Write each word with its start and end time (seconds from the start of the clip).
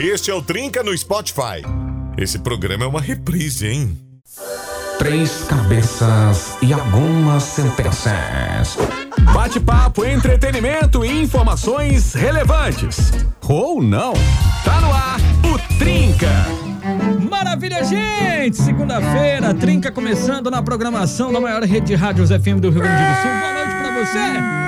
Este 0.00 0.30
é 0.30 0.34
o 0.34 0.40
Trinca 0.40 0.80
no 0.84 0.96
Spotify. 0.96 1.60
Esse 2.16 2.38
programa 2.38 2.84
é 2.84 2.86
uma 2.86 3.00
reprise, 3.00 3.66
hein? 3.66 3.98
Três 4.96 5.42
cabeças 5.42 6.56
e 6.62 6.72
algumas 6.72 7.42
sentenças. 7.42 8.78
Bate-papo, 9.34 10.04
entretenimento 10.04 11.04
e 11.04 11.20
informações 11.20 12.14
relevantes. 12.14 13.10
Ou 13.48 13.82
não. 13.82 14.12
Tá 14.64 14.80
no 14.80 14.92
ar 14.92 15.18
o 15.52 15.78
Trinca. 15.78 16.46
Maravilha, 17.28 17.82
gente! 17.82 18.56
Segunda-feira, 18.56 19.52
Trinca 19.52 19.90
começando 19.90 20.48
na 20.48 20.62
programação 20.62 21.32
da 21.32 21.40
maior 21.40 21.64
rede 21.64 21.88
de 21.88 21.94
rádios 21.96 22.30
FM 22.30 22.60
do 22.60 22.70
Rio 22.70 22.82
Grande 22.82 23.02
do 23.02 23.20
Sul. 23.20 23.30
Boa 23.40 23.52
noite 23.52 23.74
pra 23.74 24.04
você! 24.04 24.67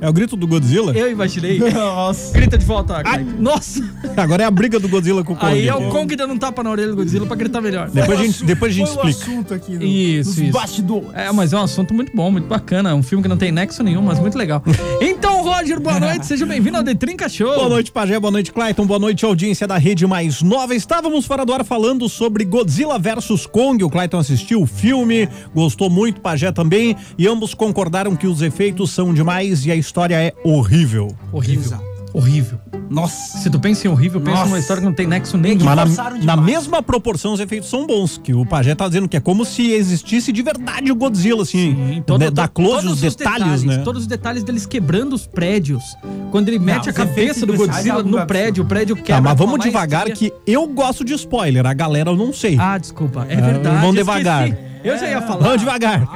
É 0.00 0.08
o 0.08 0.12
grito 0.12 0.34
do 0.34 0.46
Godzilla? 0.46 0.92
Eu 0.96 1.10
imaginei. 1.10 1.58
Nossa. 1.70 2.32
Grita 2.32 2.56
de 2.56 2.64
volta, 2.64 3.02
Cleiton. 3.02 3.32
Nossa! 3.38 3.84
Agora 4.16 4.42
é 4.42 4.46
a 4.46 4.50
briga 4.50 4.80
do 4.80 4.88
Godzilla 4.88 5.22
com 5.22 5.34
o 5.34 5.36
Kong. 5.36 5.52
Aí 5.52 5.68
é 5.68 5.74
o 5.74 5.90
Kong 5.90 6.16
dando 6.16 6.32
um 6.32 6.38
tapa 6.38 6.62
na 6.62 6.70
orelha 6.70 6.88
do 6.88 6.96
Godzilla 6.96 7.26
pra 7.26 7.36
gritar 7.36 7.60
melhor. 7.60 7.90
Depois 7.90 8.18
a 8.18 8.22
gente, 8.22 8.44
depois 8.44 8.72
a 8.72 8.74
gente 8.74 8.90
Foi 8.94 9.10
explica. 9.10 9.30
assunto 9.32 9.54
aqui 9.54 9.72
no, 9.72 9.82
Isso, 9.84 10.30
nos 10.30 10.38
isso. 10.38 10.52
bastidores. 10.52 11.08
É, 11.14 11.30
mas 11.32 11.52
é 11.52 11.56
um 11.58 11.62
assunto 11.62 11.92
muito 11.92 12.16
bom, 12.16 12.30
muito 12.30 12.46
bacana. 12.46 12.94
Um 12.94 13.02
filme 13.02 13.22
que 13.22 13.28
não 13.28 13.36
tem 13.36 13.52
nexo 13.52 13.82
nenhum, 13.82 14.02
mas 14.02 14.18
muito 14.18 14.36
legal. 14.38 14.62
Então, 15.02 15.42
Roger, 15.42 15.80
boa 15.80 15.98
noite. 16.00 16.26
Seja 16.26 16.46
bem-vindo 16.46 16.76
ao 16.78 16.84
The 16.84 16.94
Trinca 16.94 17.28
Show. 17.28 17.54
Boa 17.54 17.68
noite, 17.68 17.90
Pajé. 17.92 18.18
Boa 18.18 18.30
noite, 18.30 18.52
Clayton. 18.52 18.86
Boa 18.86 18.98
noite, 18.98 19.24
audiência 19.24 19.66
da 19.66 19.76
Rede 19.76 20.06
Mais 20.06 20.40
Nova. 20.42 20.74
Estávamos 20.74 21.26
fora 21.26 21.44
do 21.44 21.52
ar 21.52 21.64
falando 21.64 22.08
sobre 22.08 22.44
Godzilla 22.44 22.98
vs 22.98 23.46
Kong. 23.46 23.82
O 23.84 23.90
Clayton 23.90 24.18
assistiu 24.18 24.62
o 24.62 24.66
filme, 24.66 25.28
gostou 25.54 25.90
muito, 25.90 26.20
Pajé 26.20 26.52
também. 26.52 26.96
E 27.18 27.26
ambos 27.26 27.52
concordaram 27.54 28.14
que 28.16 28.26
os 28.26 28.40
efeitos 28.40 28.90
são 28.90 29.12
demais 29.12 29.66
e 29.66 29.70
a 29.70 29.76
história 29.76 29.89
é 30.14 30.32
horrível. 30.44 31.14
Horrível. 31.32 31.64
Exato. 31.64 31.90
Horrível. 32.12 32.58
Nossa. 32.90 33.38
Se 33.38 33.48
tu 33.48 33.60
pensa 33.60 33.86
em 33.86 33.90
horrível, 33.90 34.20
pensa 34.20 34.32
Nossa. 34.38 34.46
numa 34.48 34.58
história 34.58 34.80
que 34.82 34.86
não 34.88 34.92
tem 34.94 35.06
nexo 35.06 35.38
nenhum. 35.38 35.64
Mas 35.64 35.96
na, 35.96 36.10
na 36.10 36.36
mesma 36.36 36.82
proporção, 36.82 37.32
os 37.32 37.38
efeitos 37.38 37.70
são 37.70 37.86
bons. 37.86 38.18
Que 38.18 38.34
o 38.34 38.44
Pajé 38.44 38.74
tá 38.74 38.88
dizendo 38.88 39.08
que 39.08 39.16
é 39.16 39.20
como 39.20 39.44
se 39.44 39.70
existisse 39.70 40.32
de 40.32 40.42
verdade 40.42 40.90
o 40.90 40.94
Godzilla, 40.96 41.42
assim. 41.44 41.76
Sim, 41.76 42.02
todo- 42.04 42.18
né, 42.20 42.28
dá 42.32 42.48
to- 42.48 42.54
close 42.54 42.82
todos 42.88 42.92
os 43.04 43.14
detalhes, 43.14 43.62
né? 43.62 43.78
Todos 43.84 44.02
os 44.02 44.08
detalhes 44.08 44.42
deles 44.42 44.66
quebrando 44.66 45.12
os 45.12 45.24
prédios. 45.24 45.84
Quando 46.32 46.48
ele 46.48 46.58
mete 46.58 46.88
a 46.88 46.90
os 46.90 46.96
cabeça 46.96 47.46
do 47.46 47.54
Godzilla 47.56 48.00
é 48.00 48.02
no 48.02 48.26
prédio, 48.26 48.64
o 48.64 48.66
prédio 48.66 48.96
quebra. 48.96 49.14
Tá, 49.14 49.20
mas 49.20 49.38
vamos 49.38 49.60
devagar 49.60 50.06
que 50.10 50.32
eu 50.44 50.66
gosto 50.66 51.04
de 51.04 51.12
spoiler. 51.14 51.64
A 51.64 51.72
galera 51.74 52.10
eu 52.10 52.16
não 52.16 52.32
sei. 52.32 52.56
Ah, 52.58 52.76
desculpa. 52.76 53.24
É 53.28 53.36
Ah, 53.36 53.40
verdade. 53.40 53.76
vamos 53.86 54.00
esqueci. 54.00 54.69
Eu 54.82 54.96
já 54.98 55.08
ia 55.08 55.20
falar. 55.22 55.42
Vamos 55.44 55.60
devagar. 55.60 56.08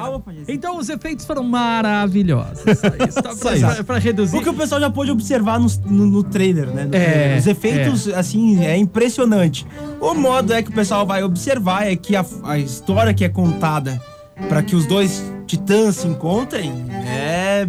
Então 0.48 0.78
os 0.78 0.88
efeitos 0.88 1.24
foram 1.26 1.44
maravilhosos. 1.44 2.58
Só 2.60 3.06
isso. 3.06 3.22
Tá 3.22 3.32
Só 3.34 3.38
pra, 3.50 3.56
isso. 3.56 3.66
pra- 3.76 3.84
pra 3.84 3.98
reduzir. 3.98 4.36
O 4.36 4.42
que 4.42 4.48
o 4.48 4.54
pessoal 4.54 4.80
já 4.80 4.90
pôde 4.90 5.10
observar 5.10 5.58
no, 5.60 5.66
no, 5.86 6.06
no 6.06 6.22
trailer, 6.22 6.66
né? 6.68 6.84
No 6.84 6.94
É, 6.96 7.00
trailer. 7.00 7.38
Os 7.38 7.46
efeitos, 7.46 8.08
assim, 8.08 8.64
é 8.64 8.76
impressionante. 8.76 9.66
O 10.00 10.14
modo 10.14 10.52
é 10.52 10.62
que 10.62 10.70
o 10.70 10.74
pessoal 10.74 11.06
vai 11.06 11.22
observar 11.22 11.86
é 11.86 11.94
que 11.96 12.16
a, 12.16 12.24
a 12.44 12.58
história 12.58 13.12
que 13.14 13.24
é 13.24 13.28
contada 13.28 14.00
pra 14.48 14.62
que 14.62 14.74
os 14.74 14.86
dois 14.86 15.22
titãs 15.46 15.96
se 15.96 16.06
encontrem 16.06 16.72
é 17.06 17.68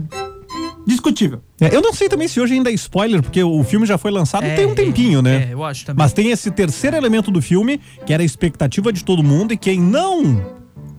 discutível. 0.87 1.41
É, 1.59 1.75
eu 1.75 1.81
não 1.81 1.93
sei 1.93 2.07
também 2.07 2.27
se 2.27 2.39
hoje 2.39 2.53
ainda 2.53 2.69
é 2.69 2.73
spoiler, 2.73 3.21
porque 3.21 3.43
o 3.43 3.63
filme 3.63 3.85
já 3.85 3.97
foi 3.97 4.11
lançado 4.11 4.43
É, 4.45 4.55
tem 4.55 4.65
um 4.65 4.75
tempinho, 4.75 5.21
né? 5.21 5.47
É, 5.49 5.53
eu 5.53 5.63
acho 5.63 5.85
também. 5.85 5.97
Mas 6.03 6.13
tem 6.13 6.29
esse 6.31 6.51
terceiro 6.51 6.95
elemento 6.95 7.31
do 7.31 7.41
filme, 7.41 7.79
que 8.05 8.13
era 8.13 8.21
a 8.21 8.25
expectativa 8.25 8.93
de 8.93 9.03
todo 9.03 9.23
mundo, 9.23 9.51
e 9.53 9.57
quem 9.57 9.79
não 9.79 10.45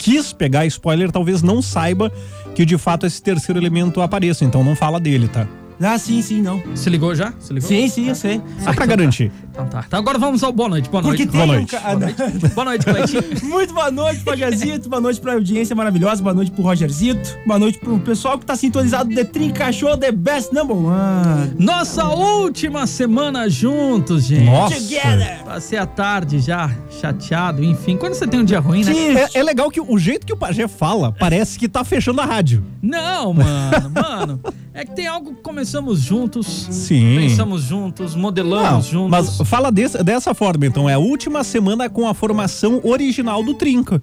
quis 0.07 0.33
pegar 0.33 0.65
spoiler 0.67 1.11
talvez 1.11 1.43
não 1.43 1.61
saiba 1.61 2.13
que 2.55 2.65
de 2.65 2.79
fato 2.79 3.07
esse 3.07 3.21
terceiro 3.21 3.59
elemento 3.59 4.01
apareça, 4.01 4.45
então 4.45 4.63
não 4.63 4.77
fala 4.77 5.01
dele, 5.01 5.27
tá? 5.27 5.49
Ah, 5.81 5.99
sim, 5.99 6.23
sim, 6.23 6.41
não. 6.41 6.63
Se 6.75 6.89
ligou 6.89 7.15
já? 7.15 7.33
Se 7.39 7.53
ligou? 7.53 7.69
Sim, 7.69 7.89
sim, 7.89 8.09
eu 8.09 8.15
sei. 8.15 8.41
Só 8.65 8.73
pra 8.73 8.87
garantir. 8.87 9.31
Então 9.51 9.67
tá. 9.67 9.85
Então 9.87 9.99
agora 9.99 10.19
vamos 10.19 10.43
ao 10.43 10.53
boa 10.53 10.69
noite. 10.69 10.89
Boa 10.89 11.03
noite. 11.03 11.27
Porque 11.27 11.31
tem 11.39 11.47
Boa 11.47 11.53
um 11.53 11.59
noite. 11.61 11.71
ca- 11.71 11.83
ah, 11.85 11.95
não. 11.95 12.49
Boa 12.51 12.65
noite, 12.65 12.85
Cleitinho. 12.85 13.23
Muito 13.45 13.75
boa 13.75 13.91
noite, 13.91 14.21
Pajazito. 14.25 14.89
boa 14.89 15.01
noite 15.01 15.21
pra 15.21 15.35
audiência 15.35 15.75
maravilhosa. 15.77 16.23
Boa 16.23 16.35
noite 16.35 16.51
pro 16.51 16.63
Rogerzito. 16.63 17.37
Boa 17.47 17.59
noite 17.59 17.79
pro 17.79 17.99
pessoal 18.01 18.39
que 18.39 18.47
tá 18.47 18.57
sintonizado 18.57 19.15
The 19.15 19.25
Trinca 19.25 19.71
Show, 19.73 19.97
The 19.97 20.13
Best 20.13 20.53
Number 20.55 20.77
One. 20.77 21.53
Nossa 21.59 22.05
última 22.09 22.87
semana 22.87 23.49
juntos, 23.49 24.25
gente. 24.25 24.45
Nossa. 24.45 24.77
Together. 24.77 25.43
Passei 25.45 25.79
a 25.79 25.87
tarde 25.87 26.39
já 26.39 26.71
chateado, 27.01 27.63
enfim. 27.65 27.97
Quando 27.97 28.15
você 28.15 28.27
tem 28.27 28.41
um 28.41 28.45
dia 28.45 28.61
ruim, 28.61 28.85
né? 28.85 28.93
É, 29.35 29.39
é 29.39 29.43
legal 29.43 29.71
que 29.71 29.81
o 29.81 29.99
jeito 29.99 30.27
que 30.27 30.33
o 30.33 30.37
Pajé 30.37 30.69
fala 30.69 31.13
parece 31.13 31.59
que 31.59 31.69
tá 31.69 31.85
fechando 31.85 32.21
a 32.21 32.25
rádio. 32.25 32.65
Não, 32.83 33.33
mano, 33.33 33.91
mano. 33.95 34.41
É 34.75 34.85
que 34.85 34.95
tem 34.95 35.07
algo 35.07 35.35
que 35.35 35.41
começamos 35.67 36.01
juntos. 36.01 36.47
Sim. 36.71 37.17
Pensamos 37.19 37.63
juntos, 37.63 38.15
Não, 38.15 38.23
modelamos 38.23 38.87
juntos. 38.87 39.11
mas 39.11 39.49
fala 39.49 39.73
desse- 39.73 40.03
dessa 40.05 40.33
forma, 40.33 40.65
então. 40.65 40.89
É 40.89 40.95
a 40.95 40.99
última 40.99 41.43
semana 41.43 41.91
com 41.91 42.07
a 42.07 42.15
formação 42.15 42.81
original 42.85 43.43
do 43.43 43.53
Trinca. 43.55 44.01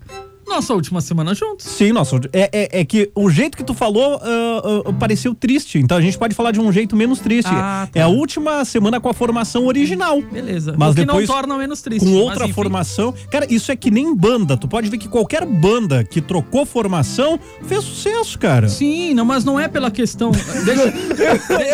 Nossa 0.47 0.73
última 0.73 1.01
semana 1.01 1.33
juntos. 1.33 1.65
Sim, 1.65 1.91
nossa. 1.91 2.19
É, 2.31 2.49
é, 2.51 2.81
é 2.81 2.85
que 2.85 3.11
o 3.15 3.29
jeito 3.29 3.57
que 3.57 3.63
tu 3.63 3.73
falou 3.73 4.19
ah, 4.21 4.61
ah, 4.85 4.93
pareceu 4.93 5.33
triste. 5.33 5.79
Então 5.79 5.97
a 5.97 6.01
gente 6.01 6.17
pode 6.17 6.35
falar 6.35 6.51
de 6.51 6.59
um 6.59 6.71
jeito 6.71 6.95
menos 6.95 7.19
triste. 7.19 7.49
Ah, 7.51 7.87
tá. 7.91 7.99
É 7.99 8.03
a 8.03 8.07
última 8.07 8.63
semana 8.65 8.99
com 8.99 9.09
a 9.09 9.13
formação 9.13 9.65
original. 9.65 10.21
Beleza. 10.21 10.75
Mas 10.77 10.91
o 10.91 10.95
que 10.95 11.05
depois, 11.05 11.27
não 11.27 11.35
torna 11.35 11.57
menos 11.57 11.81
triste. 11.81 12.05
Com 12.05 12.13
outra 12.15 12.47
formação. 12.49 13.13
Cara, 13.31 13.45
isso 13.51 13.71
é 13.71 13.75
que 13.75 13.89
nem 13.89 14.15
banda. 14.15 14.57
Tu 14.57 14.67
pode 14.67 14.89
ver 14.89 14.97
que 14.97 15.07
qualquer 15.07 15.45
banda 15.45 16.03
que 16.03 16.21
trocou 16.21 16.65
formação 16.65 17.39
fez 17.63 17.83
sucesso, 17.83 18.37
cara. 18.37 18.69
Sim, 18.69 19.13
não, 19.13 19.25
mas 19.25 19.43
não 19.43 19.59
é 19.59 19.67
pela 19.67 19.89
questão. 19.89 20.31
Deixa, 20.65 20.83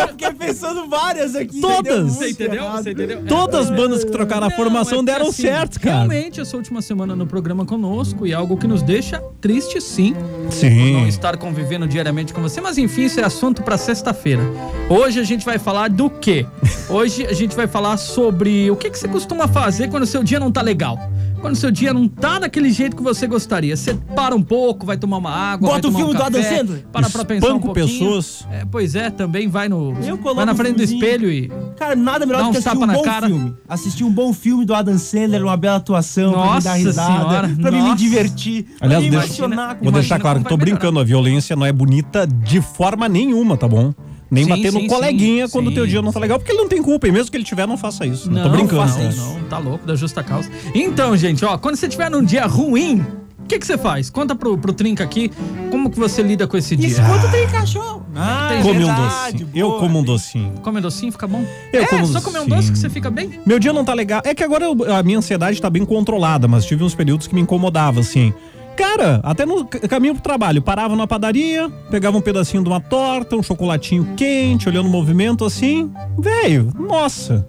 Eu 0.02 0.08
fiquei 0.10 0.32
pensando 0.34 0.88
várias 0.88 1.36
aqui. 1.36 1.60
Todas. 1.60 1.82
entendeu? 1.86 2.10
Você 2.10 2.30
entendeu? 2.30 2.64
errado. 2.64 2.84
Você 2.84 2.92
entendeu? 2.92 3.26
Todas 3.28 3.70
as 3.70 3.76
bandas 3.76 4.04
que 4.04 4.12
trocaram 4.12 4.48
a 4.48 4.50
Não, 4.50 4.56
formação 4.56 5.00
é 5.00 5.04
deram 5.04 5.28
assim, 5.28 5.44
certo, 5.44 5.80
cara. 5.80 5.96
Realmente, 5.98 6.40
essa 6.40 6.56
última 6.56 6.82
semana 6.82 7.16
no 7.16 7.26
programa 7.26 7.66
conosco 7.66 8.26
e 8.26 8.34
algo 8.34 8.58
que 8.60 8.68
nos 8.68 8.82
deixa 8.84 9.22
triste, 9.42 9.80
sim. 9.82 10.14
Não 10.44 10.52
Sim. 10.52 11.08
estar 11.08 11.38
convivendo 11.38 11.88
diariamente 11.88 12.34
com 12.34 12.42
você, 12.42 12.60
mas 12.60 12.78
enfim, 12.78 13.04
isso 13.04 13.20
é 13.20 13.24
assunto 13.24 13.64
pra 13.64 13.78
sexta-feira. 13.78 14.44
Hoje 14.90 15.20
a 15.20 15.24
gente 15.24 15.46
vai 15.46 15.58
falar 15.58 15.90
do 15.90 16.10
quê? 16.10 16.46
Hoje 16.90 17.26
a 17.26 17.34
gente 17.34 17.56
vai 17.56 17.68
falar 17.68 17.98
sobre 17.98 18.70
o 18.70 18.76
que, 18.76 18.90
que 18.90 19.00
você 19.00 19.08
costuma 19.08 19.48
fazer 19.48 19.90
quando 19.90 20.04
o 20.04 20.08
seu 20.08 20.24
dia 20.24 20.40
não 20.40 20.52
tá 20.52 20.62
legal. 20.62 21.00
Quando 21.42 21.54
o 21.54 21.58
seu 21.58 21.72
dia 21.72 21.94
não 21.94 22.08
tá 22.08 22.40
daquele 22.40 22.70
jeito 22.72 22.96
que 22.98 23.02
você 23.02 23.26
gostaria. 23.26 23.76
Você 23.76 23.94
para 24.16 24.36
um 24.36 24.42
pouco, 24.44 24.86
vai 24.86 24.98
tomar 24.98 25.18
uma 25.18 25.32
água, 25.32 25.70
vai 25.70 25.78
Bota 25.78 25.88
o 25.88 25.92
tomar 25.92 25.96
um 26.04 26.08
filme 26.08 26.14
do 26.14 26.20
café, 26.24 26.40
Adam 26.40 26.58
Sandler. 26.58 26.86
Para 26.92 27.10
pra 27.10 27.26
pensar 27.26 27.54
um 27.54 27.60
pouquinho. 27.60 27.88
pessoas. 27.88 28.46
É, 28.52 28.66
pois 28.70 28.94
é, 28.96 29.10
também 29.10 29.48
vai 29.48 29.70
no 29.70 29.94
Eu 30.04 30.18
coloco 30.18 30.36
vai 30.36 30.46
na 30.46 30.52
um 30.52 30.56
frente 30.56 30.74
do 30.76 30.88
filmezinho. 30.88 31.04
espelho 31.04 31.32
e 31.32 31.50
Cara, 31.78 31.96
nada 31.96 32.26
melhor 32.26 32.44
do 32.44 32.52
que 32.52 32.58
assistir 32.58 32.78
um 32.78 32.88
bom 32.88 33.02
cara. 33.02 33.28
filme. 33.28 33.56
Assistir 33.70 34.04
um 34.04 34.12
bom 34.12 34.34
filme 34.34 34.66
do 34.66 34.74
Adam 34.74 34.98
Sandler, 34.98 35.42
uma 35.44 35.56
bela 35.56 35.78
atuação, 35.78 36.32
pra 36.34 36.42
me 36.42 36.48
Nossa 36.48 36.68
dar 36.70 36.74
risada, 36.76 37.08
senhora, 37.14 37.50
pra 37.62 37.72
mim 37.72 37.78
me 37.78 37.84
nossa. 37.84 37.96
divertir, 37.96 38.66
Aliás, 38.82 39.08
pra 39.08 39.12
me 39.12 39.26
deixa- 39.26 39.78
Vou 39.82 39.92
deixar 39.94 40.20
claro 40.20 40.40
que 40.42 40.50
tô 40.50 40.58
brincando. 40.58 41.00
A 41.00 41.04
violência 41.06 41.56
não 41.56 41.66
é 41.66 41.72
bonita 41.72 42.28
de 42.28 42.60
forma 42.62 43.08
nenhuma, 43.08 43.56
tá 43.56 43.68
bom? 43.68 43.94
Nem 44.32 44.44
Sim, 44.44 44.50
bater 44.50 44.72
sim, 44.72 44.82
no 44.84 44.88
coleguinha 44.88 45.48
sim, 45.48 45.52
quando 45.54 45.68
o 45.70 45.74
teu 45.74 45.88
dia 45.88 46.02
não 46.02 46.12
tá 46.12 46.20
legal, 46.20 46.38
porque 46.38 46.52
ele 46.52 46.60
não 46.62 46.68
tem 46.70 46.82
culpa. 46.82 47.08
E 47.08 47.12
mesmo 47.12 47.32
que 47.32 47.38
ele 47.38 47.44
tiver, 47.44 47.68
não 47.68 47.78
faça 47.78 48.06
isso. 48.06 48.30
Não, 48.30 48.44
tô 48.44 48.50
Não, 48.50 48.56
brincando. 48.58 48.82
faça 48.84 49.00
né? 49.00 49.10
isso, 49.10 49.20
não, 49.20 49.44
tá 49.46 49.58
louco, 49.58 49.86
da 49.88 49.96
justa 49.96 50.24
causa. 50.24 50.50
Então, 50.76 51.16
gente, 51.18 51.44
ó, 51.44 51.58
quando 51.58 51.76
você 51.76 51.88
tiver 51.88 52.10
num 52.12 52.24
dia 52.24 52.46
ruim, 52.46 53.04
o 53.40 53.46
que, 53.50 53.58
que 53.58 53.66
você 53.66 53.78
faz? 53.78 54.10
Conta 54.12 54.36
pro, 54.36 54.56
pro 54.58 54.72
Trinca 54.72 55.04
aqui 55.04 55.32
como 55.72 55.90
que 55.90 55.98
você 56.00 56.22
lida 56.22 56.48
com 56.48 56.56
esse 56.56 56.76
dia. 56.76 56.90
Escuta 56.90 57.28
tem 57.30 57.48
cachorro. 57.48 58.00
Ah, 58.16 58.50
Tem 58.52 58.62
Come 58.64 58.84
um 58.84 58.88
verdade, 58.88 59.44
docinho. 59.46 59.50
Eu 59.56 59.68
boa. 59.70 59.80
como 59.80 60.00
um 60.00 60.04
docinho. 60.04 60.52
Come 60.62 60.82
docinho, 60.82 61.12
fica 61.12 61.28
bom? 61.28 61.44
Eu 61.72 61.84
é, 61.84 61.88
como 61.88 62.06
só 62.08 62.22
comer 62.22 62.40
um 62.40 62.42
docinho. 62.46 62.56
doce 62.58 62.72
que 62.72 62.78
você 62.78 62.90
fica 62.90 63.10
bem? 63.10 63.40
Meu 63.46 63.58
dia 63.60 63.72
não 63.72 63.86
tá 63.86 63.94
legal. 63.94 64.22
É 64.26 64.34
que 64.36 64.44
agora 64.44 64.66
eu- 64.66 64.94
a 64.94 65.02
minha 65.04 65.18
ansiedade 65.20 65.60
tá 65.62 65.70
bem 65.70 65.86
controlada, 65.86 66.48
mas 66.48 66.66
tive 66.66 66.84
uns 66.84 66.94
períodos 66.96 67.28
que 67.28 67.34
me 67.36 67.42
incomodava, 67.42 68.00
assim. 68.02 68.34
Cara, 68.80 69.20
até 69.24 69.46
no 69.46 69.66
caminho 69.66 70.14
pro 70.14 70.24
trabalho, 70.24 70.62
parava 70.62 70.96
na 70.96 71.06
padaria, 71.06 71.70
pegava 71.92 72.18
um 72.18 72.22
pedacinho 72.22 72.64
de 72.64 72.70
uma 72.70 72.80
torta, 72.80 73.36
um 73.36 73.44
chocolatinho 73.44 74.14
quente, 74.16 74.70
olhando 74.70 74.88
o 74.88 74.90
movimento 74.90 75.44
assim. 75.44 75.92
Velho, 76.18 76.72
nossa. 76.80 77.46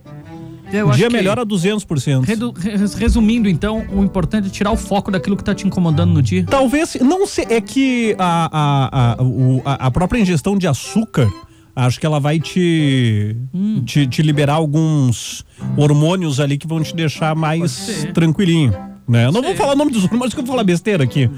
Eu 0.72 0.90
dia 0.90 1.08
melhora 1.08 1.46
200%. 1.46 2.24
redu- 2.24 2.52
res- 2.52 2.94
Resumindo, 2.94 3.48
então, 3.48 3.84
o 3.92 4.02
importante 4.02 4.48
é 4.48 4.50
tirar 4.50 4.72
o 4.72 4.76
foco 4.76 5.10
daquilo 5.12 5.36
que 5.36 5.44
tá 5.44 5.54
te 5.54 5.64
incomodando 5.68 6.12
no 6.12 6.20
dia. 6.20 6.44
Talvez, 6.44 6.96
não 7.00 7.24
sei, 7.28 7.46
é 7.48 7.60
que 7.60 8.16
a, 8.18 8.48
a, 8.52 9.12
a, 9.20 9.22
o- 9.22 9.62
a- 9.64 9.90
própria 9.92 10.18
ingestão 10.20 10.58
de 10.58 10.66
açúcar, 10.66 11.28
acho 11.76 11.98
que 12.00 12.06
ela 12.06 12.18
vai 12.18 12.40
te, 12.40 13.36
Hum. 13.54 13.82
te, 13.86 14.04
te 14.08 14.20
liberar 14.20 14.54
alguns 14.54 15.44
hormônios 15.76 16.40
ali 16.40 16.58
que 16.58 16.66
vão 16.66 16.82
te 16.82 16.94
deixar 16.94 17.36
mais 17.36 18.06
tranquilinho. 18.14 18.74
Né? 19.10 19.26
Eu 19.26 19.32
não 19.32 19.42
vou 19.42 19.50
ser. 19.50 19.56
falar 19.58 19.72
o 19.72 19.76
nome 19.76 19.90
dos 19.90 20.04
hormônios 20.04 20.32
que 20.32 20.40
eu 20.40 20.44
vou 20.44 20.52
falar 20.54 20.62
besteira 20.64 21.02
aqui. 21.02 21.28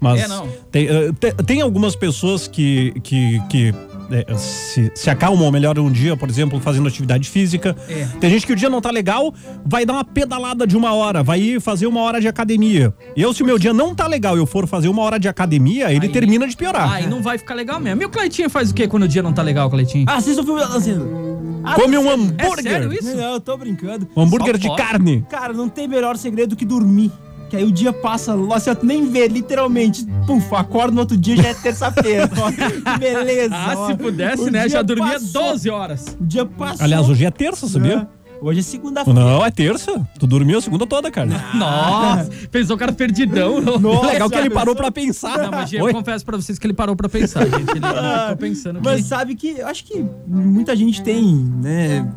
Mas 0.00 0.20
É, 0.22 0.28
não. 0.28 0.48
Tem, 0.70 0.86
eh, 0.86 1.12
te- 1.12 1.32
tem 1.44 1.60
algumas 1.60 1.94
pessoas 1.96 2.48
que, 2.48 2.94
que, 3.02 3.40
que 3.50 3.74
eh, 4.10 4.34
se, 4.36 4.90
se 4.94 5.10
acalmam 5.10 5.50
melhor 5.50 5.78
um 5.78 5.90
dia, 5.90 6.16
por 6.16 6.28
exemplo, 6.28 6.58
fazendo 6.60 6.86
atividade 6.88 7.28
física. 7.28 7.76
É. 7.88 8.06
Tem 8.20 8.30
gente 8.30 8.46
que 8.46 8.52
o 8.52 8.56
dia 8.56 8.68
não 8.70 8.80
tá 8.80 8.90
legal, 8.90 9.32
vai 9.64 9.84
dar 9.86 9.94
uma 9.94 10.04
pedalada 10.04 10.66
de 10.66 10.76
uma 10.76 10.92
hora, 10.94 11.22
vai 11.22 11.40
ir 11.40 11.60
fazer 11.60 11.86
uma 11.86 12.00
hora 12.00 12.20
de 12.20 12.28
academia. 12.28 12.92
Eu, 13.16 13.32
se 13.32 13.42
o 13.42 13.46
meu 13.46 13.58
dia 13.58 13.72
não 13.72 13.94
tá 13.94 14.06
legal 14.06 14.36
e 14.36 14.40
eu 14.40 14.46
for 14.46 14.66
fazer 14.66 14.88
uma 14.88 15.02
hora 15.02 15.18
de 15.18 15.28
academia, 15.28 15.92
ele 15.92 16.06
Aí- 16.06 16.12
termina 16.12 16.46
de 16.46 16.56
piorar. 16.56 16.90
Aí 16.92 17.06
não 17.06 17.22
vai 17.22 17.38
ficar 17.38 17.54
legal 17.54 17.78
mesmo. 17.80 18.02
E 18.02 18.04
o 18.06 18.08
Cleitinho 18.10 18.48
faz 18.50 18.70
o 18.70 18.74
quê 18.74 18.86
quando 18.88 19.04
o 19.04 19.08
dia 19.08 19.22
não 19.22 19.32
tá 19.32 19.42
legal, 19.42 19.68
Cleitinho? 19.70 20.04
Assista 20.08 20.42
o 20.42 20.44
filme 20.44 20.62
Adam 20.62 20.80
Sandler. 20.80 21.28
Come 21.74 21.98
um 21.98 22.06
É 22.08 22.14
hambúrguer. 22.14 22.62
sério 22.72 22.92
isso? 22.92 23.14
Não, 23.16 23.34
eu 23.34 23.40
tô 23.40 23.56
brincando. 23.56 24.08
Um 24.16 24.22
hambúrguer 24.22 24.52
Só 24.54 24.58
de 24.62 24.68
pode. 24.68 24.82
carne. 24.82 25.24
Cara, 25.28 25.52
não 25.52 25.68
tem 25.68 25.86
melhor 25.88 26.16
segredo 26.16 26.56
que 26.56 26.64
dormir. 26.64 27.10
Que 27.48 27.56
aí 27.56 27.64
o 27.64 27.72
dia 27.72 27.92
passa, 27.92 28.34
assim, 28.54 28.74
tu 28.74 28.84
nem 28.84 29.10
vê, 29.10 29.26
literalmente. 29.26 30.06
Puf, 30.26 30.54
acorda 30.54 30.92
no 30.92 31.00
outro 31.00 31.16
dia 31.16 31.36
já 31.36 31.48
é 31.48 31.54
terça-feira. 31.54 32.28
Beleza. 32.98 33.54
Ah, 33.54 33.74
ó. 33.76 33.86
se 33.86 33.94
pudesse, 33.94 34.42
O 34.42 34.50
né? 34.50 34.68
Já 34.68 34.82
dormia 34.82 35.14
passou. 35.14 35.42
12 35.52 35.70
horas. 35.70 36.16
O 36.20 36.24
dia 36.26 36.44
passou. 36.44 36.84
Aliás, 36.84 37.08
hoje 37.08 37.24
é 37.24 37.30
terça, 37.30 37.66
sabia? 37.66 38.06
É. 38.14 38.18
Hoje 38.40 38.60
é 38.60 38.62
segunda-feira. 38.62 39.18
Não, 39.18 39.44
é 39.44 39.50
terça. 39.50 40.06
Tu 40.18 40.26
dormiu 40.26 40.58
a 40.58 40.60
segunda 40.60 40.86
toda, 40.86 41.10
cara. 41.10 41.28
Nossa, 41.54 42.30
pensou 42.52 42.76
o 42.76 42.78
cara 42.78 42.92
perdidão. 42.92 43.60
Não, 43.60 43.78
Nossa, 43.80 44.06
Legal 44.06 44.30
que 44.30 44.36
ele 44.36 44.50
parou 44.50 44.76
pra 44.76 44.92
pensar. 44.92 45.38
não 45.38 45.50
mas 45.50 45.72
eu 45.72 45.82
Oi? 45.84 45.92
confesso 45.92 46.24
pra 46.24 46.36
vocês 46.36 46.56
que 46.58 46.66
ele 46.66 46.74
parou 46.74 46.94
pra 46.94 47.08
pensar, 47.08 47.44
gente. 47.46 47.70
Ele, 47.70 47.70
ele 47.84 48.20
ficou 48.20 48.36
pensando 48.38 48.80
Mas 48.82 49.02
que... 49.02 49.08
sabe 49.08 49.34
que 49.34 49.58
eu 49.58 49.66
acho 49.66 49.84
que 49.84 50.04
muita 50.26 50.76
gente 50.76 51.02
tem, 51.02 51.34
né? 51.60 52.08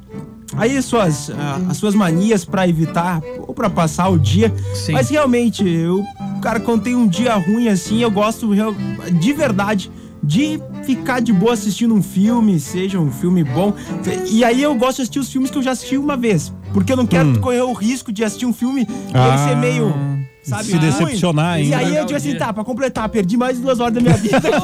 Aí 0.58 0.78
as 0.78 0.86
suas, 0.86 1.30
ah, 1.30 1.62
as 1.70 1.78
suas 1.78 1.96
manias 1.96 2.44
pra 2.46 2.68
evitar 2.68 3.22
ou 3.48 3.54
pra 3.54 3.70
passar 3.70 4.10
o 4.10 4.20
dia. 4.20 4.54
Sim. 4.74 4.94
Mas 4.94 5.10
realmente, 5.10 5.68
eu, 5.68 6.04
cara, 6.42 6.60
quando 6.60 6.84
tem 6.84 6.96
um 6.96 7.08
dia 7.08 7.36
ruim 7.36 7.68
assim, 7.68 8.02
eu 8.02 8.12
gosto 8.12 8.50
de 9.20 9.34
verdade 9.34 9.92
de 10.24 10.62
ficar 10.84 11.20
de 11.20 11.34
boa 11.34 11.54
assistindo 11.54 11.96
um 11.96 12.02
filme, 12.02 12.60
seja 12.60 13.00
um 13.00 13.12
filme 13.12 13.44
bom. 13.44 13.74
E 14.30 14.44
aí 14.44 14.62
eu 14.62 14.76
gosto 14.76 14.98
de 14.98 15.02
assistir 15.04 15.20
os 15.20 15.32
filmes 15.32 15.50
que 15.50 15.58
eu 15.58 15.64
já 15.64 15.72
assisti 15.72 15.98
uma 15.98 16.16
vez. 16.16 16.54
Porque 16.74 16.92
eu 16.92 16.98
não 16.98 17.08
quero 17.08 17.40
correr 17.40 17.62
o 17.62 17.74
risco 17.74 18.12
de 18.12 18.24
assistir 18.24 18.46
um 18.46 18.54
filme 18.54 18.88
e 18.88 19.28
ele 19.28 19.38
ser 19.38 19.56
meio. 19.58 19.94
Sabe, 20.44 20.64
se 20.64 20.78
decepcionar 20.80 21.60
E 21.60 21.74
ainda. 21.74 21.78
aí 21.78 21.96
eu 21.96 22.06
digo 22.06 22.18
assim, 22.18 22.36
tá, 22.36 22.52
pra 22.52 22.64
completar, 22.64 23.08
perdi 23.10 23.38
mais 23.38 23.58
de 23.58 23.64
duas 23.64 23.80
horas 23.80 23.94
da 23.94 24.02
minha 24.02 24.18
vida 24.18 24.38
aqui 24.38 24.48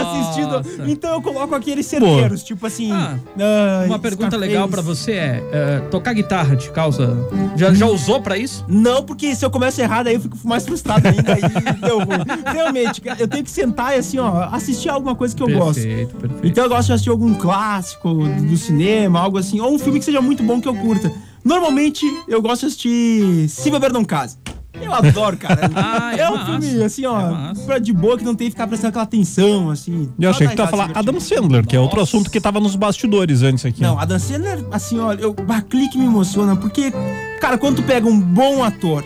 assistindo. 0.00 0.90
Então 0.90 1.12
eu 1.14 1.22
coloco 1.22 1.54
aqueles 1.54 1.86
certeiros, 1.86 2.42
tipo 2.42 2.66
assim. 2.66 2.90
Ah, 2.90 3.16
ah, 3.38 3.84
Uma 3.86 3.98
pergunta 3.98 4.36
legal 4.36 4.68
pra 4.68 4.82
você 4.82 5.12
é, 5.12 5.42
é, 5.52 5.78
tocar 5.90 6.12
guitarra 6.12 6.56
te 6.56 6.70
causa... 6.70 7.16
Já, 7.56 7.72
já 7.72 7.86
usou 7.86 8.20
pra 8.20 8.36
isso? 8.36 8.64
Não, 8.66 9.02
porque 9.04 9.34
se 9.34 9.44
eu 9.44 9.50
começo 9.50 9.80
errado, 9.80 10.08
aí 10.08 10.14
eu 10.14 10.20
fico 10.20 10.36
mais 10.44 10.64
frustrado 10.64 11.06
ainda. 11.06 11.34
aí 11.34 11.40
deu 11.80 11.98
ruim. 11.98 12.18
Realmente, 12.52 13.00
eu 13.18 13.28
tenho 13.28 13.44
que 13.44 13.50
sentar 13.50 13.94
e 13.94 13.98
assim, 13.98 14.18
ó, 14.18 14.48
assistir 14.50 14.88
alguma 14.88 15.14
coisa 15.14 15.36
que 15.36 15.42
eu 15.42 15.48
gosto. 15.48 15.82
Perfeito, 15.82 16.16
perfeito. 16.16 16.46
Então 16.46 16.64
eu 16.64 16.70
gosto 16.70 16.86
de 16.88 16.92
assistir 16.94 17.10
algum 17.10 17.34
clássico 17.34 18.12
do 18.14 18.56
cinema, 18.56 19.20
algo 19.20 19.38
assim, 19.38 19.60
ou 19.60 19.72
um 19.72 19.78
filme 19.78 19.98
que 19.98 20.04
seja 20.04 20.20
muito 20.20 20.42
bom 20.42 20.60
que 20.60 20.68
eu 20.68 20.74
curta. 20.74 21.12
Normalmente 21.44 22.04
eu 22.28 22.40
gosto 22.40 22.60
de 22.62 22.66
assistir 22.66 23.48
Se 23.48 23.70
Beber 23.70 23.92
Não 23.92 24.04
Case. 24.04 24.36
Eu 24.82 24.92
adoro, 24.94 25.36
cara. 25.36 25.70
Ah, 25.74 26.14
é 26.16 26.20
é 26.20 26.30
um 26.30 26.36
massa. 26.36 26.60
filme, 26.60 26.82
assim, 26.84 27.06
ó, 27.06 27.20
É 27.50 27.54
pra 27.66 27.78
de 27.78 27.92
boa 27.92 28.16
que 28.18 28.24
não 28.24 28.34
tem 28.34 28.46
que 28.48 28.52
ficar 28.52 28.66
prestando 28.66 28.88
aquela 28.90 29.04
atenção, 29.04 29.70
assim. 29.70 30.08
Eu 30.18 30.30
achei 30.30 30.46
que 30.48 30.54
tu 30.56 30.62
ia 30.62 30.68
falar 30.68 30.90
Adam. 30.94 31.20
Sandler, 31.20 31.66
que 31.66 31.76
é 31.76 31.80
outro 31.80 31.98
Nossa. 31.98 32.16
assunto 32.16 32.30
que 32.30 32.40
tava 32.40 32.58
nos 32.60 32.74
bastidores 32.76 33.42
antes 33.42 33.64
aqui. 33.64 33.80
Não, 33.82 33.98
Adam 33.98 34.18
Sandler, 34.18 34.64
assim, 34.72 34.98
ó, 34.98 35.12
eu, 35.12 35.32
bah, 35.34 35.60
clique 35.62 35.96
me 35.98 36.06
emociona, 36.06 36.56
porque, 36.56 36.92
cara, 37.40 37.56
quando 37.58 37.76
tu 37.76 37.82
pega 37.82 38.06
um 38.08 38.20
bom 38.20 38.62
ator, 38.64 39.04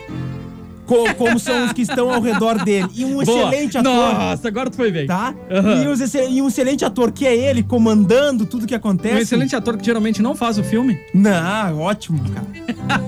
co- 0.87 1.15
como 1.17 1.38
são 1.38 1.67
os 1.67 1.73
que 1.73 1.83
estão 1.83 2.11
ao 2.12 2.21
redor 2.21 2.62
dele, 2.65 2.88
e 2.94 3.05
um 3.05 3.23
Boa. 3.25 3.49
excelente 3.50 3.79
ator, 3.79 3.93
Nossa, 3.93 4.49
agora 4.49 4.71
tu 4.71 4.77
foi 4.77 4.91
bem. 4.91 5.06
tá? 5.06 5.35
Aham. 5.50 5.75
E, 5.83 6.37
e 6.37 6.43
um 6.43 6.49
excelente 6.49 6.85
ator 6.85 7.11
que 7.12 7.27
é 7.27 7.37
ele 7.37 7.62
comandando 7.62 8.47
tudo 8.47 8.67
que 8.67 8.75
acontece. 8.75 9.15
Um 9.15 9.19
excelente 9.19 9.56
ator 9.56 9.77
que 9.77 9.85
geralmente 9.85 10.23
não 10.23 10.35
faz 10.35 10.59
o 10.59 10.65
filme. 10.65 10.99
Não, 11.12 11.81
ótimo, 11.81 12.21
cara. 12.31 12.47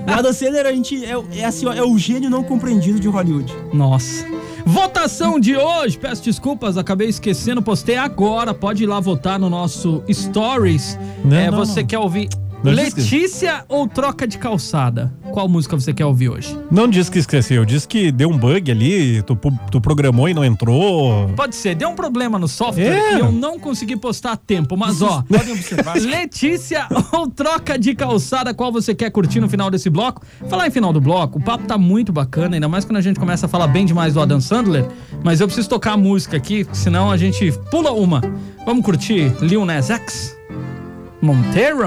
o 0.07 0.11
Adam 0.19 0.33
Sandler, 0.33 0.65
a 0.65 0.71
gente, 0.71 1.03
é, 1.05 1.13
é 1.39 1.45
assim, 1.45 1.65
ó, 1.65 1.73
é 1.73 1.81
o 1.83 1.97
gênio 1.97 2.29
não 2.29 2.43
compreendido 2.43 2.99
de 2.99 3.07
Hollywood. 3.07 3.53
Nossa. 3.73 4.25
Votação 4.65 5.39
de 5.39 5.55
hoje, 5.55 5.97
peço 5.97 6.23
desculpas, 6.23 6.77
acabei 6.77 7.07
esquecendo, 7.09 7.61
postei 7.61 7.97
agora. 7.97 8.53
Pode 8.53 8.83
ir 8.83 8.87
lá 8.87 8.99
votar 8.99 9.39
no 9.39 9.49
nosso 9.49 10.03
Stories. 10.11 10.97
Não, 11.25 11.35
é, 11.37 11.49
não, 11.49 11.57
você 11.57 11.81
não. 11.81 11.87
quer 11.87 11.97
ouvir 11.97 12.29
Não. 12.63 12.73
Letícia 12.73 13.63
ou 13.69 13.87
Troca 13.87 14.27
de 14.27 14.37
Calçada? 14.37 15.13
Qual 15.31 15.47
música 15.47 15.79
você 15.79 15.93
quer 15.93 16.05
ouvir 16.05 16.29
hoje? 16.29 16.57
Não 16.69 16.87
disse 16.87 17.09
que 17.09 17.19
esqueceu, 17.19 17.63
disse 17.63 17.87
que 17.87 18.11
deu 18.11 18.29
um 18.29 18.37
bug 18.37 18.69
ali, 18.71 19.21
tu, 19.21 19.37
tu 19.71 19.79
programou 19.79 20.27
e 20.27 20.33
não 20.33 20.43
entrou. 20.43 21.29
Pode 21.35 21.55
ser, 21.55 21.75
deu 21.75 21.89
um 21.89 21.95
problema 21.95 22.37
no 22.37 22.47
software 22.47 22.83
É. 22.97 23.15
e 23.15 23.19
eu 23.19 23.31
não 23.31 23.57
consegui 23.59 23.95
postar 23.95 24.33
a 24.33 24.35
tempo, 24.37 24.75
mas 24.75 25.01
ó. 25.01 25.23
Podem 25.29 25.53
observar. 25.53 25.95
Letícia 25.99 26.87
ou 27.13 27.29
troca 27.29 27.77
de 27.77 27.93
calçada, 27.95 28.53
qual 28.53 28.71
você 28.71 28.93
quer 28.93 29.09
curtir 29.11 29.39
no 29.39 29.47
final 29.47 29.69
desse 29.71 29.89
bloco? 29.89 30.21
Falar 30.49 30.67
em 30.67 30.71
final 30.71 30.91
do 30.91 30.99
bloco, 30.99 31.39
o 31.39 31.41
papo 31.41 31.65
tá 31.65 31.77
muito 31.77 32.11
bacana, 32.11 32.55
ainda 32.55 32.67
mais 32.67 32.83
quando 32.83 32.97
a 32.97 33.01
gente 33.01 33.19
começa 33.19 33.45
a 33.45 33.49
falar 33.49 33.67
bem 33.67 33.85
demais 33.85 34.13
do 34.15 34.19
Adam 34.21 34.41
Sandler, 34.41 34.85
mas 35.23 35.39
eu 35.39 35.47
preciso 35.47 35.69
tocar 35.69 35.93
a 35.93 35.97
música 35.97 36.35
aqui, 36.35 36.65
senão 36.73 37.09
a 37.09 37.15
gente 37.17 37.51
pula 37.71 37.91
uma. 37.91 38.21
Vamos 38.65 38.83
curtir 38.83 39.33
Lil 39.41 39.63
Nas 39.65 39.89
X? 39.89 40.37
Monteiro? 41.21 41.85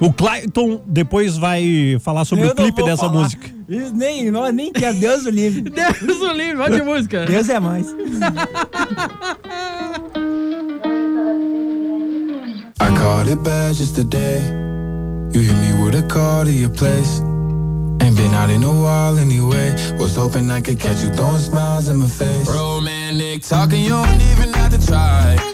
O 0.00 0.12
Clayton 0.12 0.82
depois 0.86 1.36
vai 1.38 1.96
falar 2.00 2.24
sobre 2.24 2.44
Eu 2.46 2.50
o 2.50 2.54
clipe 2.54 2.82
dessa 2.82 3.06
falar. 3.08 3.12
música. 3.22 3.48
Isso 3.68 3.94
Nem, 3.94 4.30
não, 4.30 4.50
nem 4.52 4.70
quer, 4.72 4.92
Deus 4.92 5.24
o 5.24 5.30
livre. 5.30 5.62
Deus 5.70 6.20
o 6.20 6.32
livre, 6.32 6.60
olha 6.62 6.76
de 6.76 6.82
música. 6.82 7.24
Deus 7.24 7.48
é 7.48 7.58
mais. 7.58 7.86
I 12.80 12.88
caught 12.98 13.28
it 13.28 13.42
bad 13.42 13.74
just 13.74 13.94
today. 13.94 14.40
You 15.32 15.40
hit 15.40 15.54
me 15.56 15.72
with 15.82 15.94
a 15.94 16.02
call 16.06 16.44
to 16.44 16.50
your 16.52 16.70
place. 16.70 17.20
Ain't 18.02 18.16
been 18.16 18.34
out 18.34 18.50
in 18.50 18.62
a 18.62 18.70
while 18.70 19.16
anyway. 19.18 19.74
Was 19.98 20.14
hoping 20.16 20.50
I 20.50 20.60
could 20.60 20.78
catch 20.78 21.02
you 21.02 21.10
throwing 21.14 21.38
smiles 21.38 21.88
in 21.88 21.96
my 21.96 22.06
face. 22.08 22.46
Romantic 22.48 23.42
talking, 23.42 23.82
you 23.82 23.90
don't 23.90 24.20
even 24.32 24.52
have 24.52 24.78
to 24.78 24.86
try. 24.86 25.53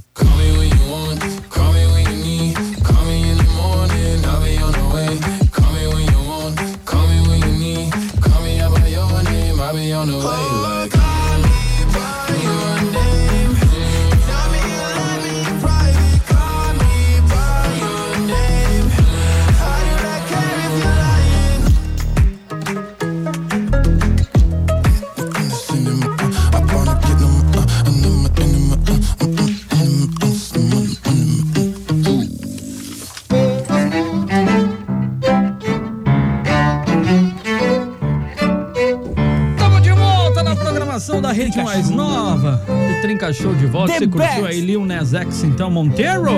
Você 44.01 44.07
curtiu 44.07 44.47
aí 44.47 44.59
Lil 44.61 44.83
Nas 44.83 45.13
X, 45.13 45.43
então, 45.43 45.69
Monteiro? 45.69 46.31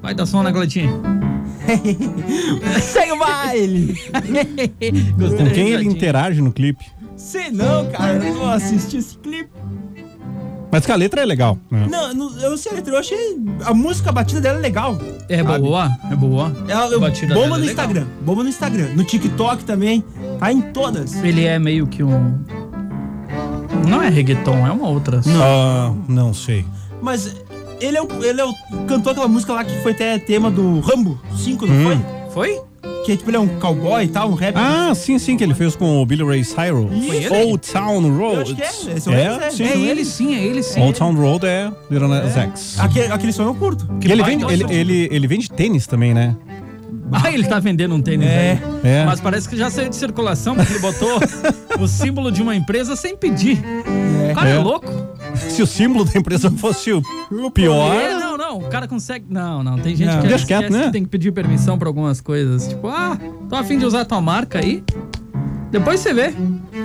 Vai 0.00 0.14
dar 0.14 0.26
som 0.26 0.44
na 0.44 0.52
Gletinha. 0.52 0.92
Segue 2.80 3.10
o 3.10 3.18
baile! 3.18 3.98
Gostei. 5.18 5.38
Com 5.38 5.50
quem 5.52 5.70
ele 5.70 5.86
interage 5.86 6.40
no 6.40 6.52
clipe? 6.52 6.84
Sei 7.16 7.50
não, 7.50 7.90
cara. 7.90 8.24
Eu 8.24 8.34
não 8.36 8.48
assisti 8.48 8.98
esse 8.98 9.18
clipe. 9.18 9.50
Mas 10.70 10.86
que 10.86 10.92
a 10.92 10.96
letra 10.96 11.22
é 11.22 11.24
legal. 11.24 11.58
né? 11.68 11.88
Não, 11.90 12.14
não, 12.14 12.38
eu 12.38 12.56
sei, 12.56 12.72
eu 12.86 12.96
achei. 12.96 13.36
A 13.64 13.74
música, 13.74 14.10
a 14.10 14.12
batida 14.12 14.40
dela 14.40 14.58
é 14.58 14.62
legal. 14.62 14.96
É 15.28 15.42
boa, 15.42 15.90
é 16.12 16.14
boa. 16.14 16.52
Ela, 16.68 16.92
eu, 16.92 17.00
Batida 17.00 17.34
bomba 17.34 17.46
dela 17.46 17.56
é 17.56 17.58
no 17.58 17.66
legal. 17.66 17.84
Instagram. 17.84 18.06
Bomba 18.20 18.42
no 18.44 18.48
Instagram. 18.48 18.88
No 18.94 19.04
TikTok 19.04 19.64
também. 19.64 20.04
Tá 20.38 20.52
em 20.52 20.60
todas. 20.60 21.22
Ele 21.24 21.44
é 21.44 21.58
meio 21.58 21.88
que 21.88 22.04
um. 22.04 22.38
Não 23.88 24.02
é 24.02 24.08
reggaeton, 24.08 24.66
é 24.66 24.70
uma 24.70 24.88
outra. 24.88 25.20
Ah, 25.26 25.92
não 26.08 26.32
sei. 26.32 26.64
Mas 27.00 27.34
ele 27.80 27.96
é, 27.96 28.02
o, 28.02 28.08
ele 28.24 28.40
é 28.40 28.44
o. 28.44 28.52
Cantou 28.86 29.10
aquela 29.12 29.28
música 29.28 29.52
lá 29.52 29.64
que 29.64 29.74
foi 29.82 29.92
até 29.92 30.18
tema 30.18 30.50
do 30.50 30.80
Rambo 30.80 31.18
5, 31.36 31.66
não 31.66 31.74
Hum. 31.74 31.84
foi? 31.84 32.54
Foi? 32.54 32.60
Que 33.04 33.16
tipo, 33.16 33.28
ele 33.30 33.36
é 33.36 33.40
um 33.40 33.48
cowboy 33.58 34.04
e 34.04 34.08
tal, 34.08 34.30
um 34.30 34.34
rap. 34.34 34.54
Ah, 34.56 34.94
sim, 34.94 35.18
sim, 35.18 35.36
que 35.36 35.42
ele 35.42 35.54
fez 35.54 35.74
com 35.74 36.00
o 36.00 36.06
Billy 36.06 36.22
Ray 36.22 36.44
Cyrus. 36.44 36.88
Foi 36.88 37.16
ele? 37.16 37.28
Old 37.30 37.58
Town 37.72 38.16
Road. 38.16 38.54
Que 38.54 38.62
é, 38.62 38.66
é 38.66 39.50
Billy, 39.50 39.50
sim. 39.50 39.64
É 39.64 39.76
ele 39.76 40.04
sim, 40.04 40.34
é 40.36 40.44
ele 40.44 40.62
sim. 40.62 40.80
Old 40.80 40.96
Town 40.96 41.12
Road 41.16 41.44
é 41.44 41.72
Little 41.90 42.06
Nas 42.08 42.36
X. 42.36 42.78
Aquele, 42.78 43.12
aquele 43.12 43.32
som 43.32 43.42
eu 43.42 43.54
curto. 43.56 43.88
E 44.00 44.12
ele 44.12 44.22
vende, 44.22 44.44
ele, 44.44 44.64
ele, 44.72 45.08
ele 45.10 45.26
vende 45.26 45.50
tênis 45.50 45.84
também, 45.88 46.14
né? 46.14 46.36
Ah, 47.24 47.30
ele 47.32 47.46
tá 47.46 47.58
vendendo 47.58 47.94
um 47.94 48.00
tênis 48.02 48.26
É. 48.26 48.52
aí. 48.84 48.90
É. 48.90 49.04
Mas 49.04 49.20
parece 49.20 49.48
que 49.48 49.56
já 49.56 49.70
saiu 49.70 49.88
de 49.88 49.96
circulação, 49.96 50.54
porque 50.56 50.72
ele 50.72 50.80
botou 50.80 51.20
o 51.80 51.86
símbolo 51.86 52.30
de 52.32 52.42
uma 52.42 52.54
empresa 52.56 52.96
sem 52.96 53.16
pedir. 53.16 53.58
O 54.30 54.34
cara 54.34 54.48
é, 54.50 54.56
É. 54.56 54.58
louco. 54.58 54.86
Se 55.36 55.62
o 55.62 55.66
símbolo 55.66 56.04
da 56.04 56.18
empresa 56.18 56.50
fosse 56.50 56.92
o 56.92 57.02
pior. 57.50 57.94
É, 57.94 58.14
não, 58.18 58.36
não, 58.36 58.58
o 58.58 58.68
cara 58.68 58.86
consegue. 58.86 59.24
Não, 59.28 59.62
não, 59.62 59.78
tem 59.78 59.96
gente 59.96 60.08
Não, 60.10 60.20
que 60.20 60.26
esquece 60.26 60.46
quieto, 60.46 60.70
né? 60.72 60.84
que 60.86 60.92
tem 60.92 61.02
que 61.04 61.08
pedir 61.08 61.32
permissão 61.32 61.78
pra 61.78 61.88
algumas 61.88 62.20
coisas. 62.20 62.68
Tipo, 62.68 62.88
ah, 62.88 63.18
tô 63.48 63.56
afim 63.56 63.78
de 63.78 63.86
usar 63.86 64.04
tua 64.04 64.20
marca 64.20 64.58
aí. 64.58 64.82
Depois 65.72 66.00
você 66.00 66.12
vê. 66.12 66.30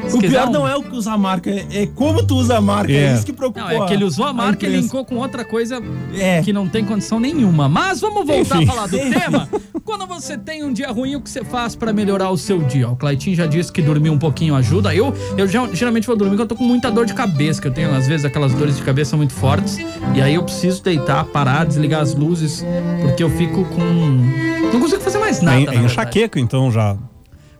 Se 0.08 0.15
O 0.15 0.20
pior 0.20 0.48
um- 0.48 0.51
não 0.51 0.67
é 0.67 0.75
o 0.75 0.82
que 0.82 0.96
usa 0.96 1.12
a 1.12 1.17
marca, 1.17 1.50
é, 1.50 1.86
como 1.94 2.25
tu 2.25 2.36
usa 2.38 2.58
a 2.58 2.62
marca. 2.62 2.91
É, 2.91 2.96
É. 2.96 3.13
isso 3.13 3.25
que 3.25 3.34
preocupa. 3.34 3.60
Não, 3.65 3.84
é 3.84 3.86
que 3.88 3.94
ele 3.94 4.06
usou 4.06 4.25
a 4.25 4.32
marca 4.34 4.65
e 4.65 4.70
empresa. 4.70 4.82
linkou 4.84 5.03
com 5.06 5.15
outra 5.17 5.44
coisa 5.44 5.82
É. 6.17 6.41
que 6.41 6.53
não 6.53 6.67
tem 6.70 6.86
condição 6.86 7.20
nenhuma. 7.20 7.67
Mas 7.67 8.00
vamos 8.00 8.25
voltar 8.25 8.62
Enfim. 8.62 8.63
a 8.63 8.74
falar 8.74 8.88
do 8.88 8.98
tema. 8.98 9.50
Quando 9.84 10.08
você 10.08 10.38
tem 10.38 10.63
um 10.63 10.72
dia 10.72 10.89
ruim, 10.89 11.15
o 11.15 11.22
que 11.22 11.29
você 11.29 11.44
faz 11.44 11.75
pra 11.75 11.91
melhorar 11.94 12.29
o 12.29 12.38
seu 12.38 12.60
dia? 12.60 12.89
O 12.89 12.96
Claitinho 12.96 13.36
já 13.36 13.46
disse 13.46 13.72
que 13.72 13.82
dormir 13.82 14.10
um 14.10 14.17
pouquinho 14.17 14.56
ajuda. 14.56 14.96
Eu, 14.96 15.13
eu 15.38 15.48
já- 15.48 15.67
geralmente 15.74 16.08
vou 16.08 16.15
dormir 16.15 16.36
quando 16.36 16.41
eu 16.41 16.48
tô 16.48 16.56
com 16.56 16.63
muita 16.63 16.89
dor 16.89 17.06
de 17.06 17.13
cabeça, 17.13 17.62
que 17.62 17.67
eu 17.67 17.74
tenho 17.74 17.94
às 17.94 18.08
vezes 18.08 18.25
aquelas 18.25 18.53
dores 18.53 18.77
de 18.77 18.84
cabeça 18.84 19.17
muito 19.17 19.34
fortes. 19.34 19.77
E 20.15 20.22
aí 20.22 20.36
eu 20.36 20.44
preciso 20.44 20.82
deitar, 20.82 21.25
parar, 21.25 21.65
desligar 21.65 22.01
as 22.01 22.15
luzes, 22.15 22.65
porque 23.01 23.22
eu 23.22 23.29
fico 23.32 23.65
com. 23.65 24.72
Não 24.74 24.79
consigo 24.79 25.01
fazer 25.01 25.17
mais 25.20 25.41
nada. 25.41 25.74
É, 25.74 25.75
é 25.75 25.79
enxaqueca, 25.79 26.39
então, 26.39 26.72
já. 26.72 26.96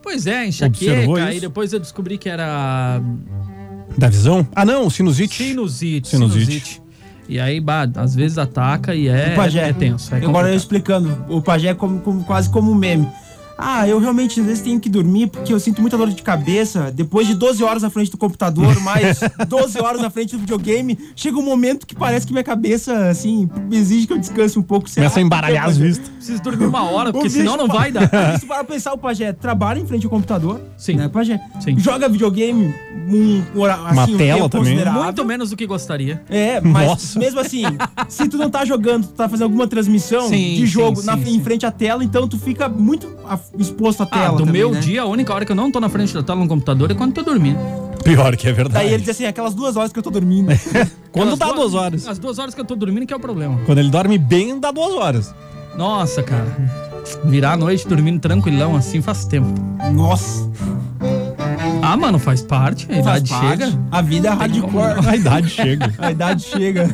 Pois 0.08 0.26
é, 0.26 0.46
enxaqueca. 0.48 1.26
Aí 1.26 1.32
isso? 1.34 1.42
depois 1.42 1.74
eu 1.74 1.80
descobri 1.82 2.18
que 2.18 2.30
era 2.30 3.02
Da 3.98 4.08
visão? 4.08 4.48
Ah, 4.56 4.64
não, 4.64 4.90
sinusite. 4.90 5.44
sinusite. 5.44 6.08
Sinusite. 6.08 6.46
Sinusite. 6.46 6.82
E 7.28 7.38
aí, 7.42 7.60
bah, 7.60 7.90
às 7.98 8.16
vezes 8.16 8.38
ataca 8.38 8.96
e 8.96 9.10
é, 9.10 9.34
O 9.34 9.36
pajé. 9.36 9.68
é 9.68 9.74
tenso. 9.74 10.16
É 10.16 10.20
Agora 10.26 10.50
eu 10.50 10.56
explicando, 10.56 11.26
o 11.28 11.42
pajé 11.42 11.68
é 11.70 11.74
como, 11.74 12.00
como- 12.00 12.24
quase 12.24 12.50
como 12.50 12.72
um 12.72 12.76
meme. 12.76 13.06
Ah, 13.58 13.88
eu 13.88 14.00
realmente 14.00 14.40
às 14.40 14.46
vezes 14.46 14.62
tenho 14.64 14.80
que 14.80 14.90
dormir 14.90 15.28
porque 15.28 15.52
eu 15.54 15.60
sinto 15.60 15.82
muita 15.82 15.98
dor 15.98 16.10
de 16.10 16.22
cabeça. 16.22 16.92
Depois 16.92 17.26
de 17.28 17.34
12 17.34 17.64
horas 17.64 17.82
na 17.84 17.90
frente 17.90 18.12
do 18.12 18.18
computador, 18.18 18.80
mais 18.82 19.20
12 19.48 19.80
horas 19.82 20.02
na 20.02 20.10
frente 20.10 20.34
do 20.36 20.40
videogame, 20.40 20.98
chega 21.16 21.38
um 21.38 21.42
momento 21.44 21.86
que 21.88 21.96
parece 21.96 22.26
que 22.28 22.34
minha 22.34 22.44
cabeça, 22.44 23.10
assim, 23.10 23.50
exige 23.72 24.06
que 24.08 24.14
eu 24.14 24.18
descanse 24.18 24.60
um 24.60 24.62
pouco. 24.64 24.90
Será 24.90 25.06
Começa 25.08 25.20
a 25.20 25.24
embaralhar 25.24 25.66
as 25.66 25.78
vistas. 25.78 26.08
Preciso 26.10 26.42
dormir 26.42 26.66
uma 26.66 26.84
hora, 26.90 27.12
porque 27.14 27.30
senão 27.30 27.58
não 27.58 27.68
vai 27.68 27.92
dar. 27.92 28.08
Se 28.40 28.46
para 28.46 28.64
pensar, 28.64 28.94
o 28.94 28.98
pajé 28.98 29.34
trabalha 29.34 29.80
em 29.80 29.86
frente 29.88 30.06
ao 30.06 30.10
computador. 30.10 30.62
Sim. 30.78 30.96
Né, 30.96 31.08
pajé? 31.10 31.40
Sim. 31.60 31.78
Joga 31.80 32.08
videogame 32.08 32.74
um, 33.10 33.44
hora- 33.60 33.76
assim, 33.76 33.94
Uma 33.94 34.04
um 34.04 34.18
tela 34.18 34.50
também. 34.50 34.86
Muito 34.86 35.26
menos 35.26 35.50
do 35.50 35.56
que 35.58 35.66
gostaria. 35.66 36.22
É, 36.30 36.60
mas 36.62 36.88
Nossa. 36.90 37.20
mesmo 37.20 37.40
assim, 37.40 37.64
se 38.08 38.28
tu 38.28 38.38
não 38.38 38.50
tá 38.50 38.64
jogando, 38.66 39.08
tu 39.08 39.14
tá 39.14 39.28
fazendo 39.28 39.44
alguma 39.46 39.68
transmissão 39.68 40.28
Sim, 40.30 40.56
de 40.56 40.66
jogo 40.66 41.00
sim, 41.00 41.06
na- 41.08 41.18
sim, 41.18 41.36
em 41.36 41.42
frente 41.44 41.66
à 41.66 41.72
tela, 41.72 42.04
então 42.04 42.28
tu 42.28 42.38
fica 42.38 42.68
muito 42.70 43.08
exposto 43.58 44.04
à 44.04 44.06
tela. 44.06 44.26
Ah, 44.26 44.32
do 44.32 44.38
também, 44.40 44.54
meu 44.54 44.72
né? 44.72 44.80
dia, 44.80 45.02
a 45.02 45.06
única 45.06 45.34
hora 45.34 45.46
que 45.46 45.52
eu 45.52 45.56
não 45.56 45.72
tô 45.72 45.80
na 45.80 45.90
frente 45.90 46.14
da 46.14 46.24
tela 46.24 46.40
no 46.40 46.48
computador 46.48 46.92
é 46.92 46.94
quando 46.94 47.14
tô 47.14 47.24
dormindo. 47.24 47.60
Pior 48.04 48.36
que 48.36 48.48
é 48.48 48.54
verdade. 48.54 48.86
Daí 48.86 48.94
ele 48.94 49.02
diz 49.02 49.10
assim, 49.10 49.26
aquelas 49.26 49.54
duas 49.54 49.76
horas 49.76 49.92
que 49.92 50.00
eu 50.00 50.04
tô 50.04 50.10
dormindo. 50.10 50.48
Quando 51.12 51.34
Aquelas 51.34 51.40
dá 51.40 51.52
duas 51.52 51.74
horas. 51.74 52.08
As 52.08 52.20
duas 52.20 52.40
horas 52.40 52.54
que 52.54 52.62
eu 52.62 52.66
tô 52.66 52.76
dormindo 52.76 53.06
que 53.06 53.14
é 53.14 53.18
o 53.18 53.20
problema. 53.20 53.60
Quando 53.66 53.80
ele 53.80 53.90
dorme 53.90 54.18
bem, 54.18 54.60
dá 54.60 54.72
duas 54.72 54.94
horas. 54.94 55.34
Nossa, 55.76 56.24
cara. 56.24 56.56
Virar 57.26 57.54
a 57.54 57.58
noite 57.58 57.88
dormindo 57.88 58.20
tranquilão 58.20 58.76
assim 58.76 59.02
faz 59.02 59.26
tempo. 59.26 59.54
Nossa, 59.94 60.50
Ah, 61.90 61.96
mano, 61.96 62.20
faz 62.20 62.42
parte. 62.42 62.86
A 62.92 62.96
faz 63.04 63.22
idade 63.22 63.30
parte. 63.30 63.48
chega. 63.48 63.72
A 63.92 64.02
vida 64.02 64.28
é 64.28 64.32
hardcore. 64.32 65.08
A 65.08 65.16
idade 65.16 65.50
chega. 65.56 65.94
A 65.98 66.12
idade 66.12 66.44
chega. 66.44 66.90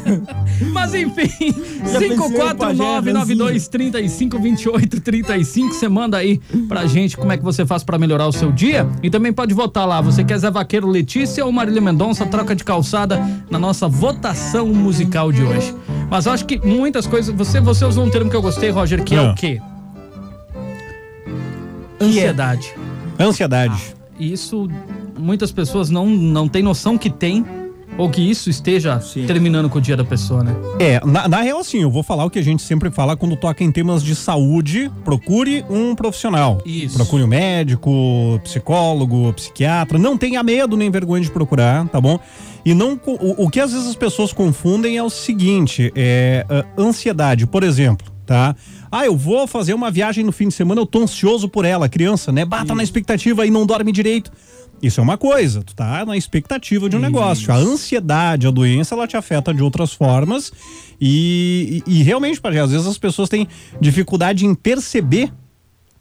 Mas 0.72 0.94
enfim, 0.94 1.30
Já 1.92 2.00
pensei, 2.00 2.18
o 2.18 2.56
pajé, 2.56 3.02
54992352835. 3.02 5.70
Você 5.72 5.90
manda 5.90 6.18
aí 6.18 6.40
pra 6.68 6.86
gente 6.86 7.18
como 7.18 7.32
é 7.32 7.38
que 7.38 7.44
você 7.44 7.66
faz 7.66 7.84
pra 7.84 7.98
melhorar 7.98 8.28
o 8.28 8.32
seu 8.32 8.52
dia. 8.52 8.88
E 9.02 9.10
também 9.10 9.34
pode 9.34 9.54
votar 9.54 9.88
lá. 9.88 10.00
Você 10.02 10.24
quer 10.24 10.38
Zé 10.38 10.52
Vaqueiro 10.52 10.88
Letícia 10.88 11.44
ou 11.46 11.52
Marília 11.52 11.82
Mendonça? 11.82 12.26
Troca 12.26 12.56
de 12.56 12.64
calçada 12.64 13.20
na 13.50 13.58
nossa 13.60 13.88
votação 13.88 14.68
musical 14.68 15.32
de 15.32 15.42
hoje. 15.44 15.74
Mas 16.10 16.26
eu 16.28 16.32
acho 16.34 16.46
que 16.46 16.60
muitas 16.66 17.08
coisas. 17.08 17.34
Você, 17.36 17.60
você 17.60 17.84
usou 17.86 18.06
um 18.06 18.10
termo 18.10 18.30
que 18.30 18.36
eu 18.36 18.42
gostei, 18.42 18.70
Roger, 18.70 19.04
que 19.04 19.16
é 19.16 19.20
Ah. 19.20 19.32
o 19.32 19.36
quê? 19.36 19.60
Ansiedade. 22.00 22.74
Ansiedade. 23.20 23.96
Isso 24.32 24.70
muitas 25.18 25.52
pessoas 25.52 25.90
não, 25.90 26.08
não 26.08 26.48
têm 26.48 26.62
noção 26.62 26.98
que 26.98 27.10
tem. 27.10 27.46
Ou 27.96 28.10
que 28.10 28.22
isso 28.22 28.50
esteja 28.50 29.00
Sim. 29.00 29.28
terminando 29.28 29.70
com 29.70 29.78
o 29.78 29.82
dia 29.82 29.96
da 29.96 30.04
pessoa, 30.04 30.44
né? 30.44 30.56
É, 30.80 31.00
na, 31.06 31.28
na 31.28 31.42
real, 31.42 31.60
assim, 31.60 31.84
eu 31.84 31.92
vou 31.92 32.02
falar 32.02 32.26
o 32.26 32.30
que 32.30 32.40
a 32.40 32.44
gente 32.44 32.64
sempre 32.64 32.90
fala 32.90 33.16
quando 33.16 33.36
toca 33.36 33.64
em 33.64 33.72
temas 33.72 34.02
de 34.02 34.16
saúde. 34.16 34.92
Procure 35.06 35.64
um 35.70 35.94
profissional. 35.94 36.60
Isso. 36.66 36.96
Procure 36.96 37.24
um 37.24 37.28
médico, 37.28 37.92
psicólogo, 38.44 39.32
psiquiatra. 39.34 40.00
Não 40.00 40.18
tenha 40.18 40.42
medo 40.42 40.76
nem 40.76 40.90
vergonha 40.90 41.24
de 41.24 41.30
procurar, 41.30 41.88
tá 41.88 42.02
bom? 42.02 42.20
E 42.66 42.74
não. 42.74 43.00
O, 43.06 43.46
o 43.46 43.50
que 43.50 43.60
às 43.60 43.72
vezes 43.72 43.88
as 43.88 43.96
pessoas 43.96 44.34
confundem 44.34 44.98
é 44.98 45.04
o 45.04 45.10
seguinte: 45.10 45.92
é 45.96 46.46
ah, 46.50 46.66
ansiedade, 46.76 47.46
por 47.46 47.62
exemplo, 47.62 48.08
tá? 48.26 48.56
Ah, 48.96 49.06
eu 49.06 49.18
vou 49.18 49.48
fazer 49.48 49.74
uma 49.74 49.90
viagem 49.90 50.24
no 50.24 50.32
fim 50.32 50.48
de 50.48 50.54
semana, 50.54 50.80
eu 50.80 50.86
tô 50.86 51.02
ansioso 51.02 51.50
por 51.50 51.66
ela, 51.66 51.90
criança, 51.90 52.32
né? 52.32 52.46
Bata 52.46 52.76
na 52.76 52.84
expectativa 52.84 53.44
e 53.46 53.50
não 53.50 53.66
dorme 53.66 53.92
direito. 53.92 54.32
Isso 54.82 55.00
é 55.00 55.04
uma 55.04 55.18
coisa, 55.18 55.64
tu 55.64 55.74
tá 55.74 56.06
na 56.06 56.16
expectativa 56.16 56.88
de 56.90 56.96
um 56.96 57.00
negócio. 57.00 57.52
A 57.52 57.56
ansiedade, 57.56 58.46
a 58.46 58.52
doença, 58.52 58.94
ela 58.94 59.08
te 59.08 59.18
afeta 59.18 59.54
de 59.54 59.64
outras 59.64 59.94
formas. 59.94 60.52
E, 61.02 61.82
e, 61.88 62.00
e 62.00 62.04
realmente, 62.04 62.40
Pajé, 62.40 62.60
às 62.60 62.72
vezes 62.72 62.86
as 62.86 62.98
pessoas 62.98 63.30
têm 63.30 63.48
dificuldade 63.82 64.46
em 64.46 64.54
perceber 64.54 65.32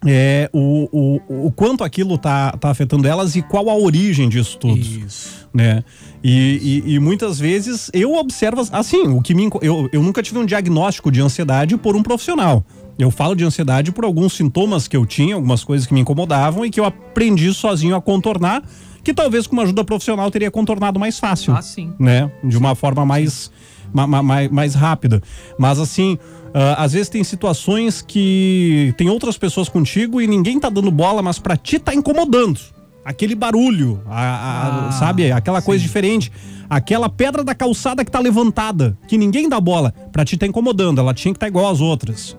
é, 0.04 0.50
o, 0.52 0.88
o, 1.28 1.46
o 1.46 1.52
quanto 1.52 1.84
aquilo 1.84 2.18
tá, 2.18 2.52
tá 2.52 2.70
afetando 2.70 3.06
elas 3.06 3.36
e 3.36 3.42
qual 3.42 3.70
a 3.70 3.74
origem 3.76 4.28
disso 4.28 4.58
tudo. 4.58 4.80
Isso. 4.80 5.46
Né? 5.54 5.84
E, 6.24 6.82
e- 6.86 6.94
e 6.94 6.98
muitas 6.98 7.38
vezes 7.38 7.88
eu 7.92 8.14
observo 8.16 8.66
assim, 8.72 9.02
o 9.08 9.22
que 9.22 9.32
me, 9.34 9.48
eu, 9.60 9.88
eu 9.92 10.02
nunca 10.02 10.22
tive 10.22 10.38
um 10.38 10.46
diagnóstico 10.46 11.10
de 11.12 11.20
ansiedade 11.20 11.76
por 11.76 11.94
um 11.94 12.02
profissional. 12.02 12.64
Eu 12.98 13.10
falo 13.10 13.34
de 13.34 13.44
ansiedade 13.44 13.90
por 13.90 14.04
alguns 14.04 14.34
sintomas 14.34 14.86
que 14.86 14.96
eu 14.96 15.04
tinha, 15.06 15.34
algumas 15.34 15.64
coisas 15.64 15.86
que 15.86 15.94
me 15.94 16.00
incomodavam 16.00 16.64
e 16.64 16.70
que 16.70 16.78
eu 16.78 16.84
aprendi 16.84 17.52
sozinho 17.54 17.96
a 17.96 18.00
contornar, 18.02 18.62
que 19.02 19.12
talvez 19.14 19.46
com 19.46 19.54
uma 19.54 19.62
ajuda 19.64 19.82
profissional 19.82 20.30
teria 20.30 20.50
contornado 20.50 21.00
mais 21.00 21.18
fácil 21.18 21.54
Ah, 21.56 21.62
sim. 21.62 21.92
né? 21.98 22.30
De 22.44 22.56
uma 22.56 22.74
forma 22.74 23.04
mais, 23.04 23.50
ma- 23.92 24.06
ma- 24.06 24.22
mais, 24.22 24.50
mais 24.50 24.74
rápida. 24.74 25.20
Mas 25.58 25.78
assim, 25.80 26.16
ah, 26.54 26.84
às 26.84 26.92
vezes 26.92 27.08
tem 27.08 27.24
situações 27.24 28.02
que 28.02 28.94
tem 28.96 29.08
outras 29.08 29.36
pessoas 29.36 29.68
contigo 29.68 30.20
e 30.20 30.26
ninguém 30.26 30.60
tá 30.60 30.68
dando 30.68 30.90
bola, 30.90 31.22
mas 31.22 31.38
pra 31.38 31.56
ti 31.56 31.78
tá 31.78 31.94
incomodando. 31.94 32.60
Aquele 33.04 33.34
barulho, 33.34 34.00
a- 34.06 34.20
a- 34.20 34.88
Ah, 34.88 34.92
sabe? 34.92 35.32
Aquela 35.32 35.60
coisa 35.60 35.82
diferente. 35.82 36.30
Aquela 36.70 37.08
pedra 37.08 37.42
da 37.42 37.54
calçada 37.54 38.04
que 38.04 38.10
tá 38.10 38.20
levantada, 38.20 38.96
que 39.08 39.18
ninguém 39.18 39.48
dá 39.48 39.60
bola, 39.60 39.92
pra 40.12 40.24
ti 40.24 40.36
tá 40.36 40.46
incomodando. 40.46 41.00
Ela 41.00 41.12
tinha 41.12 41.32
que 41.34 41.36
estar 41.36 41.48
igual 41.48 41.68
às 41.68 41.80
outras, 41.80 42.36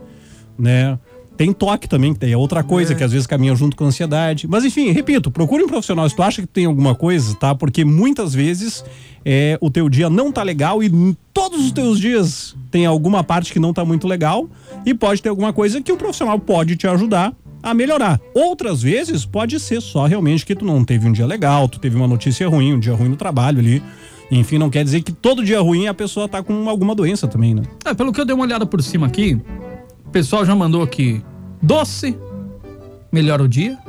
né? 0.57 0.97
Tem 1.35 1.51
toque 1.51 1.89
também, 1.89 2.13
que 2.13 2.19
daí 2.19 2.31
é 2.31 2.37
outra 2.37 2.63
coisa 2.63 2.93
que 2.93 3.03
às 3.03 3.11
vezes 3.11 3.25
caminha 3.25 3.55
junto 3.55 3.75
com 3.75 3.83
a 3.83 3.87
ansiedade. 3.87 4.47
Mas 4.47 4.63
enfim, 4.63 4.91
repito, 4.91 5.31
procure 5.31 5.63
um 5.63 5.67
profissional 5.67 6.07
se 6.07 6.15
tu 6.15 6.21
acha 6.21 6.41
que 6.41 6.47
tem 6.47 6.65
alguma 6.65 6.93
coisa, 6.93 7.33
tá? 7.35 7.55
Porque 7.55 7.83
muitas 7.83 8.35
vezes 8.35 8.85
é, 9.25 9.57
o 9.59 9.69
teu 9.71 9.89
dia 9.89 10.11
não 10.11 10.31
tá 10.31 10.43
legal 10.43 10.83
e 10.83 11.17
todos 11.33 11.65
os 11.65 11.71
teus 11.71 11.99
dias 11.99 12.55
tem 12.69 12.85
alguma 12.85 13.23
parte 13.23 13.51
que 13.51 13.59
não 13.59 13.73
tá 13.73 13.83
muito 13.83 14.07
legal 14.07 14.47
e 14.85 14.93
pode 14.93 15.23
ter 15.23 15.29
alguma 15.29 15.51
coisa 15.51 15.81
que 15.81 15.91
o 15.91 15.97
profissional 15.97 16.37
pode 16.37 16.75
te 16.75 16.87
ajudar 16.87 17.33
a 17.63 17.73
melhorar. 17.73 18.19
Outras 18.35 18.83
vezes 18.83 19.25
pode 19.25 19.59
ser 19.59 19.81
só 19.81 20.05
realmente 20.05 20.45
que 20.45 20.53
tu 20.53 20.65
não 20.65 20.83
teve 20.85 21.07
um 21.07 21.11
dia 21.11 21.25
legal, 21.25 21.67
tu 21.67 21.79
teve 21.79 21.95
uma 21.95 22.07
notícia 22.07 22.47
ruim, 22.47 22.73
um 22.73 22.79
dia 22.79 22.93
ruim 22.93 23.09
no 23.09 23.15
trabalho 23.15 23.59
ali 23.59 23.81
Enfim, 24.29 24.57
não 24.57 24.69
quer 24.69 24.83
dizer 24.83 25.01
que 25.01 25.11
todo 25.11 25.43
dia 25.43 25.61
ruim 25.61 25.87
a 25.87 25.93
pessoa 25.93 26.27
tá 26.27 26.41
com 26.41 26.67
alguma 26.67 26.95
doença 26.95 27.27
também, 27.27 27.53
né? 27.53 27.63
É, 27.85 27.93
pelo 27.93 28.11
que 28.11 28.19
eu 28.19 28.25
dei 28.25 28.33
uma 28.33 28.43
olhada 28.43 28.65
por 28.65 28.81
cima 28.81 29.07
aqui, 29.07 29.39
pessoal 30.13 30.45
já 30.45 30.55
mandou 30.55 30.83
aqui 30.83 31.23
doce, 31.59 32.15
melhora 33.11 33.43
o 33.43 33.47
dia. 33.47 33.79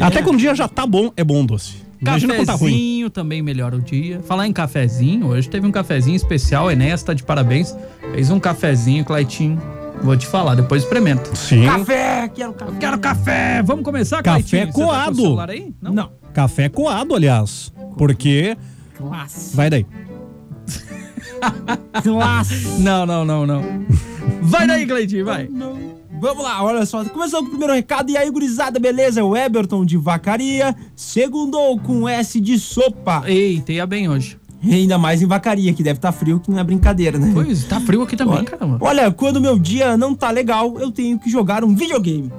Até 0.00 0.22
quando 0.22 0.36
o 0.36 0.38
dia 0.38 0.54
já 0.54 0.68
tá 0.68 0.86
bom, 0.86 1.12
é 1.16 1.24
bom 1.24 1.44
doce. 1.44 1.82
Imagina 2.00 2.34
quando 2.34 2.46
tá 2.46 2.52
ruim. 2.52 2.70
Cafezinho 2.70 3.10
também 3.10 3.42
melhora 3.42 3.76
o 3.76 3.80
dia. 3.80 4.20
Falar 4.20 4.46
em 4.46 4.52
cafezinho, 4.52 5.26
hoje 5.26 5.48
teve 5.48 5.66
um 5.66 5.72
cafezinho 5.72 6.14
especial, 6.14 6.70
Enéas 6.70 7.02
tá 7.02 7.12
de 7.12 7.24
parabéns. 7.24 7.76
Fez 8.12 8.30
um 8.30 8.38
cafezinho, 8.38 9.04
Claitinho. 9.04 9.60
Vou 10.02 10.16
te 10.16 10.26
falar, 10.26 10.54
depois 10.54 10.82
experimento. 10.82 11.34
Sim. 11.36 11.64
Café, 11.64 12.28
quero 12.28 12.52
café. 12.52 12.70
Eu 12.70 12.78
quero 12.78 12.98
café! 12.98 13.62
Vamos 13.62 13.84
começar, 13.84 14.22
Café 14.22 14.40
Claitinho? 14.40 14.66
Tá 14.66 14.72
com 14.72 14.82
o 14.82 14.84
coado. 14.86 15.16
celular 15.16 15.50
aí? 15.50 15.74
Não. 15.82 16.12
Café 16.32 16.68
coado, 16.68 17.14
aliás. 17.14 17.72
Porque. 17.96 18.56
Classe. 18.96 19.56
Vai 19.56 19.70
daí. 19.70 19.86
Classe. 22.02 22.80
Não, 22.80 23.06
não, 23.06 23.24
não, 23.24 23.46
não. 23.46 23.62
Vai 24.42 24.66
daí, 24.66 24.86
Cleitinho, 24.86 25.24
vai. 25.24 25.48
Vamos 26.20 26.42
lá, 26.42 26.62
olha 26.62 26.86
só. 26.86 27.04
Começando 27.04 27.40
com 27.40 27.46
o 27.46 27.50
primeiro 27.50 27.74
recado. 27.74 28.10
E 28.10 28.16
aí, 28.16 28.30
gurizada, 28.30 28.78
beleza? 28.78 29.20
É 29.20 29.22
o 29.22 29.36
Eberton 29.36 29.84
de 29.84 29.96
Vacaria. 29.96 30.74
Segundou 30.96 31.78
com 31.78 32.08
S 32.08 32.40
de 32.40 32.58
sopa. 32.58 33.24
Eita, 33.26 33.72
ia 33.72 33.86
bem 33.86 34.08
hoje. 34.08 34.38
Ainda 34.62 34.96
mais 34.96 35.20
em 35.20 35.26
Vacaria, 35.26 35.72
que 35.74 35.82
deve 35.82 35.98
estar 35.98 36.12
frio, 36.12 36.40
que 36.40 36.50
não 36.50 36.58
é 36.58 36.64
brincadeira, 36.64 37.18
né? 37.18 37.30
Pois, 37.34 37.64
tá 37.64 37.78
frio 37.80 38.02
aqui 38.02 38.16
também, 38.16 38.42
caramba. 38.44 38.78
Olha, 38.80 39.10
quando 39.10 39.40
meu 39.40 39.58
dia 39.58 39.96
não 39.96 40.14
tá 40.14 40.30
legal, 40.30 40.78
eu 40.78 40.90
tenho 40.90 41.18
que 41.18 41.28
jogar 41.28 41.62
um 41.62 41.74
videogame. 41.74 42.32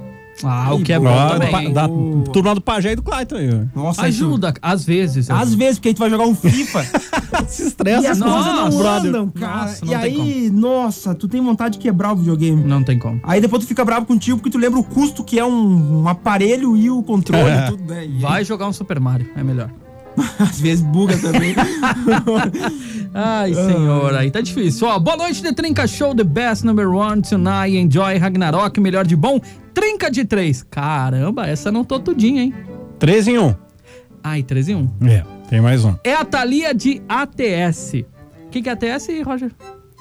Ah, 0.44 0.74
o 0.74 0.82
que 0.82 0.92
é 0.92 1.00
bom 1.00 1.06
também. 1.30 1.72
da 1.72 1.88
O- 1.88 2.24
turma 2.34 2.54
do 2.54 2.60
Pajé 2.62 2.92
e 2.92 2.96
do 2.98 3.02
Clayton 3.02 3.36
aí. 3.38 3.50
ó. 3.50 3.80
Nossa, 3.80 4.08
isso- 4.10 4.26
Ajuda, 4.26 4.54
às 4.62 4.86
vezes. 4.86 5.30
Às 5.30 5.54
vezes, 5.56 5.76
porque 5.78 5.88
aí 5.90 5.94
tu 5.94 6.00
vai 6.00 6.10
jogar 6.10 6.26
um 6.26 6.36
FIFA 6.36 6.86
Se 7.48 7.68
estressa 7.68 8.04
e 8.04 8.08
as 8.08 8.20
coisas 8.20 8.46
não 8.46 8.70
brother. 8.78 9.10
andam, 9.10 9.30
cara. 9.30 9.62
Nossa, 9.62 9.86
não 9.86 9.92
e 9.92 9.96
aí, 9.96 10.50
nossa, 10.54 11.16
tu 11.16 11.28
tem 11.28 11.42
vontade 11.42 11.78
de 11.78 11.80
quebrar 11.84 12.12
o 12.14 12.16
videogame. 12.18 12.64
Não 12.64 12.84
tem 12.84 13.00
como. 13.00 13.20
Aí 13.24 13.40
depois 13.40 13.64
tu 13.64 13.68
fica 13.68 13.84
bravo 13.86 14.06
contigo 14.06 14.38
porque 14.38 14.50
tu 14.50 14.58
lembra 14.58 14.80
o 14.80 14.84
custo 14.84 15.24
que 15.24 15.40
é 15.40 15.46
um, 15.46 16.02
um 16.04 16.08
aparelho 16.08 16.76
e 16.76 16.90
o 16.90 17.02
controle 17.02 17.50
e 17.50 17.70
tudo, 17.72 17.84
né? 17.94 18.06
E 18.06 18.20
Vai 18.20 18.44
jogar 18.44 18.68
um 18.68 18.74
Super 18.74 19.00
Mario, 19.00 19.30
é 19.36 19.44
melhor. 19.44 19.70
às 20.40 20.60
vezes 20.60 20.82
buga 20.84 21.18
também. 21.18 21.54
Ai, 23.14 23.54
senhor, 23.54 24.14
aí 24.16 24.30
tá 24.32 24.42
difícil. 24.42 24.88
Ó, 24.88 24.98
boa 25.00 25.18
noite, 25.18 25.42
The 25.42 25.54
Trinca 25.54 25.88
Show, 25.88 26.14
the 26.16 26.24
best 26.24 26.64
number 26.66 26.88
one 26.90 27.22
tonight. 27.22 27.76
Enjoy 27.76 28.18
Ragnarok, 28.18 28.80
melhor 28.80 29.06
de 29.06 29.16
bom. 29.16 29.40
Trinca 29.76 30.10
de 30.10 30.24
três. 30.24 30.64
Caramba, 30.64 31.46
essa 31.46 31.70
não 31.72 31.84
tô 31.84 32.00
tudinho, 32.00 32.40
hein? 32.40 32.54
3 32.98 33.28
em 33.28 33.38
1. 33.38 33.56
Ai, 34.24 34.42
3 34.42 34.70
em 34.70 34.76
1. 34.76 34.90
É, 35.08 35.24
tem 35.50 35.60
mais 35.60 35.84
um. 35.84 35.94
É 36.04 36.16
a 36.16 36.24
Thalia 36.24 36.74
de 36.74 37.02
ATS. 37.08 38.06
O 38.46 38.50
que, 38.50 38.62
que 38.62 38.70
é 38.70 38.72
ATS, 38.72 39.08
Roger? 39.24 39.52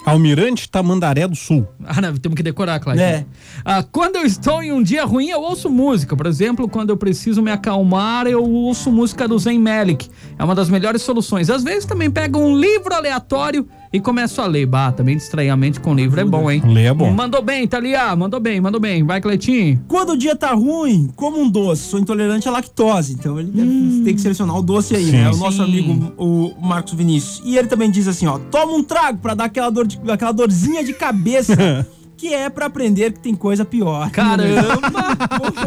Almirante 0.06 0.68
Tamandaré 0.68 1.26
do 1.26 1.34
Sul. 1.34 1.66
Ah, 1.84 2.00
não, 2.00 2.14
temos 2.16 2.36
que 2.36 2.42
decorar, 2.42 2.78
Cláudio. 2.78 3.02
É. 3.02 3.24
Ah, 3.64 3.82
quando 3.82 4.16
eu 4.16 4.22
estou 4.24 4.62
em 4.62 4.70
um 4.70 4.82
dia 4.82 5.04
ruim, 5.04 5.30
eu 5.30 5.40
ouço 5.40 5.70
música. 5.70 6.14
Por 6.14 6.26
exemplo, 6.26 6.68
quando 6.68 6.90
eu 6.90 6.96
preciso 6.96 7.42
me 7.42 7.50
acalmar, 7.50 8.26
eu 8.26 8.44
ouço 8.44 8.92
música 8.92 9.26
do 9.26 9.38
Zen 9.38 9.58
Malik. 9.58 10.08
É 10.38 10.44
uma 10.44 10.54
das 10.54 10.68
melhores 10.68 11.00
soluções. 11.00 11.48
Às 11.48 11.64
vezes 11.64 11.86
também 11.86 12.10
pego 12.10 12.38
um 12.38 12.54
livro 12.56 12.94
aleatório 12.94 13.66
e 13.94 14.00
começo 14.00 14.42
a 14.42 14.46
ler. 14.46 14.66
Bah, 14.66 14.90
também 14.90 15.16
distrair 15.16 15.50
a 15.50 15.56
mente 15.56 15.78
com 15.78 15.94
livro 15.94 16.20
é 16.20 16.24
bom, 16.24 16.50
hein? 16.50 16.60
Ler 16.66 16.86
é 16.86 16.92
bom. 16.92 17.12
Mandou 17.12 17.40
bem, 17.40 17.64
Thalia. 17.64 18.16
Mandou 18.16 18.40
bem, 18.40 18.60
mandou 18.60 18.80
bem. 18.80 19.04
Vai, 19.04 19.20
Cleitinho. 19.20 19.80
Quando 19.86 20.10
o 20.10 20.16
dia 20.16 20.34
tá 20.34 20.52
ruim, 20.52 21.08
como 21.14 21.40
um 21.40 21.48
doce. 21.48 21.82
Sou 21.82 22.00
intolerante 22.00 22.48
à 22.48 22.50
lactose, 22.50 23.12
então 23.12 23.38
ele 23.38 23.52
deve 23.52 24.02
ter 24.04 24.14
que 24.14 24.20
selecionar 24.20 24.58
o 24.58 24.62
doce 24.62 24.96
aí, 24.96 25.04
Sim. 25.04 25.12
né? 25.12 25.30
O 25.30 25.36
nosso 25.36 25.58
Sim. 25.58 25.62
amigo, 25.62 26.12
o 26.18 26.54
Marcos 26.60 26.94
Vinícius. 26.94 27.40
E 27.44 27.56
ele 27.56 27.68
também 27.68 27.88
diz 27.88 28.08
assim, 28.08 28.26
ó, 28.26 28.36
toma 28.36 28.72
um 28.72 28.82
trago 28.82 29.18
pra 29.18 29.34
dar 29.34 29.44
aquela, 29.44 29.70
dor 29.70 29.86
de, 29.86 30.00
aquela 30.10 30.32
dorzinha 30.32 30.82
de 30.82 30.92
cabeça. 30.92 31.86
Que 32.24 32.32
é 32.32 32.48
pra 32.48 32.64
aprender 32.64 33.12
que 33.12 33.20
tem 33.20 33.34
coisa 33.34 33.66
pior. 33.66 34.10
Caramba! 34.10 34.78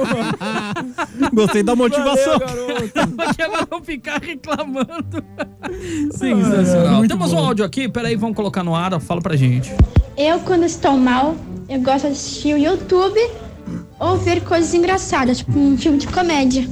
Gostei 1.32 1.62
da 1.62 1.76
motivação. 1.76 2.40
Valeu, 2.40 2.78
agora 3.46 3.68
vão 3.70 3.84
ficar 3.84 4.20
reclamando. 4.20 5.24
Sensacional. 6.10 6.96
muito 6.96 7.12
Temos 7.12 7.32
um 7.32 7.36
bom. 7.36 7.46
áudio 7.46 7.64
aqui, 7.64 7.88
peraí, 7.88 8.16
vamos 8.16 8.36
colocar 8.36 8.64
no 8.64 8.74
ar. 8.74 9.00
Fala 9.00 9.22
pra 9.22 9.36
gente. 9.36 9.72
Eu, 10.18 10.40
quando 10.40 10.64
estou 10.64 10.98
mal, 10.98 11.36
eu 11.70 11.80
gosto 11.80 12.08
de 12.08 12.14
assistir 12.14 12.56
o 12.56 12.58
YouTube 12.58 13.20
ou 14.00 14.18
ver 14.18 14.42
coisas 14.42 14.74
engraçadas, 14.74 15.38
tipo 15.38 15.60
um 15.60 15.78
filme 15.78 16.00
de 16.00 16.08
comédia. 16.08 16.68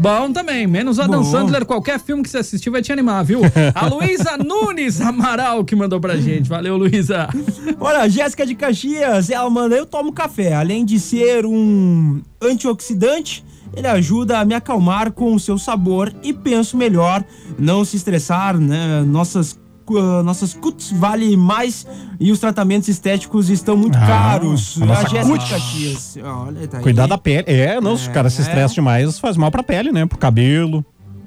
Bom 0.00 0.32
também, 0.32 0.66
menos 0.66 0.98
Adam 0.98 1.22
Bom. 1.22 1.30
Sandler, 1.30 1.66
qualquer 1.66 2.00
filme 2.00 2.22
que 2.22 2.30
você 2.30 2.38
assistir 2.38 2.70
vai 2.70 2.80
te 2.80 2.90
animar, 2.90 3.22
viu? 3.22 3.42
A 3.74 3.84
Luísa 3.92 4.38
Nunes 4.38 4.98
Amaral 4.98 5.62
que 5.62 5.76
mandou 5.76 6.00
pra 6.00 6.16
gente. 6.16 6.48
Valeu, 6.48 6.74
Luísa. 6.78 7.28
Olha, 7.78 7.98
a 7.98 8.08
Jéssica 8.08 8.46
de 8.46 8.54
Caxias, 8.54 9.28
ela 9.28 9.50
manda, 9.50 9.76
eu 9.76 9.84
tomo 9.84 10.10
café. 10.10 10.54
Além 10.54 10.86
de 10.86 10.98
ser 10.98 11.44
um 11.44 12.22
antioxidante, 12.40 13.44
ele 13.76 13.86
ajuda 13.86 14.38
a 14.38 14.44
me 14.46 14.54
acalmar 14.54 15.12
com 15.12 15.34
o 15.34 15.38
seu 15.38 15.58
sabor 15.58 16.10
e 16.22 16.32
penso 16.32 16.78
melhor, 16.78 17.22
não 17.58 17.84
se 17.84 17.98
estressar, 17.98 18.58
né? 18.58 19.02
Nossas 19.02 19.60
cu- 19.90 20.22
nossas 20.22 20.54
cuts 20.54 20.92
vale 20.92 21.36
mais 21.36 21.86
e 22.20 22.30
os 22.30 22.38
tratamentos 22.38 22.88
estéticos 22.88 23.50
estão 23.50 23.76
muito 23.76 23.96
Ah, 23.98 24.06
caros. 24.06 24.78
a 24.80 24.86
nossa 24.86 25.06
a 25.06 25.10
Jéssica 25.10 25.38
Caxias. 25.38 26.16
Olha, 26.22 26.68
tá 26.68 26.76
aí. 26.78 26.82
Cuidar 26.82 27.06
da 27.06 27.18
pele. 27.18 27.44
É, 27.48 27.80
não, 27.80 27.96
se 27.96 28.08
o 28.08 28.12
cara 28.12 28.30
se 28.30 28.40
estressa 28.42 28.74
demais, 28.74 29.18
faz 29.18 29.36
mal 29.36 29.50
pra 29.50 29.62
pele, 29.62 29.90
né? 29.90 30.06
Pro 30.06 30.16
cabelo, 30.18 30.84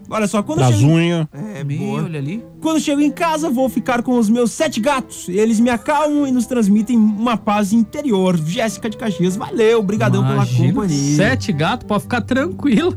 Olha 0.10 0.28
só, 0.28 0.43
quando 0.43 0.62
eu 0.62 0.71
chego... 0.73 0.91
unhas. 0.91 1.28
É, 1.56 1.63
boa. 1.63 2.04
olha 2.04 2.19
ali. 2.19 2.43
Quando 2.62 2.80
chego 2.80 3.02
em 3.02 3.10
casa, 3.10 3.49
vou 3.49 3.67
ficar 3.67 4.04
com 4.04 4.19
os 4.19 4.30
meus 4.30 4.52
sete 4.52 4.80
gatos. 4.80 5.28
Eles 5.28 5.60
me 5.60 5.71
acalmam 5.71 6.28
e 6.28 6.32
nos 6.32 6.45
transmitem 6.45 6.95
uma 6.97 7.36
paz 7.36 7.73
interior. 7.73 8.38
Jéssica 8.38 8.89
de 8.91 8.97
Caxias, 8.97 9.36
valeu, 9.36 9.80
obrigadão 9.80 10.23
pela 10.23 10.45
companhia. 10.45 11.15
Sete 11.15 11.52
gatos, 11.52 11.88
pode 11.88 12.04
ficar 12.04 12.21
tranquilo. 12.21 12.95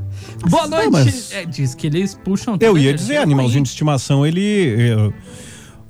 Boa 0.50 0.66
noite. 0.66 0.90
mas- 0.90 1.32
É, 1.32 1.46
diz 1.46 1.74
que 1.74 1.86
eles 1.86 2.14
puxam. 2.22 2.58
Eu 2.60 2.76
ia 2.76 2.88
energia 2.90 2.94
dizer, 2.94 3.16
animalzinho 3.18 3.62
de 3.62 3.70
estimação, 3.70 4.26
ele. 4.26 4.74
eh, 4.76 5.12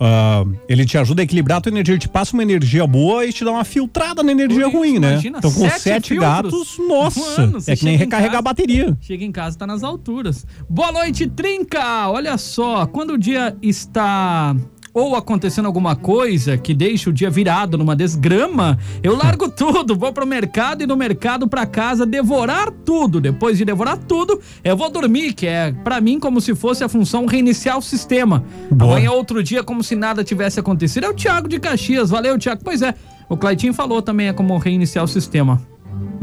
ah, 0.00 0.44
ele 0.68 0.84
te 0.84 0.96
ajuda 0.98 1.22
a 1.22 1.24
equilibrar 1.24 1.58
a 1.58 1.60
tua 1.60 1.70
energia, 1.70 1.94
ele 1.94 2.00
te 2.00 2.08
passa 2.08 2.32
uma 2.34 2.42
energia 2.42 2.86
boa 2.86 3.24
e 3.24 3.32
te 3.32 3.44
dá 3.44 3.50
uma 3.50 3.64
filtrada 3.64 4.22
na 4.22 4.32
energia 4.32 4.66
isso, 4.66 4.76
ruim, 4.76 4.98
né? 4.98 5.20
Então 5.24 5.50
com 5.52 5.68
sete 5.68 5.80
sete 5.80 6.16
gatos, 6.16 6.76
nossa, 6.88 7.40
Mano, 7.42 7.58
é 7.66 7.76
que 7.76 7.84
nem 7.84 7.96
recarregar 7.96 8.32
casa- 8.32 8.38
a 8.38 8.42
bateria. 8.42 8.96
Chega 9.00 9.24
em 9.24 9.32
casa, 9.32 9.56
tá 9.58 9.66
nas 9.66 9.82
alturas. 9.82 10.46
Boa 10.68 10.92
noite, 10.92 11.26
Trinca! 11.26 12.08
Olha 12.08 12.36
só, 12.38 12.86
quando 12.86 13.14
o 13.14 13.18
dia 13.18 13.56
está 13.62 14.54
ou 14.96 15.14
acontecendo 15.14 15.66
alguma 15.66 15.94
coisa 15.94 16.56
que 16.56 16.72
deixa 16.72 17.10
o 17.10 17.12
dia 17.12 17.28
virado 17.28 17.76
numa 17.76 17.94
desgrama, 17.94 18.78
eu 19.02 19.12
largo 19.14 19.46
tudo, 19.46 19.94
vou 19.94 20.10
pro 20.10 20.26
mercado 20.26 20.82
e 20.82 20.86
do 20.86 20.96
mercado 20.96 21.46
pra 21.46 21.66
casa 21.66 22.06
devorar 22.06 22.70
tudo. 22.70 23.20
Depois 23.20 23.58
de 23.58 23.64
devorar 23.66 23.98
tudo, 23.98 24.40
eu 24.64 24.74
vou 24.74 24.88
dormir, 24.88 25.34
que 25.34 25.46
é 25.46 25.70
pra 25.70 26.00
mim 26.00 26.18
como 26.18 26.40
se 26.40 26.54
fosse 26.54 26.82
a 26.82 26.88
função 26.88 27.26
reiniciar 27.26 27.76
o 27.76 27.82
sistema. 27.82 28.42
Boa. 28.70 28.92
Amanhã 28.92 29.10
outro 29.10 29.42
dia 29.42 29.62
como 29.62 29.84
se 29.84 29.94
nada 29.94 30.24
tivesse 30.24 30.58
acontecido. 30.58 31.04
É 31.04 31.10
o 31.10 31.14
Thiago 31.14 31.46
de 31.46 31.60
Caxias, 31.60 32.08
valeu, 32.08 32.38
Thiago. 32.38 32.62
Pois 32.64 32.80
é, 32.80 32.94
o 33.28 33.36
Claitinho 33.36 33.74
falou 33.74 34.00
também 34.00 34.28
é 34.28 34.32
como 34.32 34.56
reiniciar 34.56 35.04
o 35.04 35.08
sistema. 35.08 35.60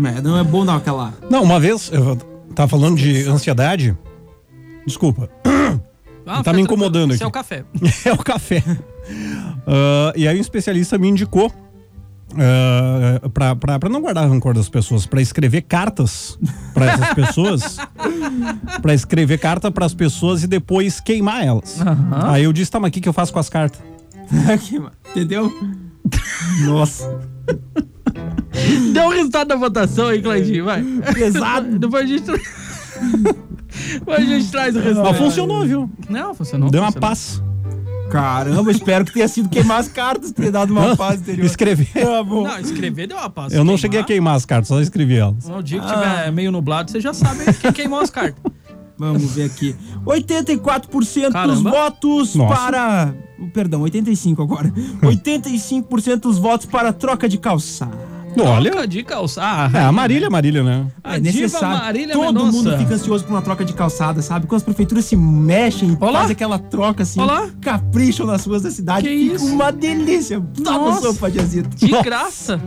É, 0.03 0.19
não 0.19 0.35
é 0.35 0.43
bom 0.43 0.65
dar 0.65 0.77
aquela. 0.77 1.13
Não, 1.29 1.43
uma 1.43 1.59
vez, 1.59 1.91
eu 1.93 2.17
tava 2.55 2.69
falando 2.69 2.97
de 2.97 3.21
ansiedade. 3.27 3.95
Desculpa, 4.83 5.29
Ah, 6.25 6.41
Tá 6.43 6.53
me 6.53 6.61
incomodando 6.61 7.13
aqui. 7.13 7.23
é 7.23 7.27
o 7.27 7.31
café. 7.31 7.63
é 8.05 8.13
o 8.13 8.17
café. 8.17 8.63
Ah, 9.67 10.13
e 10.15 10.27
aí 10.27 10.37
um 10.37 10.41
especialista 10.41 10.97
me 10.97 11.07
indicou. 11.09 11.51
Uh, 12.33 13.29
pra, 13.29 13.55
pra, 13.55 13.77
pra 13.77 13.89
não 13.89 14.01
guardar 14.01 14.27
rancor 14.27 14.55
das 14.55 14.67
pessoas, 14.67 15.05
pra 15.05 15.21
escrever 15.21 15.61
cartas 15.61 16.39
pra 16.73 16.85
essas 16.87 17.13
pessoas, 17.13 17.77
pra 18.81 18.91
escrever 18.95 19.37
carta 19.37 19.69
pras 19.69 19.93
pessoas 19.93 20.41
e 20.43 20.47
depois 20.47 20.99
queimar 20.99 21.45
elas. 21.45 21.77
Aí 22.23 22.43
eu 22.45 22.51
disse, 22.51 22.71
tá, 22.71 22.79
mas 22.79 22.89
o 22.89 22.91
que, 22.91 23.01
que 23.01 23.07
eu 23.07 23.13
faço 23.13 23.31
com 23.31 23.37
as 23.37 23.49
cartas? 23.49 23.79
Entendeu? 25.11 25.53
Nossa. 26.65 27.19
Deu 28.93 29.05
o 29.05 29.09
resultado 29.09 29.49
da 29.49 29.55
votação 29.55 30.07
aí, 30.07 30.19
Claudinho, 30.19 30.65
vai. 30.65 30.83
Pesado. 31.13 31.77
Depois 31.77 32.03
a 32.03 32.07
gente. 32.07 32.31
Depois 33.93 34.19
a 34.19 34.21
gente 34.23 34.51
traz 34.51 34.75
o 34.75 34.79
resultado. 34.79 35.11
Mas 35.11 35.17
funcionou, 35.17 35.65
viu? 35.65 35.89
Não, 36.09 36.33
funcionou. 36.33 36.69
Deu 36.69 36.81
uma 36.81 36.91
funcionou. 36.91 37.09
paz. 37.09 37.43
Caramba, 38.09 38.69
espero 38.71 39.05
que 39.05 39.11
tenha 39.11 39.27
sido 39.27 39.49
queimar 39.49 39.79
as 39.79 39.87
cartas, 39.87 40.31
ter 40.31 40.51
dado 40.51 40.71
uma 40.71 40.95
paz 40.95 41.19
anterior. 41.19 41.45
Escrever. 41.45 41.87
Tá 41.93 42.23
bom. 42.23 42.43
Não, 42.43 42.59
escrever 42.59 43.07
deu 43.07 43.17
uma 43.17 43.29
paz. 43.29 43.53
Eu 43.53 43.63
não 43.63 43.75
cheguei 43.77 43.99
a 43.99 44.03
queimar 44.03 44.35
as 44.35 44.45
cartas, 44.45 44.67
só 44.67 44.79
escrevi 44.79 45.15
elas. 45.15 45.47
No 45.47 45.63
dia 45.63 45.79
que 45.79 45.87
tiver 45.87 46.31
meio 46.31 46.51
nublado, 46.51 46.91
você 46.91 47.01
já 47.01 47.13
sabe 47.13 47.51
quem 47.55 47.71
queimou 47.71 47.99
as 47.99 48.09
cartas. 48.11 48.39
Vamos 48.95 49.33
ver 49.33 49.45
aqui. 49.45 49.75
84% 50.05 50.89
dos 50.91 51.33
Caramba. 51.33 51.69
votos 51.71 52.35
Nossa. 52.35 52.55
para. 52.55 53.15
Perdão, 53.51 53.81
85 53.81 54.41
agora. 54.41 54.71
85% 55.01 56.19
dos 56.19 56.37
votos 56.37 56.67
para 56.67 56.93
troca 56.93 57.27
de 57.27 57.37
calçado. 57.39 57.97
Olha. 58.41 58.71
Troca 58.71 58.87
de 58.87 59.03
calçada. 59.03 59.77
É, 59.77 59.81
a 59.83 59.91
Marília, 59.91 60.29
Marília, 60.29 60.63
né? 60.63 60.87
A 61.03 61.17
É 61.17 61.19
diva 61.19 61.31
necessário. 61.41 61.77
Marília 61.83 62.13
Todo 62.13 62.45
mundo 62.45 62.77
fica 62.77 62.93
ansioso 62.95 63.23
por 63.23 63.31
uma 63.31 63.41
troca 63.41 63.63
de 63.65 63.73
calçada, 63.73 64.21
sabe? 64.21 64.47
Quando 64.47 64.57
as 64.57 64.63
prefeituras 64.63 65.05
se 65.05 65.15
mexem, 65.15 65.97
Olá. 65.99 66.21
fazem 66.21 66.33
aquela 66.33 66.57
troca 66.59 67.03
assim, 67.03 67.19
Olá. 67.19 67.49
capricham 67.61 68.25
nas 68.25 68.45
ruas 68.45 68.61
da 68.63 68.71
cidade, 68.71 69.07
Que 69.07 69.17
fica 69.17 69.35
isso? 69.35 69.45
uma 69.45 69.71
delícia. 69.71 70.41
Tá 70.63 70.71
no 70.73 70.85
Nossa. 70.85 71.01
sopa 71.13 71.29
de 71.29 71.39
azito. 71.39 71.69
De 71.75 71.91
graça. 72.01 72.59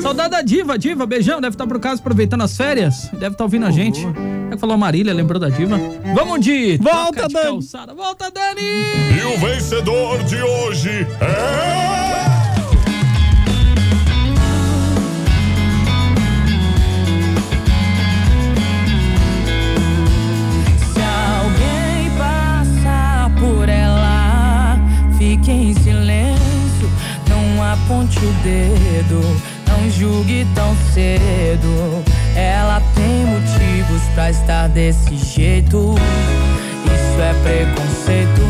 Saudade 0.00 0.30
da 0.30 0.42
Diva, 0.42 0.78
Diva, 0.78 1.06
beijão. 1.06 1.40
Deve 1.40 1.54
estar 1.54 1.66
por 1.66 1.78
casa 1.80 2.00
aproveitando 2.00 2.42
as 2.42 2.56
férias. 2.56 3.08
Deve 3.12 3.28
estar 3.34 3.44
ouvindo 3.44 3.66
a 3.66 3.70
gente. 3.70 4.04
É 4.50 4.54
que 4.54 4.58
falou 4.60 4.76
Marília, 4.76 5.12
lembrou 5.14 5.38
da 5.40 5.48
Diva. 5.48 5.78
Vamos 6.14 6.40
de. 6.40 6.76
Volta, 6.78 7.12
troca 7.12 7.28
de 7.28 7.34
Dani. 7.34 7.46
calçada. 7.46 7.94
Volta, 7.94 8.30
Dani! 8.30 8.60
E 8.60 9.34
o 9.34 9.38
vencedor 9.38 10.22
de 10.24 10.40
hoje 10.42 11.06
é. 11.20 12.33
Aponte 27.74 28.18
o 28.18 28.32
dedo, 28.42 29.20
não 29.66 29.90
julgue 29.90 30.46
tão 30.54 30.76
cedo. 30.92 32.04
Ela 32.36 32.80
tem 32.94 33.26
motivos 33.26 34.02
pra 34.14 34.30
estar 34.30 34.68
desse 34.68 35.16
jeito, 35.16 35.94
isso 36.84 37.20
é 37.20 37.34
preconceito. 37.42 38.42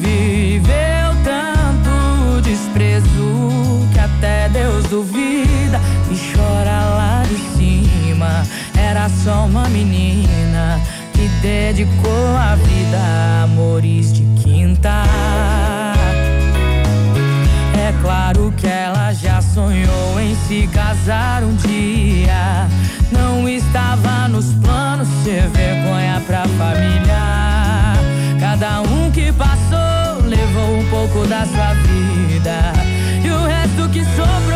Viveu 0.00 1.14
tanto 1.24 2.42
desprezo 2.42 3.88
que 3.92 3.98
até 3.98 4.48
Deus 4.48 4.84
duvida 4.86 5.80
e 6.10 6.34
chora 6.34 6.84
lá 6.96 7.22
de 7.28 7.36
cima. 7.56 8.42
Era 8.76 9.08
só 9.08 9.46
uma 9.46 9.68
menina 9.68 10.80
que 11.12 11.28
dedicou 11.40 12.36
a 12.36 12.56
vida 12.56 12.98
a 12.98 13.42
amores 13.44 13.71
se 20.46 20.66
casar 20.68 21.42
um 21.42 21.54
dia. 21.54 22.68
Não 23.10 23.48
estava 23.48 24.28
nos 24.28 24.46
planos 24.54 25.08
ser 25.22 25.48
vergonha 25.48 26.22
pra 26.26 26.46
família. 26.58 27.94
Cada 28.40 28.82
um 28.82 29.10
que 29.10 29.32
passou 29.32 30.26
levou 30.26 30.78
um 30.78 30.86
pouco 30.88 31.26
da 31.26 31.44
sua 31.46 31.74
vida. 31.74 32.72
E 33.24 33.30
o 33.30 33.44
resto 33.44 33.88
que 33.90 34.04
sobrou, 34.04 34.51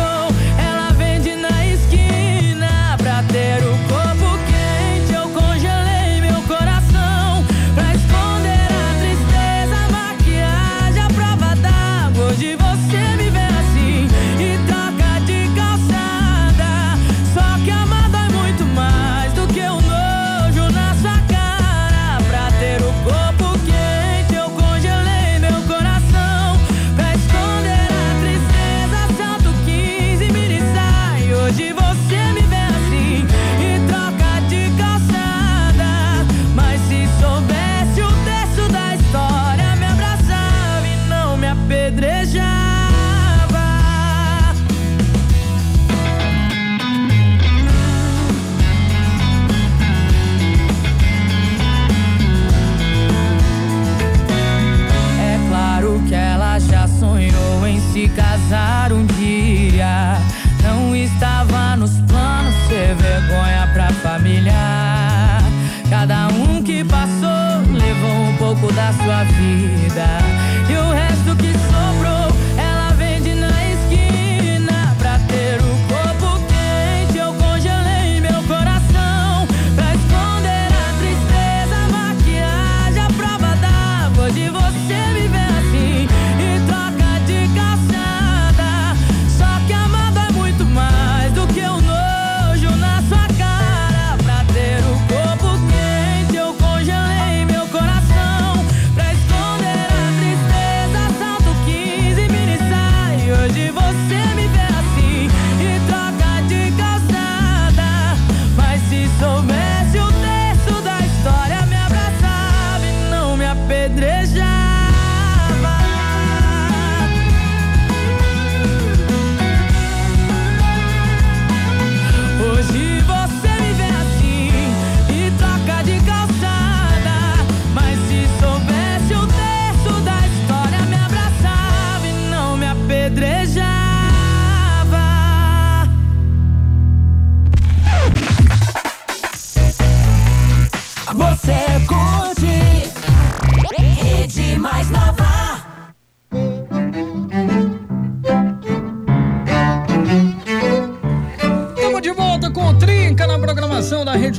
sua 69.03 69.23
vida. 69.23 70.07
E 70.69 70.75
o 70.75 70.91
resto 70.91 71.35
que 71.35 71.53
sobrou, 71.53 71.86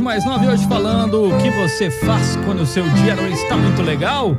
Mais 0.09 0.25
Nova 0.25 0.42
e 0.42 0.49
hoje 0.49 0.66
falando 0.66 1.29
o 1.29 1.37
que 1.37 1.51
você 1.51 1.90
faz 1.90 2.35
quando 2.47 2.62
o 2.62 2.66
seu 2.66 2.83
dia 2.88 3.14
não 3.14 3.29
está 3.29 3.59
muito 3.59 3.83
legal. 3.83 4.35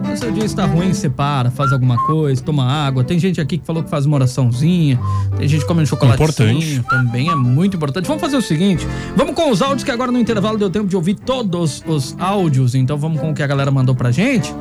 Quando 0.00 0.14
o 0.14 0.16
seu 0.16 0.32
dia 0.32 0.44
está 0.44 0.66
ruim, 0.66 0.92
você 0.92 1.08
para, 1.08 1.48
faz 1.48 1.72
alguma 1.72 1.96
coisa, 2.06 2.42
toma 2.42 2.64
água. 2.66 3.04
Tem 3.04 3.20
gente 3.20 3.40
aqui 3.40 3.56
que 3.56 3.64
falou 3.64 3.84
que 3.84 3.88
faz 3.88 4.04
uma 4.04 4.16
oraçãozinha, 4.16 4.98
tem 5.38 5.46
gente 5.46 5.60
que 5.60 5.66
come 5.68 5.80
um 5.80 5.86
chocolatinho. 5.86 6.24
Importante. 6.24 6.84
Também 6.90 7.30
é 7.30 7.36
muito 7.36 7.76
importante. 7.76 8.08
Vamos 8.08 8.20
fazer 8.20 8.36
o 8.36 8.42
seguinte, 8.42 8.84
vamos 9.14 9.36
com 9.36 9.48
os 9.48 9.62
áudios 9.62 9.84
que 9.84 9.92
agora 9.92 10.10
no 10.10 10.18
intervalo 10.18 10.58
deu 10.58 10.68
tempo 10.68 10.88
de 10.88 10.96
ouvir 10.96 11.14
todos 11.14 11.84
os 11.86 12.16
áudios, 12.18 12.74
então 12.74 12.98
vamos 12.98 13.20
com 13.20 13.30
o 13.30 13.34
que 13.34 13.44
a 13.44 13.46
galera 13.46 13.70
mandou 13.70 13.94
pra 13.94 14.10
gente. 14.10 14.52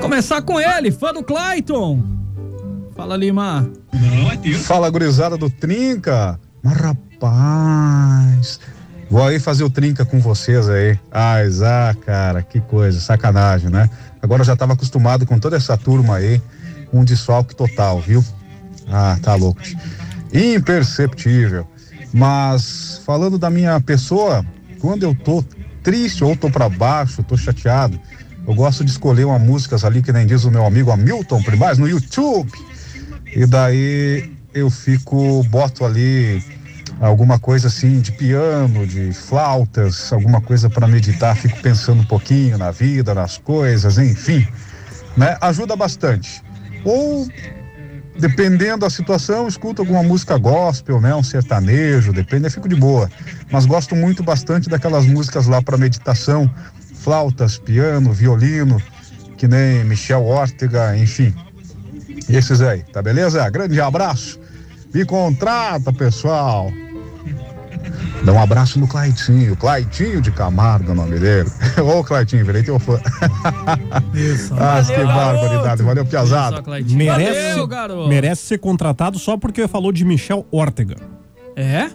Começar 0.00 0.42
com 0.42 0.58
ele, 0.58 0.90
fã 0.90 1.12
do 1.12 1.22
Clayton. 1.22 2.02
Fala, 2.96 3.16
Lima. 3.16 3.70
Fala, 4.64 4.90
gurizada 4.90 5.36
do 5.36 5.48
Trinca. 5.48 6.36
Mas, 6.64 6.76
rapaz, 6.76 8.60
vou 9.12 9.22
aí 9.22 9.38
fazer 9.38 9.62
o 9.62 9.68
Trinca 9.68 10.06
com 10.06 10.18
vocês 10.18 10.70
aí. 10.70 10.98
Ah, 11.12 11.36
ah, 11.62 11.94
cara, 12.06 12.42
que 12.42 12.58
coisa, 12.60 12.98
sacanagem, 12.98 13.68
né? 13.68 13.90
Agora 14.22 14.40
eu 14.40 14.46
já 14.46 14.56
tava 14.56 14.72
acostumado 14.72 15.26
com 15.26 15.38
toda 15.38 15.54
essa 15.54 15.76
turma 15.76 16.16
aí, 16.16 16.40
um 16.90 17.04
desfalque 17.04 17.54
total, 17.54 18.00
viu? 18.00 18.24
Ah, 18.88 19.18
tá 19.22 19.34
louco. 19.34 19.60
Imperceptível. 20.32 21.68
Mas, 22.10 23.02
falando 23.04 23.38
da 23.38 23.50
minha 23.50 23.78
pessoa, 23.82 24.46
quando 24.80 25.02
eu 25.02 25.14
tô 25.14 25.44
triste 25.82 26.24
ou 26.24 26.34
tô 26.34 26.48
pra 26.48 26.70
baixo, 26.70 27.22
tô 27.22 27.36
chateado, 27.36 28.00
eu 28.46 28.54
gosto 28.54 28.82
de 28.82 28.92
escolher 28.92 29.26
uma 29.26 29.38
músicas 29.38 29.84
ali, 29.84 30.00
que 30.00 30.10
nem 30.10 30.26
diz 30.26 30.44
o 30.44 30.50
meu 30.50 30.64
amigo 30.64 30.90
Hamilton 30.90 31.42
Primaz, 31.42 31.76
no 31.76 31.86
YouTube. 31.86 32.50
E 33.26 33.44
daí 33.44 34.32
eu 34.54 34.70
fico, 34.70 35.42
boto 35.44 35.84
ali 35.84 36.42
alguma 37.00 37.38
coisa 37.38 37.68
assim 37.68 38.00
de 38.00 38.12
piano, 38.12 38.86
de 38.86 39.12
flautas, 39.12 40.12
alguma 40.12 40.40
coisa 40.40 40.70
para 40.70 40.86
meditar, 40.86 41.36
fico 41.36 41.60
pensando 41.60 42.02
um 42.02 42.06
pouquinho 42.06 42.58
na 42.58 42.70
vida, 42.70 43.14
nas 43.14 43.38
coisas, 43.38 43.98
enfim, 43.98 44.46
né? 45.16 45.36
Ajuda 45.40 45.74
bastante. 45.76 46.42
Ou 46.84 47.26
dependendo 48.18 48.78
da 48.78 48.90
situação, 48.90 49.48
escuto 49.48 49.82
alguma 49.82 50.02
música 50.02 50.36
gospel, 50.36 51.00
né, 51.00 51.14
um 51.14 51.22
sertanejo, 51.22 52.12
depende, 52.12 52.46
eu 52.46 52.50
fico 52.50 52.68
de 52.68 52.76
boa. 52.76 53.10
Mas 53.50 53.66
gosto 53.66 53.96
muito 53.96 54.22
bastante 54.22 54.68
daquelas 54.68 55.06
músicas 55.06 55.46
lá 55.46 55.62
para 55.62 55.76
meditação, 55.76 56.50
flautas, 56.94 57.58
piano, 57.58 58.12
violino, 58.12 58.80
que 59.36 59.48
nem 59.48 59.84
Michel 59.84 60.24
Ortega, 60.24 60.96
enfim. 60.96 61.34
Esses 62.28 62.60
aí, 62.60 62.82
tá 62.92 63.02
beleza? 63.02 63.48
Grande 63.50 63.80
abraço. 63.80 64.38
Me 64.94 65.04
contrata, 65.04 65.92
pessoal. 65.92 66.70
Dá 68.24 68.32
um 68.32 68.40
abraço 68.40 68.78
no 68.78 68.86
Claitinho, 68.86 69.56
Claitinho 69.56 70.20
de 70.20 70.30
Camargo 70.30 70.90
é 70.90 70.92
o 70.92 70.94
nome 70.94 71.18
dele. 71.18 71.50
Ô, 71.82 72.04
Claitinho, 72.04 72.44
virei 72.44 72.62
teu 72.62 72.78
fã. 72.78 73.00
Isso. 74.14 74.54
ah, 74.58 74.80
que 74.84 75.04
barbaridade. 75.04 75.82
Valeu, 75.82 76.06
Piazada. 76.06 76.62
Merece, 76.90 77.50
Valeu, 77.50 77.66
garoto. 77.66 78.08
merece 78.08 78.42
ser 78.42 78.58
contratado 78.58 79.18
só 79.18 79.36
porque 79.36 79.66
falou 79.66 79.90
de 79.90 80.04
Michel 80.04 80.46
Ortega. 80.52 80.96
É? 81.56 81.90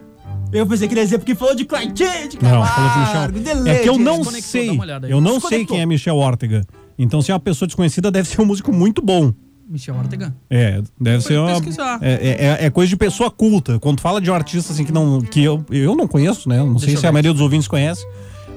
Eu 0.52 0.66
pensei 0.66 0.88
que 0.88 0.94
ele 0.94 1.02
ia 1.02 1.06
dizer 1.06 1.18
porque 1.18 1.36
falou 1.36 1.56
de 1.56 1.66
Claitinho, 1.66 2.30
de 2.30 2.42
Não, 2.42 2.66
falou 2.66 2.90
de 2.90 3.06
Camargo, 3.06 3.40
Michel. 3.40 3.64
de 3.64 3.70
É 3.70 3.80
que 3.80 3.90
eu 3.90 3.98
não 3.98 4.24
sei. 4.24 4.80
Eu 5.08 5.22
não 5.22 5.40
sei 5.40 5.66
quem 5.66 5.82
é 5.82 5.86
Michel 5.86 6.18
Ortega. 6.18 6.66
Então, 6.98 7.22
se 7.22 7.32
é 7.32 7.34
uma 7.34 7.40
pessoa 7.40 7.68
desconhecida, 7.68 8.12
deve 8.12 8.28
ser 8.28 8.42
um 8.42 8.46
músico 8.46 8.74
muito 8.74 9.02
bom. 9.02 9.32
Michel 9.70 9.96
Ortega. 9.96 10.34
É, 10.50 10.82
deve 11.00 11.22
ser 11.24 11.38
uma. 11.40 11.50
pesquisar. 11.56 12.00
É, 12.02 12.14
é- 12.14 12.46
é- 12.64 12.66
é 12.66 12.70
coisa 12.70 12.90
de 12.90 12.96
pessoa 12.96 13.30
culta. 13.30 13.78
Quando 13.80 14.00
fala 14.00 14.22
de 14.22 14.32
um 14.32 14.34
artista 14.34 14.72
assim 14.74 14.86
que, 14.86 14.92
não, 14.92 15.22
que 15.22 15.44
eu, 15.44 15.64
eu 15.70 15.96
não 15.96 16.08
conheço, 16.08 16.48
né? 16.48 16.58
Não 16.60 16.74
Deixa 16.74 16.86
sei 16.86 16.96
se 16.98 17.06
a 17.06 17.10
ver. 17.10 17.14
maioria 17.14 17.34
dos 17.34 17.42
ouvintes 17.42 17.68
conhece. 17.68 18.06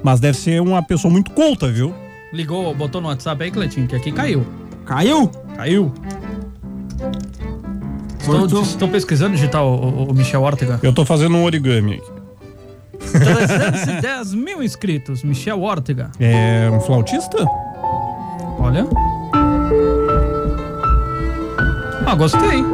Mas 0.03 0.21
deve 0.21 0.39
ser 0.39 0.63
uma 0.63 0.83
pessoa 0.83 1.11
muito 1.13 1.31
culta, 1.33 1.69
viu? 1.71 1.93
Ligou, 2.33 2.73
botou 2.75 3.01
no 3.01 3.09
WhatsApp 3.09 3.43
aí, 3.43 3.51
Cleitinho, 3.51 3.87
que 3.89 3.97
aqui 3.97 4.13
caiu. 4.13 4.47
Caiu? 4.87 5.29
Caiu. 5.57 5.93
Estou, 8.21 8.63
estou 8.63 8.89
pesquisando 8.89 9.35
digitar 9.35 9.65
o, 9.65 9.75
o- 9.75 10.11
o 10.11 10.15
Michel 10.15 10.43
Ortega. 10.43 10.79
Eu 10.83 10.93
tô 10.93 11.05
fazendo 11.05 11.35
um 11.37 11.45
origami 11.45 11.95
aqui. 11.95 12.21
310 13.13 14.35
mil 14.35 14.63
inscritos, 14.63 15.23
Michel 15.25 15.63
Ortega. 15.63 16.11
É 16.21 16.71
um 16.71 16.81
flautista? 16.81 17.45
Olha. 18.59 18.87
Ah, 22.11 22.15
gostei. 22.17 22.65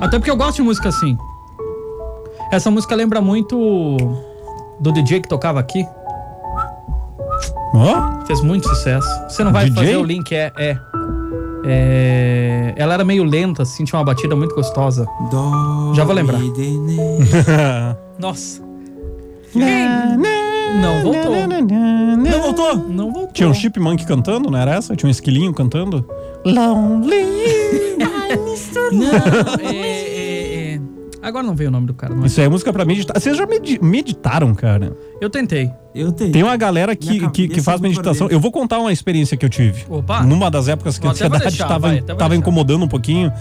Até 0.00 0.18
porque 0.18 0.30
eu 0.32 0.36
gosto 0.36 0.56
de 0.56 0.62
música 0.62 0.88
assim. 0.88 1.16
Essa 2.50 2.72
música 2.72 2.92
lembra 2.96 3.20
muito 3.20 3.96
do 4.80 4.90
DJ 4.90 5.20
que 5.20 5.28
tocava 5.28 5.60
aqui. 5.60 5.86
Ó? 7.72 8.24
Fez 8.26 8.40
muito 8.40 8.68
sucesso. 8.68 9.08
Você 9.28 9.44
não 9.44 9.52
vai 9.52 9.66
DJ? 9.70 9.76
fazer 9.84 9.96
o 9.98 10.02
link, 10.02 10.34
é, 10.34 10.52
é. 10.58 10.76
É, 11.68 12.74
Ela 12.76 12.94
era 12.94 13.04
meio 13.04 13.22
lenta, 13.22 13.62
assim, 13.62 13.84
tinha 13.84 13.96
uma 13.96 14.04
batida 14.04 14.34
muito 14.34 14.56
gostosa. 14.56 15.06
Já 15.94 16.02
vou 16.02 16.12
lembrar. 16.12 16.40
Nossa. 18.18 18.60
Não 19.54 21.00
voltou. 21.00 21.32
Não 22.18 22.42
voltou? 22.42 22.76
Não 22.88 23.12
voltou. 23.12 23.32
Tinha 23.32 23.48
um 23.48 23.54
chipmunk 23.54 24.04
cantando, 24.04 24.50
não 24.50 24.58
era 24.58 24.74
essa? 24.74 24.96
Tinha 24.96 25.06
um 25.06 25.12
esquilinho 25.12 25.54
cantando? 25.54 26.04
Lonely. 26.44 27.96
Não, 28.92 29.68
é, 29.68 29.76
é, 29.76 30.74
é. 30.74 30.80
Agora 31.22 31.44
não 31.44 31.54
veio 31.54 31.70
o 31.70 31.72
nome 31.72 31.86
do 31.86 31.94
cara. 31.94 32.14
Não 32.14 32.22
é? 32.22 32.26
Isso 32.26 32.40
é 32.40 32.48
música 32.48 32.72
pra 32.72 32.84
meditar. 32.84 33.18
Vocês 33.20 33.36
já 33.36 33.46
medi- 33.46 33.78
meditaram, 33.82 34.54
cara? 34.54 34.96
Eu 35.20 35.28
tentei. 35.28 35.70
Eu 35.94 36.12
tentei. 36.12 36.30
Tem 36.32 36.42
uma 36.42 36.56
galera 36.56 36.94
que, 36.94 37.08
Minha 37.10 37.30
que, 37.30 37.42
que 37.42 37.48
cabeça 37.48 37.64
faz 37.64 37.80
é 37.80 37.82
meditação. 37.82 38.28
Eu 38.30 38.38
vou 38.38 38.52
contar 38.52 38.78
uma 38.78 38.92
experiência 38.92 39.36
que 39.36 39.44
eu 39.44 39.48
tive. 39.50 39.84
Opa. 39.88 40.22
Numa 40.22 40.50
das 40.50 40.68
épocas 40.68 40.98
que 40.98 41.06
a 41.06 41.10
Até 41.10 41.20
vou 41.26 41.26
ansiedade 41.36 41.50
deixar, 41.56 41.66
tava, 41.68 41.88
vai, 41.88 41.98
até 41.98 42.06
vou 42.12 42.16
tava 42.16 42.28
deixar. 42.30 42.40
incomodando 42.40 42.84
um 42.84 42.88
pouquinho. 42.88 43.32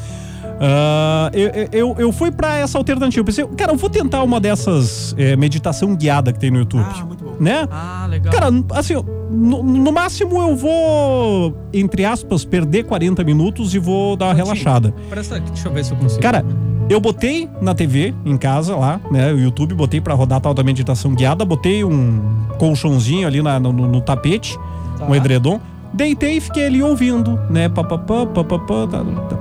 Ah, 0.59 1.29
eu, 1.33 1.51
eu, 1.71 1.95
eu 1.99 2.11
fui 2.13 2.31
pra 2.31 2.57
essa 2.57 2.77
alternativa. 2.77 3.19
Eu 3.19 3.25
pensei, 3.25 3.45
cara, 3.57 3.73
eu 3.73 3.77
vou 3.77 3.89
tentar 3.89 4.23
uma 4.23 4.39
dessas 4.39 5.13
é, 5.17 5.35
meditação 5.35 5.95
guiada 5.95 6.31
que 6.31 6.39
tem 6.39 6.49
no 6.49 6.59
YouTube. 6.59 6.85
Ah, 6.87 7.05
muito 7.05 7.23
bom. 7.23 7.24
Né? 7.39 7.67
Ah, 7.71 8.07
legal. 8.09 8.33
Cara, 8.33 8.47
assim, 8.71 8.93
no, 9.29 9.61
no 9.63 9.91
máximo 9.91 10.37
eu 10.41 10.55
vou, 10.55 11.57
entre 11.73 12.05
aspas, 12.05 12.45
perder 12.45 12.83
40 12.85 13.23
minutos 13.23 13.73
e 13.75 13.79
vou 13.79 14.15
dar 14.15 14.27
uma 14.27 14.33
relaxada. 14.33 14.93
Presta 15.09 15.39
deixa 15.39 15.67
eu 15.67 15.73
ver 15.73 15.83
se 15.83 15.91
eu 15.91 15.97
consigo. 15.97 16.21
Cara, 16.21 16.45
eu 16.89 16.99
botei 16.99 17.49
na 17.61 17.73
TV 17.75 18.13
em 18.25 18.37
casa 18.37 18.75
lá, 18.75 19.01
né? 19.11 19.33
O 19.33 19.39
YouTube, 19.39 19.73
botei 19.73 19.99
pra 19.99 20.13
rodar 20.13 20.39
tal 20.39 20.53
da 20.53 20.63
meditação 20.63 21.13
guiada, 21.13 21.43
botei 21.43 21.83
um 21.83 22.21
colchãozinho 22.57 23.27
ali 23.27 23.41
na- 23.41 23.59
no, 23.59 23.73
no- 23.73 23.87
no 23.87 24.01
tapete, 24.01 24.57
Tá. 24.97 25.05
um 25.05 25.13
edredom, 25.15 25.59
deitei 25.93 26.37
e 26.37 26.41
fiquei 26.41 26.67
ali 26.67 26.81
ouvindo, 26.81 27.37
né? 27.49 27.67
Papapá, 27.67 28.25
papapá, 28.25 28.87
tá, 28.87 29.03
tá. 29.03 29.37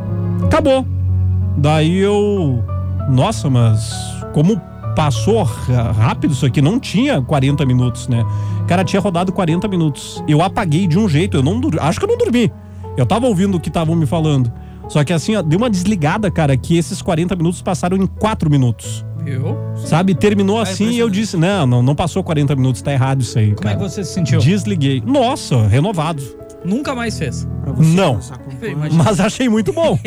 Acabou. 0.46 0.84
Daí 1.56 1.98
eu. 1.98 2.64
Nossa, 3.08 3.48
mas 3.50 3.92
como 4.32 4.60
passou 4.94 5.42
rápido 5.42 6.32
isso 6.32 6.46
aqui, 6.46 6.62
não 6.62 6.78
tinha 6.78 7.20
40 7.20 7.64
minutos, 7.66 8.08
né? 8.08 8.24
Cara, 8.66 8.84
tinha 8.84 9.00
rodado 9.00 9.32
40 9.32 9.68
minutos. 9.68 10.22
Eu 10.26 10.42
apaguei 10.42 10.86
de 10.86 10.98
um 10.98 11.08
jeito, 11.08 11.36
eu 11.36 11.42
não 11.42 11.60
acho 11.80 11.98
que 11.98 12.04
eu 12.04 12.08
não 12.08 12.18
dormi. 12.18 12.52
Eu 12.96 13.04
tava 13.04 13.26
ouvindo 13.26 13.56
o 13.56 13.60
que 13.60 13.68
estavam 13.68 13.96
me 13.96 14.06
falando. 14.06 14.52
Só 14.88 15.02
que 15.02 15.12
assim, 15.12 15.34
ó, 15.34 15.42
deu 15.42 15.58
uma 15.58 15.70
desligada, 15.70 16.30
cara, 16.30 16.56
que 16.56 16.76
esses 16.76 17.00
40 17.00 17.34
minutos 17.36 17.62
passaram 17.62 17.96
em 17.96 18.06
4 18.06 18.50
minutos. 18.50 19.04
Viu? 19.24 19.56
Sabe? 19.76 20.14
Terminou 20.14 20.60
assim 20.60 20.90
e 20.90 20.98
eu 20.98 21.08
disse: 21.08 21.36
não, 21.36 21.66
não, 21.66 21.82
não 21.82 21.94
passou 21.94 22.22
40 22.22 22.54
minutos, 22.54 22.82
tá 22.82 22.92
errado 22.92 23.22
isso 23.22 23.38
aí. 23.38 23.54
Como 23.54 23.68
é 23.68 23.72
cara. 23.72 23.76
que 23.76 23.90
você 23.90 24.04
se 24.04 24.12
sentiu? 24.12 24.38
Desliguei. 24.38 25.02
Nossa, 25.04 25.66
renovado. 25.66 26.22
Nunca 26.64 26.94
mais 26.94 27.18
fez. 27.18 27.46
Não. 27.78 28.18
Eu. 28.60 28.76
Mas 28.92 29.20
achei 29.20 29.48
muito 29.48 29.72
bom. 29.72 29.98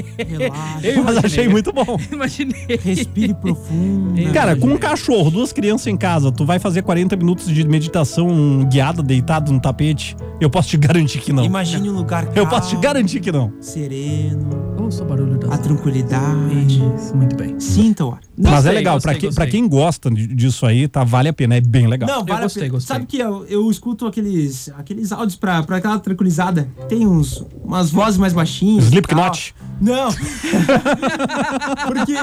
Eu 0.84 1.04
Mas 1.04 1.17
achei 1.24 1.48
muito 1.48 1.72
bom. 1.72 1.98
Imaginei. 2.12 2.80
Respire 2.84 3.34
profundo. 3.34 4.32
Cara, 4.34 4.56
com 4.56 4.67
um 4.67 4.78
cachorro, 4.78 5.30
duas 5.32 5.52
crianças 5.52 5.88
em 5.88 5.98
casa, 5.98 6.32
tu 6.32 6.46
vai 6.46 6.60
fazer 6.60 6.82
40 6.82 7.15
minutos 7.15 7.48
de 7.48 7.67
meditação 7.67 8.63
guiada, 8.72 9.02
deitado 9.04 9.52
no 9.52 9.60
tapete? 9.60 10.15
Eu 10.39 10.50
posso 10.50 10.70
te 10.70 10.78
garantir 10.78 11.20
que 11.20 11.34
não. 11.34 11.43
Imagine 11.43 11.89
um 11.89 11.93
lugar 11.96 12.26
calmo, 12.26 12.39
Eu 12.39 12.48
posso 12.48 12.70
te 12.70 12.82
garantir 12.82 13.20
que 13.20 13.32
não. 13.32 13.52
sereno, 13.60 14.76
Ouça 14.80 15.04
o 15.04 15.08
barulho 15.08 15.38
da 15.38 15.54
a 15.54 15.58
tranquilidade. 15.58 16.82
Isso, 16.96 17.15
muito 17.15 17.36
bem. 17.36 17.60
Sinta 17.60 18.06
o 18.06 18.12
ar. 18.12 18.20
Mas 18.38 18.65
é 18.67 18.72
legal, 18.72 18.96
gostei, 18.96 19.12
pra, 19.13 19.20
quem, 19.20 19.34
pra 19.34 19.48
quem 19.48 19.67
gosta 19.67 20.10
disso 20.12 20.65
aí, 20.65 20.88
tá? 20.88 21.04
Vale 21.04 21.30
a 21.30 21.34
pena, 21.34 21.56
é 21.56 21.62
bem 21.62 21.88
legal. 21.88 22.08
Não, 22.08 22.24
vale 22.24 22.43
gostei, 22.43 22.63
a 22.63 22.65
pena. 22.65 22.74
gostei. 22.74 22.96
Sabe 22.96 23.08
que 23.08 23.17
eu, 23.17 23.46
eu 23.48 23.70
escuto 23.72 24.06
aqueles, 24.06 24.70
aqueles 24.78 25.12
áudios 25.12 25.36
pra, 25.36 25.63
pra 25.63 25.78
aquela 25.78 25.98
tranquilizada. 26.00 26.47
Tem 26.90 27.06
uns, 27.08 27.44
umas 27.64 27.90
vozes 27.92 28.18
mais 28.18 28.34
baixinhas. 28.34 28.86
Slipknot. 28.86 29.54
Não. 29.80 30.10
Porque 31.88 32.14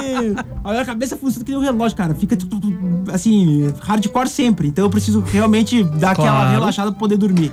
a 0.63 0.71
minha 0.71 0.85
cabeça 0.85 1.15
funciona 1.17 1.45
que 1.45 1.51
nem 1.51 1.59
um 1.59 1.63
relógio, 1.63 1.95
cara. 1.97 2.13
Fica 2.15 2.37
assim, 3.13 3.67
hardcore 3.81 4.27
sempre. 4.29 4.67
Então 4.67 4.85
eu 4.85 4.89
preciso 4.89 5.21
realmente 5.21 5.83
dar 5.83 6.11
aquela 6.11 6.27
Claro. 6.31 6.49
relaxada 6.51 6.91
pra 6.91 6.99
poder 6.99 7.17
dormir. 7.17 7.51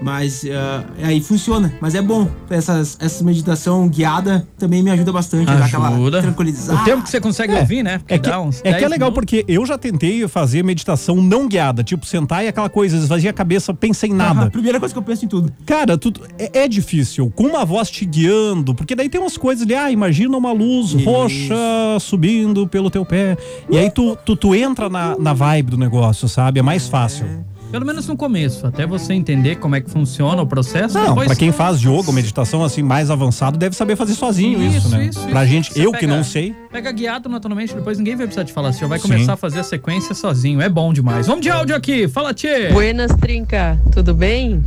Mas 0.00 0.44
ah, 0.52 0.84
aí 1.02 1.20
funciona. 1.20 1.72
Mas 1.80 1.94
é 1.94 2.02
bom. 2.02 2.28
Essas, 2.48 2.96
essa 3.00 3.24
meditação 3.24 3.88
guiada 3.88 4.46
também 4.58 4.82
me 4.82 4.90
ajuda 4.90 5.12
bastante. 5.12 5.50
aquela 5.50 5.88
Ajuda. 5.88 6.22
tranquilizada. 6.22 6.80
O 6.80 6.84
tempo 6.84 7.02
que 7.02 7.10
você 7.10 7.20
consegue 7.20 7.52
É. 7.54 7.60
ouvir, 7.60 7.82
né? 7.82 7.98
Porque 7.98 8.14
É 8.14 8.18
que, 8.18 8.28
dá 8.30 8.40
uns 8.40 8.58
é 8.58 8.62
que 8.62 8.68
é 8.68 8.72
10 8.72 8.90
legal 8.90 9.10
minutos. 9.10 9.14
porque 9.14 9.44
eu 9.52 9.66
já 9.66 9.76
tentei 9.76 10.26
fazer 10.28 10.62
meditação 10.62 11.16
não 11.16 11.48
guiada, 11.48 11.82
tipo 11.82 12.06
sentar 12.06 12.44
e 12.44 12.48
aquela 12.48 12.68
coisa, 12.68 12.96
esvaziar 12.96 13.30
a 13.30 13.34
cabeça, 13.34 13.74
pensa 13.74 14.06
em 14.06 14.12
nada. 14.12 14.42
Aham, 14.42 14.50
primeira 14.50 14.78
coisa 14.78 14.94
que 14.94 14.98
eu 14.98 15.02
penso 15.02 15.24
em 15.24 15.28
tudo. 15.28 15.52
Cara, 15.66 15.98
tudo 15.98 16.20
é, 16.38 16.60
é 16.64 16.68
difícil, 16.68 17.30
com 17.34 17.44
uma 17.44 17.64
voz 17.64 17.90
te 17.90 18.04
guiando, 18.04 18.74
porque 18.74 18.94
daí 18.94 19.08
tem 19.08 19.20
umas 19.20 19.36
coisas 19.36 19.66
de, 19.66 19.74
ah, 19.74 19.90
imagina 19.90 20.36
uma 20.36 20.52
luz 20.52 20.90
Isso. 20.92 21.04
roxa 21.04 21.54
subindo 22.00 22.66
pelo 22.68 22.90
teu 22.90 23.04
pé. 23.04 23.36
E 23.70 23.76
aí 23.76 23.90
tu, 23.90 24.16
tu, 24.24 24.36
tu 24.36 24.54
entra 24.54 24.88
na, 24.88 25.16
na 25.18 25.32
vibe 25.32 25.72
do 25.72 25.76
negócio, 25.78 26.28
sabe? 26.28 26.60
É 26.60 26.62
mais 26.62 26.86
fácil. 26.88 27.26
Pelo 27.70 27.84
menos 27.84 28.06
no 28.06 28.16
começo, 28.16 28.66
até 28.66 28.86
você 28.86 29.12
entender 29.12 29.56
como 29.56 29.76
é 29.76 29.80
que 29.80 29.90
funciona 29.90 30.40
o 30.40 30.46
processo. 30.46 30.94
Não, 30.98 31.08
depois... 31.08 31.26
pra 31.26 31.36
quem 31.36 31.52
faz 31.52 31.78
yoga 31.80 32.06
ou 32.06 32.12
meditação 32.12 32.64
assim 32.64 32.82
mais 32.82 33.10
avançado, 33.10 33.58
deve 33.58 33.76
saber 33.76 33.94
fazer 33.94 34.14
sozinho 34.14 34.62
isso, 34.62 34.78
Isso, 34.78 34.88
né? 34.88 35.06
isso, 35.06 35.20
pra 35.28 35.44
isso. 35.44 35.52
gente, 35.52 35.72
Você 35.74 35.86
eu 35.86 35.92
que 35.92 36.00
pega- 36.00 36.16
não 36.16 36.24
sei. 36.24 36.54
Pega 36.72 36.90
guiado 36.90 37.28
naturalmente, 37.28 37.74
depois 37.74 37.98
ninguém 37.98 38.16
vai 38.16 38.26
precisar 38.26 38.46
te 38.46 38.52
falar. 38.54 38.72
Você 38.72 38.80
já 38.80 38.86
vai 38.86 38.98
Sim. 38.98 39.08
começar 39.08 39.34
a 39.34 39.36
fazer 39.36 39.60
a 39.60 39.62
sequência 39.64 40.14
sozinho. 40.14 40.62
É 40.62 40.68
bom 40.68 40.92
demais. 40.94 41.26
Vamos 41.26 41.42
de 41.42 41.50
áudio 41.50 41.76
aqui. 41.76 42.08
Fala, 42.08 42.32
Tchê. 42.32 42.68
Buenas, 42.72 43.12
Trinca, 43.20 43.78
tudo 43.92 44.14
bem? 44.14 44.64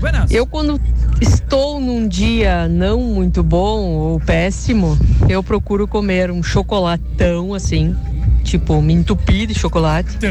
Buenas. 0.00 0.30
Eu, 0.30 0.46
quando 0.46 0.80
estou 1.20 1.78
num 1.78 2.08
dia 2.08 2.66
não 2.66 3.00
muito 3.02 3.42
bom 3.42 3.80
ou 3.98 4.20
péssimo, 4.20 4.98
eu 5.28 5.42
procuro 5.42 5.86
comer 5.86 6.30
um 6.30 6.42
chocolatão 6.42 7.52
assim, 7.52 7.94
tipo, 8.42 8.80
me 8.80 8.94
entupir 8.94 9.46
de 9.46 9.54
chocolate. 9.54 10.16
Então. 10.16 10.30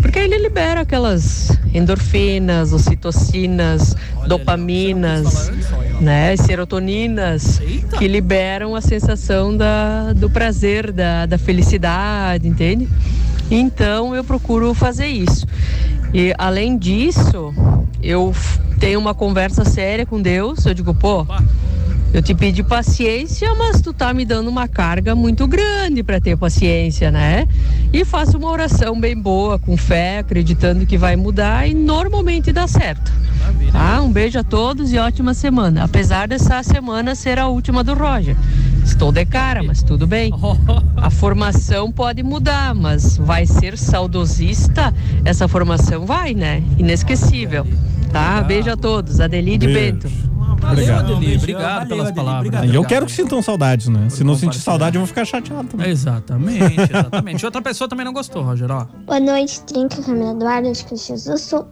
Porque 0.00 0.18
ele 0.18 0.38
libera 0.38 0.80
aquelas 0.80 1.50
endorfinas, 1.72 2.72
ocitocinas, 2.72 3.96
dopaminas, 4.26 5.50
né, 6.00 6.36
serotoninas, 6.36 7.60
que 7.98 8.06
liberam 8.06 8.74
a 8.74 8.80
sensação 8.80 9.56
da, 9.56 10.12
do 10.12 10.28
prazer, 10.28 10.92
da, 10.92 11.26
da 11.26 11.38
felicidade, 11.38 12.46
entende? 12.48 12.88
Então 13.50 14.14
eu 14.14 14.24
procuro 14.24 14.74
fazer 14.74 15.06
isso. 15.06 15.46
E 16.12 16.34
além 16.38 16.78
disso, 16.78 17.52
eu 18.02 18.34
tenho 18.78 19.00
uma 19.00 19.14
conversa 19.14 19.64
séria 19.64 20.06
com 20.06 20.20
Deus. 20.20 20.64
Eu 20.64 20.74
digo, 20.74 20.94
pô, 20.94 21.26
eu 22.14 22.22
te 22.22 22.32
pedi 22.32 22.62
paciência, 22.62 23.52
mas 23.56 23.80
tu 23.80 23.92
tá 23.92 24.14
me 24.14 24.24
dando 24.24 24.46
uma 24.46 24.68
carga 24.68 25.16
muito 25.16 25.48
grande 25.48 26.00
para 26.04 26.20
ter 26.20 26.36
paciência, 26.36 27.10
né? 27.10 27.48
E 27.92 28.04
faço 28.04 28.38
uma 28.38 28.48
oração 28.52 29.00
bem 29.00 29.20
boa, 29.20 29.58
com 29.58 29.76
fé, 29.76 30.18
acreditando 30.18 30.86
que 30.86 30.96
vai 30.96 31.16
mudar 31.16 31.68
e 31.68 31.74
normalmente 31.74 32.52
dá 32.52 32.68
certo. 32.68 33.12
Tá? 33.72 34.00
Um 34.00 34.12
beijo 34.12 34.38
a 34.38 34.44
todos 34.44 34.92
e 34.92 34.98
ótima 34.98 35.34
semana. 35.34 35.82
Apesar 35.82 36.28
dessa 36.28 36.62
semana 36.62 37.16
ser 37.16 37.36
a 37.36 37.48
última 37.48 37.82
do 37.82 37.94
Roger. 37.94 38.36
Estou 38.84 39.10
de 39.10 39.24
cara, 39.24 39.64
mas 39.64 39.82
tudo 39.82 40.06
bem. 40.06 40.32
A 40.96 41.10
formação 41.10 41.90
pode 41.90 42.22
mudar, 42.22 42.76
mas 42.76 43.16
vai 43.16 43.44
ser 43.44 43.76
saudosista? 43.76 44.94
Essa 45.24 45.48
formação 45.48 46.06
vai, 46.06 46.32
né? 46.32 46.62
Inesquecível. 46.78 47.66
Tá? 48.12 48.40
Beijo 48.40 48.70
a 48.70 48.76
todos. 48.76 49.18
Adeli 49.18 49.58
de 49.58 49.66
Valeu, 50.60 50.72
Obrigado. 50.72 51.12
Adeli. 51.14 51.36
Obrigado 51.36 51.88
pelas 51.88 52.10
palavras. 52.12 52.70
E 52.70 52.74
eu 52.74 52.84
quero 52.84 53.06
que 53.06 53.12
sintam 53.12 53.42
saudades, 53.42 53.88
né? 53.88 54.08
Se 54.08 54.24
não 54.24 54.34
sentir 54.34 54.58
saudade, 54.58 54.96
eu 54.96 55.00
vou 55.00 55.06
ficar 55.06 55.24
chateado 55.24 55.68
também. 55.68 55.90
Exatamente, 55.90 56.80
exatamente. 56.90 57.42
E 57.42 57.46
outra 57.46 57.62
pessoa 57.62 57.88
também 57.88 58.04
não 58.04 58.12
gostou, 58.12 58.42
Roger, 58.42 58.70
ó. 58.70 58.86
Boa 59.06 59.20
noite, 59.20 59.60
Trinca, 59.62 60.02
Camila 60.02 60.32
Eduardo, 60.32 60.68
Caxias 60.88 61.24
do 61.24 61.38
Sul. 61.38 61.66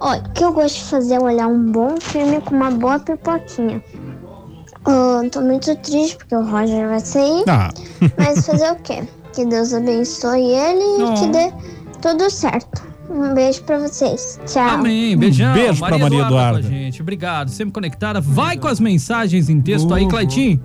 Olha, 0.00 0.22
o 0.22 0.32
que 0.32 0.44
eu 0.44 0.52
gosto 0.52 0.76
de 0.78 0.84
fazer 0.84 1.14
é 1.14 1.20
olhar 1.20 1.46
um 1.46 1.70
bom 1.70 1.94
filme 2.00 2.40
com 2.40 2.54
uma 2.56 2.70
boa 2.70 2.98
pipoquinha. 2.98 3.82
Tô 5.30 5.40
muito 5.40 5.74
triste 5.76 6.16
porque 6.16 6.34
o 6.34 6.44
Roger 6.44 6.88
vai 6.88 7.00
sair. 7.00 7.44
Ah. 7.48 7.70
Mas 8.18 8.44
fazer 8.44 8.70
o 8.72 8.76
quê? 8.76 9.02
Que 9.32 9.46
Deus 9.46 9.72
abençoe 9.72 10.42
ele 10.42 11.04
e 11.04 11.14
que 11.18 11.26
dê 11.28 11.50
tudo 12.02 12.28
certo. 12.28 12.82
Um 13.10 13.34
beijo 13.34 13.62
pra 13.64 13.78
vocês. 13.78 14.40
Tchau. 14.46 14.68
Amém, 14.68 15.16
beijão. 15.16 15.50
Um 15.50 15.54
beijo 15.54 15.84
pra 15.84 15.98
Maria 15.98 16.22
Eduarda. 16.22 16.60
Com 16.60 16.66
a 16.66 16.70
gente. 16.70 17.02
Obrigado, 17.02 17.50
sempre 17.50 17.72
conectada. 17.72 18.20
Vai 18.20 18.56
com 18.56 18.68
as 18.68 18.80
mensagens 18.80 19.48
em 19.48 19.60
texto 19.60 19.92
aí, 19.92 20.08
Claitinho, 20.08 20.62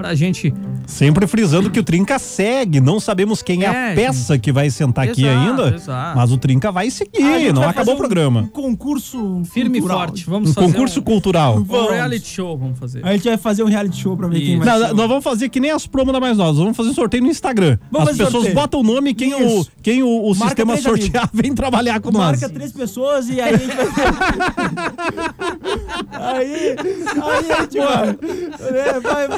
pra 0.00 0.14
gente. 0.14 0.52
Sempre 0.86 1.26
frisando 1.26 1.70
que 1.70 1.78
o 1.78 1.84
Trinca 1.84 2.18
segue. 2.18 2.80
Não 2.80 2.98
sabemos 2.98 3.42
quem 3.42 3.64
é, 3.64 3.66
É, 3.66 3.92
a 3.92 3.94
peça 3.94 4.38
que 4.38 4.50
vai 4.50 4.70
sentar 4.70 5.06
aqui 5.08 5.26
Exato, 5.26 5.38
ainda. 5.62 5.74
exato. 5.76 6.16
Mas 6.16 6.32
o 6.32 6.38
Trinca 6.38 6.72
vai 6.72 6.88
A 6.88 6.90
seguir. 6.90 7.52
Não 7.52 7.60
vai 7.62 7.70
acabou 7.70 7.94
o 7.94 7.96
programa. 7.98 8.40
Um 8.40 8.46
concurso 8.46 9.42
Firme 9.52 9.78
e 9.78 9.82
forte. 9.82 10.24
Vamos 10.28 10.50
Um 10.50 10.54
fazer 10.54 10.66
concurso 10.66 11.00
um, 11.00 11.02
cultural. 11.02 11.56
um 11.58 11.64
Vamos. 11.64 11.90
reality 11.92 12.26
show, 12.26 12.56
vamos 12.56 12.78
fazer. 12.78 13.04
A 13.06 13.12
gente 13.12 13.24
vai 13.28 13.36
fazer 13.36 13.62
um 13.62 13.66
reality 13.66 13.96
show 14.00 14.16
pra 14.16 14.26
ver 14.28 14.40
quem 14.40 14.56
Isso. 14.56 14.64
vai 14.64 14.78
Não, 14.78 14.86
ser. 14.88 14.94
nós 14.94 15.08
vamos 15.08 15.24
fazer 15.24 15.48
que 15.50 15.60
nem 15.60 15.70
as 15.70 15.86
promos 15.86 16.12
da 16.12 16.20
Mais 16.20 16.38
Novas. 16.38 16.56
Vamos 16.56 16.76
fazer 16.76 16.90
um 16.90 16.94
sorteio 16.94 17.22
no 17.22 17.28
Instagram. 17.28 17.78
Vamos 17.90 18.08
as 18.08 18.16
pessoas 18.16 18.32
sorteio. 18.32 18.54
botam 18.54 18.80
o 18.80 18.82
nome 18.82 19.10
e 19.10 19.14
quem, 19.14 19.34
o, 19.34 19.60
Isso. 19.60 19.70
quem 19.82 20.02
o, 20.02 20.08
o 20.08 20.28
Marca 20.30 20.46
sistema 20.46 20.76
sortear 20.78 21.28
vem 21.34 21.54
trabalhar 21.54 22.00
com 22.00 22.10
Marca 22.10 22.40
nós. 22.46 22.50
três 22.52 22.72
pessoas 22.72 23.28
e 23.28 23.40
aí 23.40 23.54
a 23.54 23.58
gente 23.58 23.76
vai. 23.76 23.86
aí, 26.10 26.76
aí 27.22 27.52
a 27.52 27.60
gente 27.60 27.78
vai. 27.78 28.08
É, 28.70 29.00
vai 29.00 29.28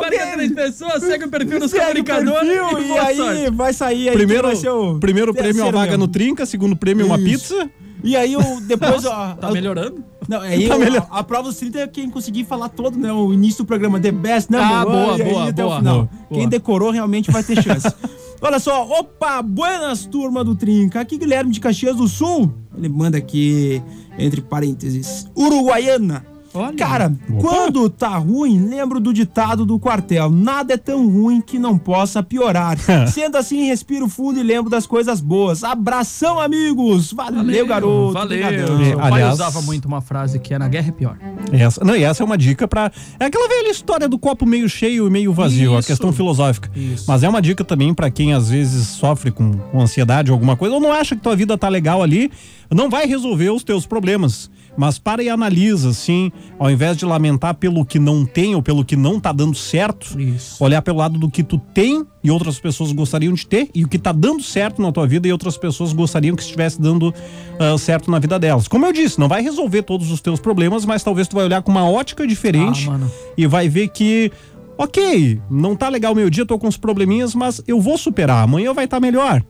Marca 0.00 0.32
três 0.34 0.52
pessoas, 0.52 1.02
segue 1.02 1.24
o 1.24 1.28
perfil 1.28 1.60
dos 1.60 1.72
comunicadores 1.72 2.48
perfil 2.48 2.78
e 2.80 2.88
boa 2.88 3.02
aí 3.02 3.16
sorte. 3.16 3.50
vai 3.50 3.72
sair 3.72 4.08
aí. 4.08 4.14
Primeiro, 4.16 4.42
quem 4.44 4.52
vai 4.52 4.56
ser 4.56 4.70
o 4.70 4.98
primeiro 4.98 5.32
prêmio 5.34 5.50
uma 5.50 5.54
terceiro 5.54 5.76
vaga 5.78 5.90
mesmo. 5.92 6.06
no 6.06 6.08
Trinca, 6.12 6.46
segundo 6.46 6.76
prêmio 6.76 7.06
uma 7.06 7.18
Isso. 7.18 7.54
pizza. 7.54 7.70
E 8.04 8.16
aí 8.16 8.36
o 8.36 8.60
depois 8.60 9.04
ó, 9.04 9.34
Tá 9.34 9.50
melhorando? 9.50 10.04
Não, 10.28 10.38
aí 10.42 10.68
Tá 10.68 10.78
melhor. 10.78 11.06
a, 11.10 11.18
a 11.18 11.24
prova 11.24 11.48
dos 11.48 11.56
30 11.56 11.80
é 11.80 11.86
quem 11.88 12.08
conseguir 12.08 12.44
falar 12.44 12.68
todo, 12.68 12.96
né? 12.96 13.12
O 13.12 13.32
início 13.32 13.64
do 13.64 13.66
programa 13.66 13.98
The 13.98 14.12
Best, 14.12 14.52
né? 14.52 14.58
Ah, 14.60 14.84
boa, 14.84 15.16
E 15.18 15.22
aí 15.22 15.30
boa, 15.30 15.48
até 15.48 15.64
o 15.64 15.66
boa. 15.68 15.78
final. 15.78 15.96
Boa. 15.96 16.40
Quem 16.40 16.48
decorou 16.48 16.90
realmente 16.92 17.30
vai 17.30 17.42
ter 17.42 17.60
chance. 17.60 17.88
Olha 18.40 18.60
só, 18.60 18.84
opa, 18.86 19.42
buenas 19.42 20.06
turma 20.06 20.44
do 20.44 20.54
Trinca. 20.54 21.00
Aqui 21.00 21.18
Guilherme 21.18 21.50
de 21.50 21.58
Caxias 21.58 21.96
do 21.96 22.06
Sul. 22.06 22.52
Ele 22.76 22.88
manda 22.88 23.18
aqui, 23.18 23.82
entre 24.16 24.40
parênteses, 24.40 25.26
Uruguaiana. 25.36 26.24
Olha. 26.58 26.76
Cara, 26.76 27.12
quando 27.40 27.88
tá 27.88 28.16
ruim, 28.16 28.66
lembro 28.68 28.98
do 29.00 29.12
ditado 29.12 29.64
do 29.64 29.78
quartel: 29.78 30.30
nada 30.30 30.74
é 30.74 30.76
tão 30.76 31.08
ruim 31.08 31.40
que 31.40 31.58
não 31.58 31.78
possa 31.78 32.22
piorar. 32.22 32.76
Sendo 33.08 33.36
assim, 33.36 33.66
respiro 33.66 34.08
fundo 34.08 34.38
e 34.40 34.42
lembro 34.42 34.70
das 34.70 34.86
coisas 34.86 35.20
boas. 35.20 35.62
Abração, 35.64 36.40
amigos! 36.40 37.12
Valeu, 37.12 37.66
garoto! 37.66 38.12
Valeu. 38.12 38.46
Obrigadão. 38.46 38.78
Meu 38.78 38.98
pai 38.98 39.12
Aliás- 39.12 39.34
usava 39.34 39.62
muito 39.62 39.86
uma 39.86 40.00
frase 40.00 40.38
que 40.38 40.52
é 40.54 40.58
na 40.58 40.68
guerra 40.68 40.88
é 40.88 40.92
pior. 40.92 41.16
Essa, 41.52 41.84
não, 41.84 41.96
e 41.96 42.02
essa 42.02 42.22
é 42.22 42.26
uma 42.26 42.36
dica 42.38 42.66
pra. 42.66 42.90
É 43.18 43.26
aquela 43.26 43.48
velha 43.48 43.70
história 43.70 44.08
do 44.08 44.18
copo 44.18 44.44
meio 44.44 44.68
cheio 44.68 45.06
e 45.06 45.10
meio 45.10 45.32
vazio, 45.32 45.76
a 45.76 45.78
Isso. 45.80 45.88
questão 45.88 46.12
filosófica. 46.12 46.70
Isso. 46.74 47.04
Mas 47.06 47.22
é 47.22 47.28
uma 47.28 47.40
dica 47.40 47.64
também 47.64 47.94
pra 47.94 48.10
quem 48.10 48.34
às 48.34 48.50
vezes 48.50 48.86
sofre 48.88 49.30
com, 49.30 49.52
com 49.52 49.80
ansiedade 49.80 50.30
ou 50.30 50.34
alguma 50.34 50.56
coisa, 50.56 50.74
ou 50.74 50.80
não 50.80 50.92
acha 50.92 51.14
que 51.16 51.22
tua 51.22 51.36
vida 51.36 51.56
tá 51.56 51.68
legal 51.68 52.02
ali, 52.02 52.30
não 52.74 52.90
vai 52.90 53.06
resolver 53.06 53.50
os 53.50 53.62
teus 53.62 53.86
problemas. 53.86 54.50
Mas 54.78 54.96
para 54.96 55.24
e 55.24 55.28
analisa, 55.28 55.88
assim, 55.88 56.30
ao 56.56 56.70
invés 56.70 56.96
de 56.96 57.04
lamentar 57.04 57.54
pelo 57.54 57.84
que 57.84 57.98
não 57.98 58.24
tem 58.24 58.54
ou 58.54 58.62
pelo 58.62 58.84
que 58.84 58.94
não 58.94 59.18
tá 59.18 59.32
dando 59.32 59.56
certo, 59.56 60.18
Isso. 60.20 60.62
olhar 60.62 60.80
pelo 60.82 60.98
lado 60.98 61.18
do 61.18 61.28
que 61.28 61.42
tu 61.42 61.58
tem 61.58 62.06
e 62.22 62.30
outras 62.30 62.60
pessoas 62.60 62.92
gostariam 62.92 63.34
de 63.34 63.44
ter 63.44 63.68
e 63.74 63.84
o 63.84 63.88
que 63.88 63.98
tá 63.98 64.12
dando 64.12 64.40
certo 64.40 64.80
na 64.80 64.92
tua 64.92 65.04
vida 65.04 65.26
e 65.26 65.32
outras 65.32 65.58
pessoas 65.58 65.92
gostariam 65.92 66.36
que 66.36 66.42
estivesse 66.42 66.80
dando 66.80 67.12
ah, 67.58 67.76
certo 67.76 68.08
na 68.08 68.20
vida 68.20 68.38
delas. 68.38 68.68
Como 68.68 68.86
eu 68.86 68.92
disse, 68.92 69.18
não 69.18 69.26
vai 69.26 69.42
resolver 69.42 69.82
todos 69.82 70.12
os 70.12 70.20
teus 70.20 70.38
problemas, 70.38 70.84
mas 70.84 71.02
talvez 71.02 71.26
tu 71.26 71.34
vai 71.34 71.46
olhar 71.46 71.60
com 71.60 71.72
uma 71.72 71.90
ótica 71.90 72.24
diferente 72.24 72.88
Ah, 72.88 73.00
e 73.36 73.48
vai 73.48 73.68
ver 73.68 73.88
que 73.88 74.30
ok, 74.78 75.40
não 75.50 75.74
tá 75.74 75.88
legal 75.88 76.12
o 76.12 76.16
meu 76.16 76.30
dia, 76.30 76.46
tô 76.46 76.56
com 76.56 76.68
uns 76.68 76.76
probleminhas, 76.76 77.34
mas 77.34 77.60
eu 77.66 77.80
vou 77.80 77.98
superar, 77.98 78.44
amanhã 78.44 78.72
vai 78.72 78.84
estar 78.84 79.00
melhor. 79.00 79.42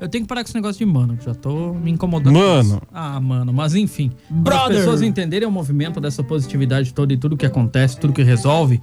Eu 0.00 0.08
tenho 0.08 0.24
que 0.24 0.28
parar 0.28 0.42
com 0.42 0.48
esse 0.48 0.54
negócio 0.54 0.84
de 0.84 0.90
mano, 0.90 1.16
que 1.16 1.24
já 1.24 1.34
tô 1.34 1.72
me 1.72 1.90
incomodando. 1.90 2.34
Mano. 2.34 2.82
Ah, 2.92 3.20
mano, 3.20 3.52
mas 3.52 3.74
enfim. 3.74 4.10
Para 4.28 4.56
as 4.56 4.60
Brother. 4.62 4.78
pessoas 4.78 5.02
entenderem 5.02 5.46
o 5.46 5.50
movimento 5.50 6.00
dessa 6.00 6.22
positividade 6.22 6.92
toda 6.92 7.12
e 7.12 7.16
tudo 7.16 7.36
que 7.36 7.46
acontece, 7.46 7.98
tudo 7.98 8.12
que 8.12 8.22
resolve, 8.22 8.80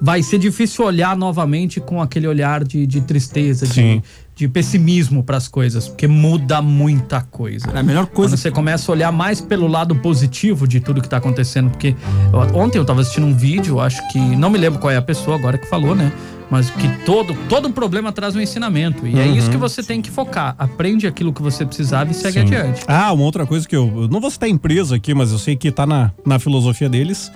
vai 0.00 0.22
ser 0.22 0.38
difícil 0.38 0.84
olhar 0.84 1.16
novamente 1.16 1.80
com 1.80 2.00
aquele 2.02 2.26
olhar 2.26 2.64
de, 2.64 2.86
de 2.86 3.00
tristeza, 3.00 3.66
de, 3.66 3.72
Sim. 3.74 4.02
de 4.34 4.48
pessimismo 4.48 5.22
para 5.22 5.36
as 5.36 5.48
coisas, 5.48 5.88
porque 5.88 6.06
muda 6.06 6.60
muita 6.60 7.20
coisa. 7.20 7.66
Cara, 7.66 7.80
a 7.80 7.82
melhor 7.82 8.06
coisa 8.06 8.32
Quando 8.34 8.40
você 8.40 8.50
começa 8.50 8.90
a 8.90 8.94
olhar 8.94 9.12
mais 9.12 9.40
pelo 9.40 9.66
lado 9.66 9.94
positivo 9.96 10.66
de 10.68 10.80
tudo 10.80 11.00
que 11.00 11.08
tá 11.08 11.16
acontecendo, 11.18 11.70
porque 11.70 11.94
eu- 12.32 12.56
ontem 12.60 12.78
eu 12.78 12.84
tava 12.84 13.00
assistindo 13.00 13.26
um 13.26 13.34
vídeo, 13.34 13.80
acho 13.80 14.06
que 14.10 14.18
não 14.18 14.50
me 14.50 14.58
lembro 14.58 14.78
qual 14.80 14.90
é 14.90 14.96
a 14.96 15.02
pessoa 15.02 15.36
agora 15.36 15.56
que 15.58 15.66
falou, 15.66 15.94
né? 15.94 16.12
Mas 16.50 16.68
que 16.68 16.86
todo 17.06 17.34
todo 17.48 17.70
problema 17.70 18.12
traz 18.12 18.36
um 18.36 18.40
ensinamento 18.40 19.06
e 19.06 19.18
é 19.18 19.24
Uhum. 19.24 19.34
isso 19.36 19.50
que 19.50 19.56
você 19.56 19.82
tem 19.82 20.02
que 20.02 20.10
focar. 20.10 20.54
Aprende 20.58 21.06
aquilo 21.06 21.32
que 21.32 21.40
você 21.40 21.64
precisava 21.64 22.10
e 22.10 22.14
segue 22.14 22.34
Sim. 22.34 22.40
adiante. 22.40 22.82
Ah, 22.86 23.12
uma 23.12 23.24
outra 23.24 23.46
coisa 23.46 23.66
que 23.66 23.74
eu, 23.74 24.02
eu 24.02 24.08
não 24.08 24.20
vou 24.20 24.30
citar 24.30 24.48
empresa 24.48 24.96
aqui, 24.96 25.14
mas 25.14 25.32
eu 25.32 25.38
sei 25.38 25.56
que 25.56 25.70
tá 25.72 25.86
na, 25.86 26.10
na 26.24 26.38
filosofia 26.38 26.88
deles. 26.88 27.32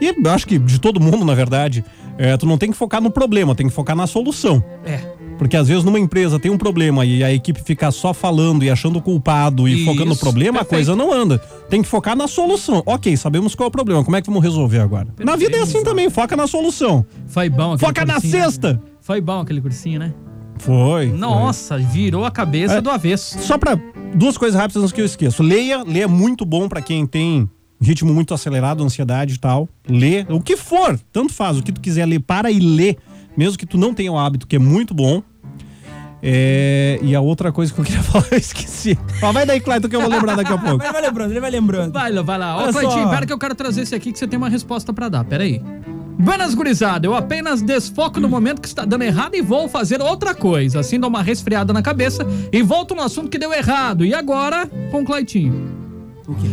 E 0.00 0.06
eu 0.08 0.30
acho 0.30 0.46
que 0.46 0.58
de 0.58 0.78
todo 0.80 1.00
mundo, 1.00 1.24
na 1.24 1.34
verdade, 1.34 1.84
é, 2.16 2.36
tu 2.36 2.46
não 2.46 2.56
tem 2.58 2.70
que 2.70 2.76
focar 2.76 3.00
no 3.00 3.10
problema, 3.10 3.54
tem 3.54 3.66
que 3.68 3.72
focar 3.74 3.96
na 3.96 4.06
solução. 4.06 4.62
É. 4.84 4.98
Porque 5.38 5.56
às 5.56 5.68
vezes 5.68 5.84
numa 5.84 6.00
empresa 6.00 6.36
tem 6.38 6.50
um 6.50 6.58
problema 6.58 7.04
e 7.04 7.22
a 7.22 7.32
equipe 7.32 7.60
fica 7.62 7.90
só 7.92 8.12
falando 8.12 8.64
e 8.64 8.70
achando 8.70 9.00
culpado 9.00 9.68
e 9.68 9.74
Isso, 9.76 9.84
focando 9.84 10.06
no 10.10 10.16
problema, 10.16 10.58
perfeito. 10.64 10.72
a 10.72 10.76
coisa 10.76 10.96
não 10.96 11.12
anda. 11.12 11.38
Tem 11.70 11.80
que 11.80 11.86
focar 11.88 12.16
na 12.16 12.26
solução. 12.26 12.82
Ok, 12.84 13.16
sabemos 13.16 13.54
qual 13.54 13.66
é 13.66 13.68
o 13.68 13.70
problema, 13.70 14.02
como 14.04 14.16
é 14.16 14.20
que 14.20 14.26
vamos 14.28 14.42
resolver 14.42 14.80
agora? 14.80 15.06
Na 15.18 15.36
vida 15.36 15.56
é 15.56 15.60
assim 15.60 15.84
também, 15.84 16.10
foca 16.10 16.36
na 16.36 16.48
solução. 16.48 17.06
Foi 17.28 17.48
bom 17.48 17.72
aquele 17.74 17.86
Foca 17.86 18.04
na 18.04 18.14
cursinho, 18.14 18.32
cesta! 18.32 18.72
né? 18.72 18.80
Foi 19.00 19.20
bom 19.20 19.40
aquele 19.40 19.60
cursinho, 19.60 20.00
né? 20.00 20.12
Foi. 20.58 21.06
Nossa, 21.06 21.78
virou 21.78 22.24
a 22.24 22.32
cabeça 22.32 22.74
É. 22.74 22.80
do 22.80 22.90
avesso. 22.90 23.38
Só 23.40 23.56
pra 23.56 23.78
duas 24.14 24.36
coisas 24.36 24.58
rápidas 24.60 24.82
antes 24.82 24.92
que 24.92 25.00
eu 25.00 25.04
esqueço. 25.06 25.40
Leia, 25.42 25.84
leia 25.84 26.02
é 26.04 26.06
muito 26.08 26.44
bom 26.44 26.68
pra 26.68 26.82
quem 26.82 27.06
tem 27.06 27.48
ritmo 27.80 28.12
muito 28.12 28.34
acelerado, 28.34 28.82
ansiedade 28.84 29.34
e 29.34 29.38
tal. 29.38 29.68
Lê, 29.88 30.24
o 30.28 30.40
que 30.40 30.56
for, 30.56 30.98
tanto 31.12 31.32
faz, 31.32 31.58
o 31.58 31.62
que 31.62 31.72
tu 31.72 31.80
quiser 31.80 32.06
ler, 32.06 32.20
para 32.20 32.50
e 32.50 32.58
lê, 32.58 32.96
mesmo 33.36 33.56
que 33.58 33.66
tu 33.66 33.78
não 33.78 33.94
tenha 33.94 34.10
o 34.12 34.18
hábito, 34.18 34.46
que 34.46 34.56
é 34.56 34.58
muito 34.58 34.92
bom. 34.94 35.22
É, 36.20 36.98
e 37.00 37.14
a 37.14 37.20
outra 37.20 37.52
coisa 37.52 37.72
que 37.72 37.80
eu 37.80 37.84
queria 37.84 38.02
falar, 38.02 38.26
eu 38.32 38.38
esqueci. 38.38 38.98
Ó, 39.22 39.30
vai 39.32 39.46
daí, 39.46 39.60
Clayton, 39.60 39.88
que 39.88 39.94
eu 39.96 40.00
vou 40.00 40.10
lembrar 40.10 40.34
daqui 40.34 40.52
a 40.52 40.58
pouco. 40.58 40.82
Ele 40.82 40.92
vai 40.92 41.02
lembrando, 41.02 41.30
ele 41.30 41.40
vai 41.40 41.50
lembrando. 41.50 41.92
Vai 41.92 42.10
lá, 42.12 42.22
vai 42.22 42.38
lá. 42.38 42.56
Ó, 42.56 42.62
Olha 42.62 42.72
Cleitinho, 42.72 43.04
só. 43.04 43.10
pera 43.10 43.26
que 43.26 43.32
eu 43.32 43.38
quero 43.38 43.54
trazer 43.54 43.82
esse 43.82 43.94
aqui 43.94 44.10
que 44.12 44.18
você 44.18 44.26
tem 44.26 44.36
uma 44.36 44.48
resposta 44.48 44.92
pra 44.92 45.08
dar. 45.08 45.24
Pera 45.24 45.44
aí. 45.44 45.62
Buenas, 46.18 46.52
gurizada. 46.52 47.06
Eu 47.06 47.14
apenas 47.14 47.62
desfoco 47.62 48.18
no 48.18 48.28
momento 48.28 48.60
que 48.60 48.66
está 48.66 48.84
dando 48.84 49.02
errado 49.04 49.36
e 49.36 49.42
vou 49.42 49.68
fazer 49.68 50.02
outra 50.02 50.34
coisa. 50.34 50.80
Assim 50.80 50.98
dou 50.98 51.08
uma 51.08 51.22
resfriada 51.22 51.72
na 51.72 51.80
cabeça 51.80 52.26
e 52.52 52.60
volto 52.60 52.92
no 52.96 53.02
assunto 53.02 53.28
que 53.28 53.38
deu 53.38 53.52
errado. 53.52 54.04
E 54.04 54.12
agora, 54.12 54.68
com 54.90 55.02
o 55.02 55.04
Cleitinho. 55.04 55.87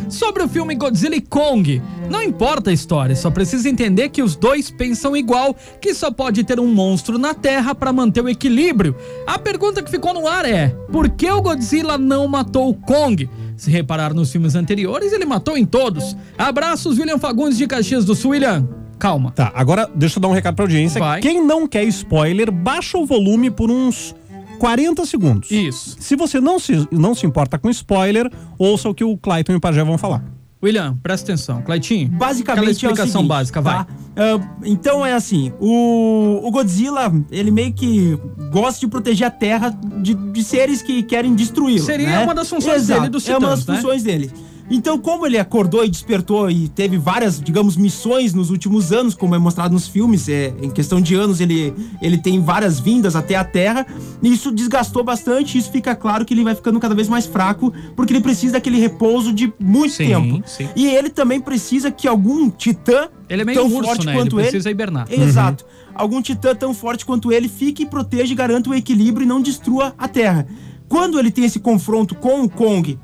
Sobre 0.09 0.43
o 0.43 0.47
filme 0.47 0.75
Godzilla 0.75 1.15
e 1.15 1.21
Kong. 1.21 1.81
Não 2.09 2.21
importa 2.23 2.69
a 2.69 2.73
história, 2.73 3.15
só 3.15 3.29
precisa 3.29 3.69
entender 3.69 4.09
que 4.09 4.21
os 4.21 4.35
dois 4.35 4.69
pensam 4.71 5.15
igual, 5.15 5.55
que 5.81 5.93
só 5.93 6.11
pode 6.11 6.43
ter 6.43 6.59
um 6.59 6.73
monstro 6.73 7.17
na 7.17 7.33
Terra 7.33 7.75
para 7.75 7.91
manter 7.91 8.23
o 8.23 8.29
equilíbrio. 8.29 8.95
A 9.27 9.37
pergunta 9.37 9.81
que 9.81 9.91
ficou 9.91 10.13
no 10.13 10.27
ar 10.27 10.45
é: 10.45 10.69
por 10.91 11.09
que 11.09 11.29
o 11.29 11.41
Godzilla 11.41 11.97
não 11.97 12.27
matou 12.27 12.69
o 12.69 12.73
Kong? 12.73 13.29
Se 13.57 13.71
reparar 13.71 14.13
nos 14.13 14.31
filmes 14.31 14.55
anteriores, 14.55 15.13
ele 15.13 15.25
matou 15.25 15.57
em 15.57 15.65
todos. 15.65 16.15
Abraços, 16.37 16.97
William 16.97 17.17
Fagundes 17.17 17.57
de 17.57 17.67
Caxias 17.67 18.03
do 18.03 18.13
Sul. 18.13 18.31
William, 18.31 18.67
calma. 18.99 19.31
Tá, 19.31 19.51
agora 19.55 19.89
deixa 19.95 20.17
eu 20.17 20.21
dar 20.21 20.27
um 20.27 20.33
recado 20.33 20.55
pra 20.55 20.65
audiência. 20.65 21.01
Quem 21.21 21.45
não 21.45 21.67
quer 21.67 21.83
spoiler, 21.85 22.51
baixa 22.51 22.97
o 22.97 23.05
volume 23.05 23.49
por 23.49 23.71
uns 23.71 24.13
40 24.55 25.05
segundos. 25.05 25.51
Isso. 25.51 25.97
Se 25.99 26.15
você 26.15 26.39
não 26.39 26.59
se, 26.59 26.87
não 26.91 27.13
se 27.13 27.25
importa 27.25 27.57
com 27.57 27.69
spoiler, 27.69 28.31
ouça 28.57 28.89
o 28.89 28.93
que 28.93 29.03
o 29.03 29.17
Clayton 29.17 29.53
e 29.53 29.55
o 29.55 29.59
Pajé 29.59 29.83
vão 29.83 29.97
falar. 29.97 30.23
William, 30.63 30.97
presta 31.03 31.31
atenção. 31.31 31.61
Cleitinho, 31.61 32.09
Basicamente 32.09 32.49
aquela 32.51 32.65
é 32.65 32.69
o 32.69 32.71
explicação 32.71 33.21
seguinte, 33.21 33.27
básica, 33.27 33.61
vai. 33.61 33.75
tá? 33.75 33.87
Ah, 34.15 34.57
então 34.63 35.05
é 35.05 35.13
assim, 35.13 35.51
o, 35.59 36.41
o 36.43 36.49
Godzilla, 36.49 37.13
ele 37.29 37.51
meio 37.51 37.71
que 37.71 38.17
gosta 38.51 38.79
de 38.79 38.87
proteger 38.87 39.27
a 39.27 39.31
Terra 39.31 39.69
de, 39.69 40.15
de 40.15 40.43
seres 40.43 40.81
que 40.81 41.03
querem 41.03 41.35
destruí-la. 41.35 41.85
Seria 41.85 42.07
né? 42.07 42.23
uma 42.23 42.33
das 42.33 42.49
funções 42.49 42.77
Exato, 42.83 43.01
dele 43.01 43.11
dos 43.11 43.29
É 43.29 43.37
uma 43.37 43.49
das 43.49 43.65
né? 43.65 43.75
funções 43.75 44.03
dele. 44.03 44.31
Então, 44.69 44.97
como 44.97 45.25
ele 45.27 45.37
acordou 45.37 45.85
e 45.85 45.89
despertou 45.89 46.49
e 46.49 46.67
teve 46.67 46.97
várias, 46.97 47.39
digamos, 47.39 47.77
missões 47.77 48.33
nos 48.33 48.49
últimos 48.49 48.91
anos, 48.91 49.13
como 49.13 49.35
é 49.35 49.37
mostrado 49.37 49.73
nos 49.73 49.87
filmes, 49.87 50.27
é, 50.27 50.53
em 50.61 50.71
questão 50.71 50.99
de 50.99 51.13
anos 51.13 51.39
ele, 51.39 51.73
ele 52.01 52.17
tem 52.17 52.41
várias 52.41 52.79
vindas 52.79 53.15
até 53.15 53.35
a 53.35 53.43
Terra, 53.43 53.85
e 54.23 54.33
isso 54.33 54.51
desgastou 54.51 55.03
bastante, 55.03 55.55
e 55.55 55.59
isso 55.59 55.71
fica 55.71 55.95
claro 55.95 56.25
que 56.25 56.33
ele 56.33 56.43
vai 56.43 56.55
ficando 56.55 56.79
cada 56.79 56.95
vez 56.95 57.07
mais 57.07 57.25
fraco, 57.27 57.71
porque 57.95 58.11
ele 58.11 58.21
precisa 58.21 58.53
daquele 58.53 58.79
repouso 58.79 59.31
de 59.31 59.53
muito 59.59 59.93
Sim, 59.93 60.07
tempo. 60.07 60.43
sim. 60.47 60.67
E 60.75 60.87
ele 60.87 61.09
também 61.09 61.39
precisa 61.39 61.91
que 61.91 62.07
algum 62.07 62.49
titã 62.49 63.09
Ele 63.29 63.43
é 63.43 63.45
meio 63.45 63.59
tão 63.59 63.67
urso, 63.67 63.83
forte 63.83 64.05
né? 64.05 64.13
Ele 64.13 64.21
quanto 64.21 64.39
ele, 64.39 64.43
precisa 64.47 64.71
hibernar. 64.71 65.07
Exato. 65.11 65.65
Algum 65.93 66.21
titã 66.21 66.55
tão 66.55 66.73
forte 66.73 67.05
quanto 67.05 67.31
ele 67.31 67.47
fique 67.47 67.83
e 67.83 67.85
proteja 67.85 68.33
e 68.33 68.35
garanta 68.35 68.69
o 68.69 68.73
equilíbrio 68.73 69.25
e 69.25 69.27
não 69.27 69.41
destrua 69.41 69.93
a 69.97 70.07
Terra. 70.07 70.47
Quando 70.87 71.19
ele 71.19 71.31
tem 71.31 71.45
esse 71.45 71.59
confronto 71.59 72.13
com 72.15 72.43
o 72.43 72.49
Kong 72.49 72.97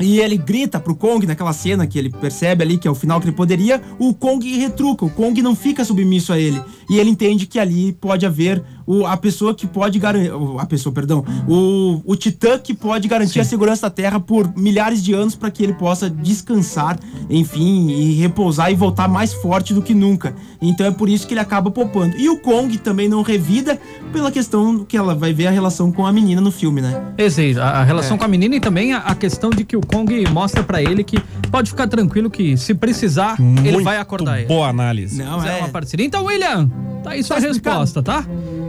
e 0.00 0.20
ele 0.20 0.36
grita 0.36 0.78
pro 0.78 0.94
Kong 0.94 1.26
naquela 1.26 1.52
cena 1.52 1.86
que 1.86 1.98
ele 1.98 2.10
percebe 2.10 2.62
ali 2.62 2.76
que 2.76 2.86
é 2.86 2.90
o 2.90 2.94
final 2.94 3.20
que 3.20 3.26
ele 3.26 3.36
poderia, 3.36 3.80
o 3.98 4.12
Kong 4.12 4.46
retruca, 4.58 5.04
o 5.04 5.10
Kong 5.10 5.40
não 5.40 5.56
fica 5.56 5.84
submisso 5.84 6.32
a 6.32 6.38
ele. 6.38 6.60
E 6.88 6.98
ele 6.98 7.10
entende 7.10 7.46
que 7.46 7.58
ali 7.58 7.92
pode 7.92 8.26
haver 8.26 8.62
o, 8.86 9.04
a 9.04 9.16
pessoa 9.16 9.54
que 9.54 9.66
pode 9.66 9.98
garantir. 9.98 10.30
A 10.58 10.66
pessoa, 10.66 10.92
perdão. 10.92 11.24
O, 11.48 12.00
o 12.04 12.14
titã 12.14 12.58
que 12.58 12.72
pode 12.72 13.08
garantir 13.08 13.40
a 13.40 13.44
segurança 13.44 13.82
da 13.82 13.90
Terra 13.90 14.20
por 14.20 14.56
milhares 14.56 15.02
de 15.02 15.12
anos 15.12 15.34
para 15.34 15.50
que 15.50 15.62
ele 15.62 15.72
possa 15.72 16.08
descansar, 16.08 16.98
enfim, 17.28 17.88
e 17.88 18.14
repousar 18.14 18.70
e 18.70 18.74
voltar 18.74 19.08
mais 19.08 19.34
forte 19.34 19.74
do 19.74 19.82
que 19.82 19.94
nunca. 19.94 20.34
Então 20.62 20.86
é 20.86 20.90
por 20.90 21.08
isso 21.08 21.26
que 21.26 21.34
ele 21.34 21.40
acaba 21.40 21.70
poupando. 21.70 22.16
E 22.16 22.28
o 22.28 22.38
Kong 22.38 22.78
também 22.78 23.08
não 23.08 23.22
revida 23.22 23.80
pela 24.12 24.30
questão 24.30 24.84
que 24.84 24.96
ela 24.96 25.14
vai 25.14 25.32
ver 25.32 25.46
a 25.46 25.50
relação 25.50 25.92
com 25.92 26.06
a 26.06 26.12
menina 26.12 26.40
no 26.40 26.50
filme, 26.50 26.80
né? 26.80 27.02
Exato, 27.18 27.60
a, 27.60 27.80
a 27.80 27.84
relação 27.84 28.16
É. 28.16 28.18
com 28.18 28.24
a 28.24 28.28
menina 28.28 28.56
e 28.56 28.60
também 28.60 28.92
a, 28.92 28.98
a 28.98 29.14
questão 29.14 29.50
de 29.50 29.64
que 29.64 29.76
o 29.76 29.80
Kong 29.80 30.24
mostra 30.30 30.62
pra 30.62 30.80
ele 30.82 31.04
que 31.04 31.18
pode 31.50 31.70
ficar 31.70 31.86
tranquilo 31.86 32.30
que 32.30 32.56
se 32.56 32.74
precisar, 32.74 33.36
ele 33.38 33.72
Muito 33.72 33.84
vai 33.84 33.98
acordar 33.98 34.38
ele. 34.38 34.46
Boa 34.48 34.68
análise. 34.68 35.22
Não, 35.22 35.38
Fizeram 35.40 35.56
é. 35.56 35.60
uma 35.60 35.68
parceria. 35.68 36.06
Então, 36.06 36.24
William, 36.24 36.68
tá 37.02 37.10
aí 37.10 37.22
sua 37.22 37.38
resposta, 37.38 38.02
tá? 38.02 38.24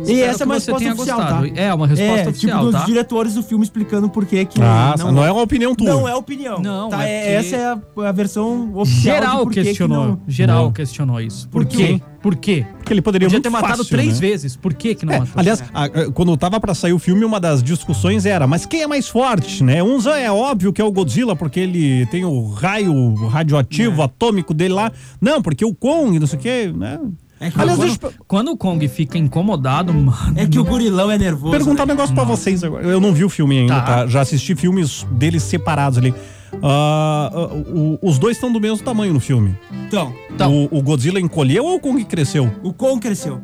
E 0.05 0.11
Espero 0.11 0.29
essa 0.29 0.35
é 0.35 0.38
que 0.38 0.43
uma 0.43 0.59
você 0.59 0.71
resposta 0.71 0.79
tenha 0.79 0.93
oficial, 0.93 1.17
gostado. 1.19 1.49
tá? 1.53 1.61
É, 1.61 1.73
uma 1.73 1.88
resposta 1.88 2.21
é, 2.23 2.29
oficial, 2.29 2.59
tipo, 2.59 2.71
dos 2.71 2.79
tá? 2.81 2.85
diretores 2.85 3.33
do 3.33 3.43
filme 3.43 3.63
explicando 3.63 4.09
por 4.09 4.25
que 4.25 4.45
que 4.45 4.61
Ah, 4.61 4.95
não 4.97 5.23
é 5.25 5.31
uma 5.31 5.41
opinião 5.41 5.75
tua. 5.75 5.88
Não 5.88 6.07
é 6.07 6.15
opinião. 6.15 6.59
Não, 6.61 6.89
tá? 6.89 7.03
é 7.05 7.27
É- 7.27 7.33
essa 7.35 7.55
é 7.55 7.65
a, 7.65 7.77
a 8.07 8.11
versão 8.11 8.71
oficial 8.73 9.15
Geral 9.15 9.43
por 9.43 9.51
que 9.53 9.59
que 9.61 9.65
questionou. 9.67 10.07
não- 10.07 10.19
Geral 10.27 10.65
Não. 10.65 10.71
questionou 10.71 11.19
isso. 11.19 11.49
Por, 11.49 11.65
Por 11.65 11.75
quê? 11.75 11.99
quê? 11.99 12.01
Por 12.28 12.36
quê? 12.36 12.65
Porque 12.78 12.91
ele 12.91 13.01
poderia 13.01 13.25
Podia 13.28 13.38
muito 13.38 13.43
ter 13.43 13.49
matado 13.49 13.78
fácil, 13.78 13.86
três 13.89 14.15
né? 14.19 14.28
vezes. 14.28 14.55
Por 14.57 14.73
que 14.73 14.93
que 14.95 15.05
não 15.05 15.13
É, 15.13 15.19
matou? 15.19 15.34
aliás, 15.38 15.63
a- 15.73 15.86
a- 15.86 16.11
quando 16.11 16.36
tava 16.36 16.59
pra 16.59 16.73
sair 16.75 16.91
o 16.91 16.99
filme, 16.99 17.23
uma 17.23 17.39
das 17.39 17.63
discussões 17.63 18.25
era, 18.25 18.45
mas 18.45 18.65
quem 18.65 18.82
é 18.82 18.88
mais 18.88 19.07
forte, 19.07 19.63
né? 19.63 19.82
Uns 19.82 20.05
é 20.05 20.30
óbvio 20.30 20.73
que 20.73 20.82
é 20.82 20.84
o 20.84 20.91
Godzilla, 20.91 21.38
porque 21.38 21.57
ele 21.61 22.05
tem 22.07 22.25
o 22.25 22.49
raio 22.49 23.13
radioativo, 23.28 24.01
atômico 24.01 24.53
dele 24.53 24.73
lá. 24.73 24.91
Não, 25.21 25.41
porque 25.41 25.63
o 25.63 25.73
Kong, 25.73 26.19
não 26.19 26.28
sei 26.28 26.38
o 26.38 26.41
quê, 26.41 26.73
né? 26.75 26.99
É 27.39 27.49
que 27.51 27.61
Aliás, 27.61 27.78
quando- 27.80 27.88
deixa 27.99 28.15
Quando 28.28 28.51
o 28.51 28.57
Kong 28.57 28.86
fica 28.89 29.17
incomodado, 29.17 29.93
mano. 29.93 30.13
É 30.36 30.45
que 30.45 30.59
o 30.59 30.65
gorilão 30.65 31.09
é 31.09 31.17
nervoso. 31.17 31.51
perguntar 31.51 31.84
um 31.84 31.86
né? 31.86 31.93
negócio 31.93 32.13
pra 32.13 32.25
vocês 32.25 32.61
agora. 32.61 32.84
Eu 32.86 32.99
não 32.99 33.13
vi 33.13 33.23
o 33.23 33.30
filme 33.30 33.59
ainda, 33.59 33.75
Tá. 33.75 33.82
tá? 33.84 34.07
Já 34.07 34.19
assisti 34.21 34.53
filmes 34.53 35.05
deles 35.11 35.43
separados 35.43 35.97
ali. 35.97 36.13
Ah, 36.62 37.30
ah, 37.34 37.45
o- 37.54 38.00
os 38.02 38.18
dois 38.18 38.38
estão 38.38 38.52
do 38.52 38.60
mesmo 38.60 38.84
tamanho 38.84 39.14
no 39.14 39.20
filme. 39.20 39.56
Então, 39.88 40.14
Então. 40.34 40.68
O, 40.72 40.78
o 40.80 40.82
Godzilla 40.82 41.20
encolheu 41.20 41.66
ou 41.66 41.76
o 41.76 41.80
Kong 41.80 42.04
cresceu? 42.06 42.52
o 42.64 42.74
Kong 42.74 43.00
cresceu. 43.00 43.41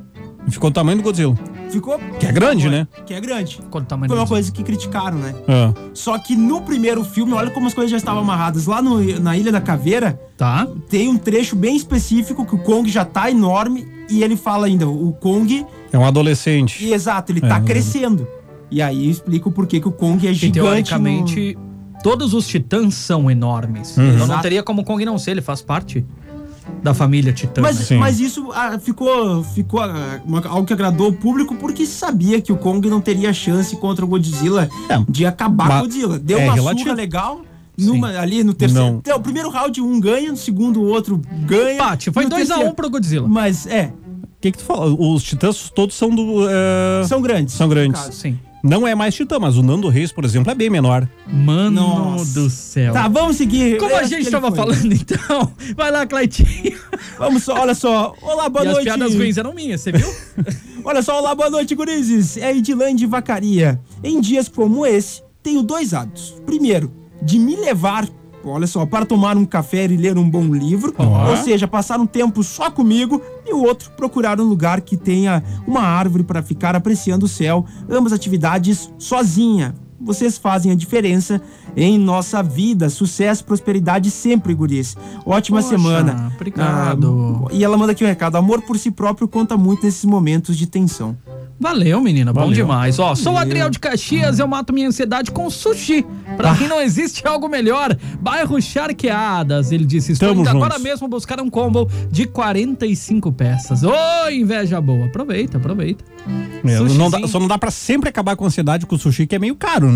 Ficou 0.49 0.69
do 0.69 0.73
tamanho 0.73 0.97
do 0.97 1.03
Godzilla. 1.03 1.37
Ficou. 1.69 1.97
Que 2.19 2.27
é 2.27 2.31
grande, 2.31 2.69
né? 2.69 2.85
Que 3.05 3.13
é 3.13 3.21
grande. 3.21 3.59
Qual 3.71 3.81
o 3.81 3.85
tamanho 3.87 4.09
Foi 4.09 4.17
do 4.17 4.21
uma 4.21 4.27
coisa 4.27 4.51
que 4.51 4.61
criticaram, 4.61 5.17
né? 5.17 5.33
Ah. 5.47 5.73
Só 5.93 6.17
que 6.19 6.35
no 6.35 6.61
primeiro 6.61 7.03
filme, 7.03 7.33
olha 7.33 7.49
como 7.49 7.65
as 7.65 7.73
coisas 7.73 7.89
já 7.89 7.97
estavam 7.97 8.21
amarradas. 8.21 8.67
Lá 8.67 8.81
no- 8.81 9.01
na 9.21 9.37
Ilha 9.37 9.51
da 9.51 9.61
Caveira, 9.61 10.19
Tá. 10.37 10.67
tem 10.89 11.07
um 11.07 11.17
trecho 11.17 11.55
bem 11.55 11.75
específico 11.75 12.45
que 12.45 12.53
o 12.55 12.59
Kong 12.59 12.89
já 12.91 13.05
tá 13.05 13.31
enorme 13.31 13.87
e 14.09 14.21
ele 14.21 14.35
fala 14.35 14.67
ainda, 14.67 14.87
o 14.87 15.13
Kong, 15.13 15.65
É 15.91 15.97
um 15.97 16.05
adolescente. 16.05 16.83
e 16.85 16.93
exato, 16.93 17.31
ele 17.31 17.39
É, 17.43 17.47
tá 17.47 17.57
eu 17.59 17.63
crescendo. 17.63 18.27
E 18.69 18.81
aí 18.81 19.09
explica 19.09 19.47
o 19.47 19.51
porquê 19.51 19.79
que 19.79 19.87
o 19.87 19.91
Kong 19.91 20.27
é 20.27 20.31
E 20.31 20.33
gigante. 20.33 20.59
teoricamente, 20.59 21.57
todos 22.03 22.33
os 22.33 22.45
titãs 22.47 22.93
são 22.93 23.31
enormes. 23.31 23.97
Uhum. 23.97 24.13
Então 24.13 24.27
não 24.27 24.39
teria 24.41 24.61
como 24.61 24.81
o 24.81 24.85
Kong 24.85 25.03
não 25.05 25.17
ser, 25.17 25.31
ele 25.31 25.41
faz 25.41 25.61
parte 25.61 26.05
da 26.81 26.93
família 26.93 27.33
titã. 27.33 27.61
Mas, 27.61 27.89
né? 27.89 27.97
Mas 27.97 28.19
isso 28.19 28.49
ah, 28.53 28.77
ficou, 28.79 29.43
ficou 29.43 29.81
ah, 29.81 30.19
uma- 30.25 30.45
algo 30.47 30.65
que 30.65 30.73
agradou 30.73 31.09
o 31.09 31.13
público 31.13 31.55
porque 31.55 31.85
sabia 31.85 32.39
que 32.41 32.51
o 32.53 32.57
Kong 32.57 32.89
não 32.89 33.01
teria 33.01 33.33
chance 33.33 33.75
contra 33.77 34.03
o 34.05 34.07
Godzilla 34.07 34.69
É, 34.89 34.99
de 35.09 35.25
acabar 35.25 35.67
com 35.69 35.77
o 35.77 35.81
Godzilla. 35.81 36.19
Deu 36.19 36.39
é 36.39 36.43
uma 36.45 36.53
relativo. 36.53 36.83
surra 36.89 36.95
legal 36.95 37.41
numa- 37.77 38.17
ali 38.19 38.43
no 38.43 38.53
terceiro. 38.53 38.85
Não. 38.85 38.97
Então, 38.99 39.17
o 39.17 39.21
primeiro 39.21 39.49
round 39.49 39.81
um 39.81 39.99
ganha, 39.99 40.29
no 40.31 40.37
segundo 40.37 40.79
o 40.81 40.85
outro 40.85 41.19
ganha. 41.45 41.73
Empate, 41.75 42.11
foi 42.11 42.23
e 42.23 42.25
no 42.27 42.35
2x1 42.35 42.47
terceiro- 42.47 42.75
pro 42.75 42.89
Godzilla. 42.89 43.27
Mas 43.27 43.65
é, 43.67 43.91
O 44.21 44.43
que 44.43 44.51
que 44.51 44.57
tu 44.57 44.63
fala? 44.65 44.85
Os 44.93 45.23
titãs 45.23 45.69
todos 45.73 45.95
são 45.95 46.09
do... 46.13 46.47
é, 46.49 47.03
são 47.07 47.21
grandes. 47.21 47.53
São 47.55 47.67
grandes. 47.69 47.99
caso. 48.01 48.11
Sim. 48.13 48.37
Não 48.63 48.87
é 48.87 48.95
mais 48.95 49.13
titã, 49.13 49.37
mas 49.39 49.57
o 49.57 49.61
Nando 49.61 49.89
Reis, 49.89 50.13
por 50.13 50.23
exemplo, 50.23 50.49
é 50.49 50.55
bem 50.55 50.69
menor. 50.69 51.05
Mano 51.27 51.81
Nossa. 51.81 52.39
do 52.39 52.49
céu. 52.49 52.93
Tá, 52.93 53.09
vamos 53.09 53.35
seguir. 53.35 53.77
Como 53.77 53.91
Eu 53.91 53.97
a 53.97 54.03
gente 54.03 54.23
que 54.23 54.31
tava 54.31 54.47
ele 54.47 54.55
foi. 54.55 54.65
falando 54.65 54.93
então, 54.95 55.53
vai 55.75 55.91
lá, 55.91 56.05
Claitinho. 56.07 56.79
Vamos 57.17 57.43
só, 57.43 57.59
olha 57.59 57.75
só. 57.75 58.15
Olá, 58.21 58.47
boa 58.47 58.63
e 58.63 58.67
as 58.69 58.73
noite. 58.73 58.85
piadas 58.85 59.15
ruins 59.15 59.37
eram 59.37 59.53
minhas, 59.53 59.81
você 59.81 59.91
viu? 59.91 60.07
Olha 60.85 61.01
só, 61.01 61.17
olá, 61.19 61.33
boa 61.33 61.49
noite, 61.49 61.73
gurizes. 61.75 62.35
É 62.35 62.53
Edilane 62.53 62.95
de 62.97 63.05
Vacaria. 63.05 63.79
Em 64.03 64.19
dias 64.19 64.49
como 64.49 64.85
esse, 64.85 65.21
tenho 65.41 65.63
dois 65.63 65.93
hábitos. 65.93 66.35
Primeiro, 66.45 66.91
de 67.21 67.39
me 67.39 67.55
levar, 67.55 68.05
olha 68.49 68.67
só, 68.67 68.85
para 68.85 69.05
tomar 69.05 69.37
um 69.37 69.45
café 69.45 69.85
e 69.85 69.97
ler 69.97 70.17
um 70.17 70.29
bom 70.29 70.53
livro. 70.53 70.93
Ou 71.29 71.37
seja, 71.37 71.67
passar 71.67 71.99
um 71.99 72.05
tempo 72.05 72.43
só 72.43 72.69
comigo. 72.69 73.21
E 73.45 73.53
o 73.53 73.63
outro, 73.63 73.91
procurar 73.91 74.39
um 74.39 74.45
lugar 74.45 74.81
que 74.81 74.95
tenha 74.97 75.43
uma 75.67 75.81
árvore 75.81 76.23
para 76.23 76.41
ficar 76.41 76.75
apreciando 76.75 77.25
o 77.25 77.29
céu. 77.29 77.65
Ambas 77.89 78.13
atividades 78.13 78.91
sozinha. 78.97 79.75
Vocês 80.03 80.37
fazem 80.37 80.71
a 80.71 80.75
diferença 80.75 81.41
em 81.75 81.97
nossa 81.97 82.43
vida. 82.43 82.89
Sucesso, 82.89 83.43
prosperidade 83.45 84.11
sempre, 84.11 84.53
guris. 84.53 84.95
Ótima 85.25 85.57
Poxa, 85.61 85.69
semana. 85.69 86.31
obrigado. 86.35 87.45
Ah, 87.49 87.53
e 87.53 87.63
ela 87.63 87.77
manda 87.77 87.91
aqui 87.93 88.03
o 88.03 88.07
recado. 88.07 88.35
Amor 88.35 88.61
por 88.61 88.77
si 88.77 88.91
próprio 88.91 89.27
conta 89.27 89.55
muito 89.57 89.85
nesses 89.85 90.05
momentos 90.05 90.57
de 90.57 90.67
tensão. 90.67 91.17
Valeu, 91.59 92.01
menina. 92.01 92.33
Bom 92.33 92.41
Valeu. 92.41 92.55
demais. 92.55 92.99
Ó, 92.99 93.15
sou 93.15 93.33
o 93.33 93.37
Adriel 93.37 93.69
de 93.69 93.79
Caxias, 93.79 94.39
eu 94.39 94.47
mato 94.47 94.73
minha 94.73 94.87
ansiedade 94.87 95.31
com 95.31 95.49
sushi. 95.49 96.05
Pra 96.35 96.51
Ah. 96.51 96.55
mim 96.55 96.67
não 96.67 96.81
existe 96.81 97.25
algo 97.25 97.47
melhor. 97.47 97.95
Bairro 98.19 98.59
Charqueadas, 98.61 99.71
ele 99.71 99.85
disse. 99.85 100.11
Estou 100.13 100.29
Tamo 100.29 100.41
indo 100.41 100.49
juntos. 100.49 100.65
agora 100.65 100.79
mesmo 100.79 101.07
buscar 101.07 101.39
um 101.39 101.49
combo 101.49 101.89
de 102.11 102.25
45 102.25 103.31
peças. 103.31 103.81
Ô, 103.83 103.93
inveja 104.31 104.81
boa. 104.81 105.05
Aproveita, 105.05 105.57
aproveita. 105.57 106.03
É, 106.65 106.79
não 106.79 107.09
dá- 107.09 107.27
só 107.27 107.39
não 107.39 107.47
dá 107.47 107.57
pra 107.57 107.69
sempre 107.71 108.09
acabar 108.09 108.35
com 108.35 108.43
a 108.45 108.47
ansiedade 108.47 108.85
com 108.85 108.95
o 108.95 108.99
sushi, 108.99 109.27
que 109.27 109.35
é 109.35 109.39
meio 109.39 109.55
caro, 109.55 109.91
né? 109.91 109.92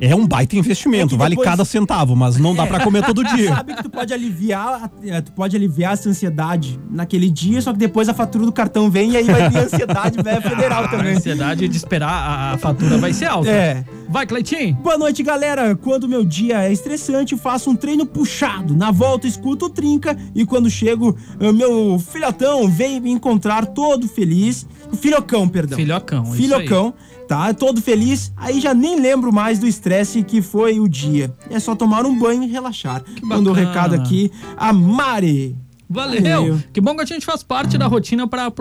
É 0.00 0.14
um 0.14 0.26
baita 0.26 0.56
investimento, 0.56 1.04
É 1.04 1.08
que 1.10 1.16
vale 1.16 1.30
depois- 1.34 1.46
cada 1.50 1.62
centavo, 1.62 2.16
mas 2.16 2.38
não 2.38 2.54
dá 2.54 2.66
pra 2.66 2.80
comer 2.82 3.04
todo 3.04 3.22
dia. 3.36 3.54
Sabe 3.54 3.74
que 3.74 3.82
tu 3.82 3.90
pode 3.90 4.10
aliviar, 4.14 4.84
a- 4.84 4.90
eh, 5.06 5.20
tu 5.20 5.32
pode 5.32 5.54
aliviar 5.54 5.92
essa 5.92 6.08
ansiedade 6.08 6.80
naquele 6.90 7.28
dia, 7.28 7.60
só 7.60 7.72
que 7.74 7.78
depois 7.78 8.08
a 8.08 8.14
fatura 8.14 8.46
do 8.46 8.52
cartão 8.52 8.90
vem 8.90 9.10
e 9.10 9.16
aí 9.18 9.24
vai 9.24 9.50
vir 9.50 9.58
a 9.58 9.62
ansiedade 9.64 10.22
velha 10.22 10.40
federal 10.40 10.84
A 10.84 10.88
também. 10.88 11.14
ansiedade 11.16 11.68
de 11.68 11.76
esperar 11.76 12.08
a, 12.08 12.52
a 12.52 12.58
fatura 12.58 12.96
vai 12.96 13.12
ser 13.12 13.26
alta. 13.26 13.50
É. 13.50 13.84
Vai, 14.08 14.24
Cleitinho. 14.26 14.72
Boa 14.76 14.96
noite, 14.96 15.22
galera. 15.22 15.76
Quando 15.76 16.08
meu 16.08 16.24
dia 16.24 16.62
é 16.62 16.72
estressante, 16.72 17.36
faço 17.36 17.68
um 17.68 17.76
treino 17.76 18.06
puxado. 18.06 18.74
Na 18.74 18.90
volta, 18.90 19.26
escuto 19.26 19.66
o 19.66 19.68
trinca 19.70 20.16
e 20.34 20.46
quando 20.46 20.70
chego, 20.70 21.14
ah, 21.38 21.52
meu 21.52 21.98
filhotão 21.98 22.66
vem 22.66 22.98
me 22.98 23.10
encontrar 23.10 23.66
todo 23.66 24.08
feliz. 24.08 24.66
Filhocão, 25.00 25.46
perdão. 25.48 25.76
Filhocão, 25.76 26.22
isso 26.22 26.34
Filhocão, 26.34 26.94
tá? 27.26 27.52
Todo 27.52 27.80
feliz. 27.80 28.32
Aí 28.36 28.60
já 28.60 28.72
nem 28.72 29.00
lembro 29.00 29.32
mais 29.32 29.58
do 29.58 29.66
estresse 29.66 30.22
que 30.22 30.40
foi 30.40 30.80
o 30.80 30.88
dia. 30.88 31.32
É 31.50 31.58
só 31.58 31.74
tomar 31.74 32.06
um 32.06 32.18
banho 32.18 32.42
e 32.42 32.46
relaxar. 32.46 33.02
O 33.22 33.26
bacana. 33.26 33.54
recado 33.54 33.94
aqui 33.94 34.30
a 34.56 34.72
Mari. 34.72 35.56
Valeu. 35.88 36.20
Valeu. 36.20 36.62
Que 36.72 36.80
bom 36.80 36.96
que 36.96 37.02
a 37.02 37.06
gente 37.06 37.24
faz 37.24 37.42
parte 37.42 37.78
da 37.78 37.86
rotina 37.86 38.26
pra 38.26 38.52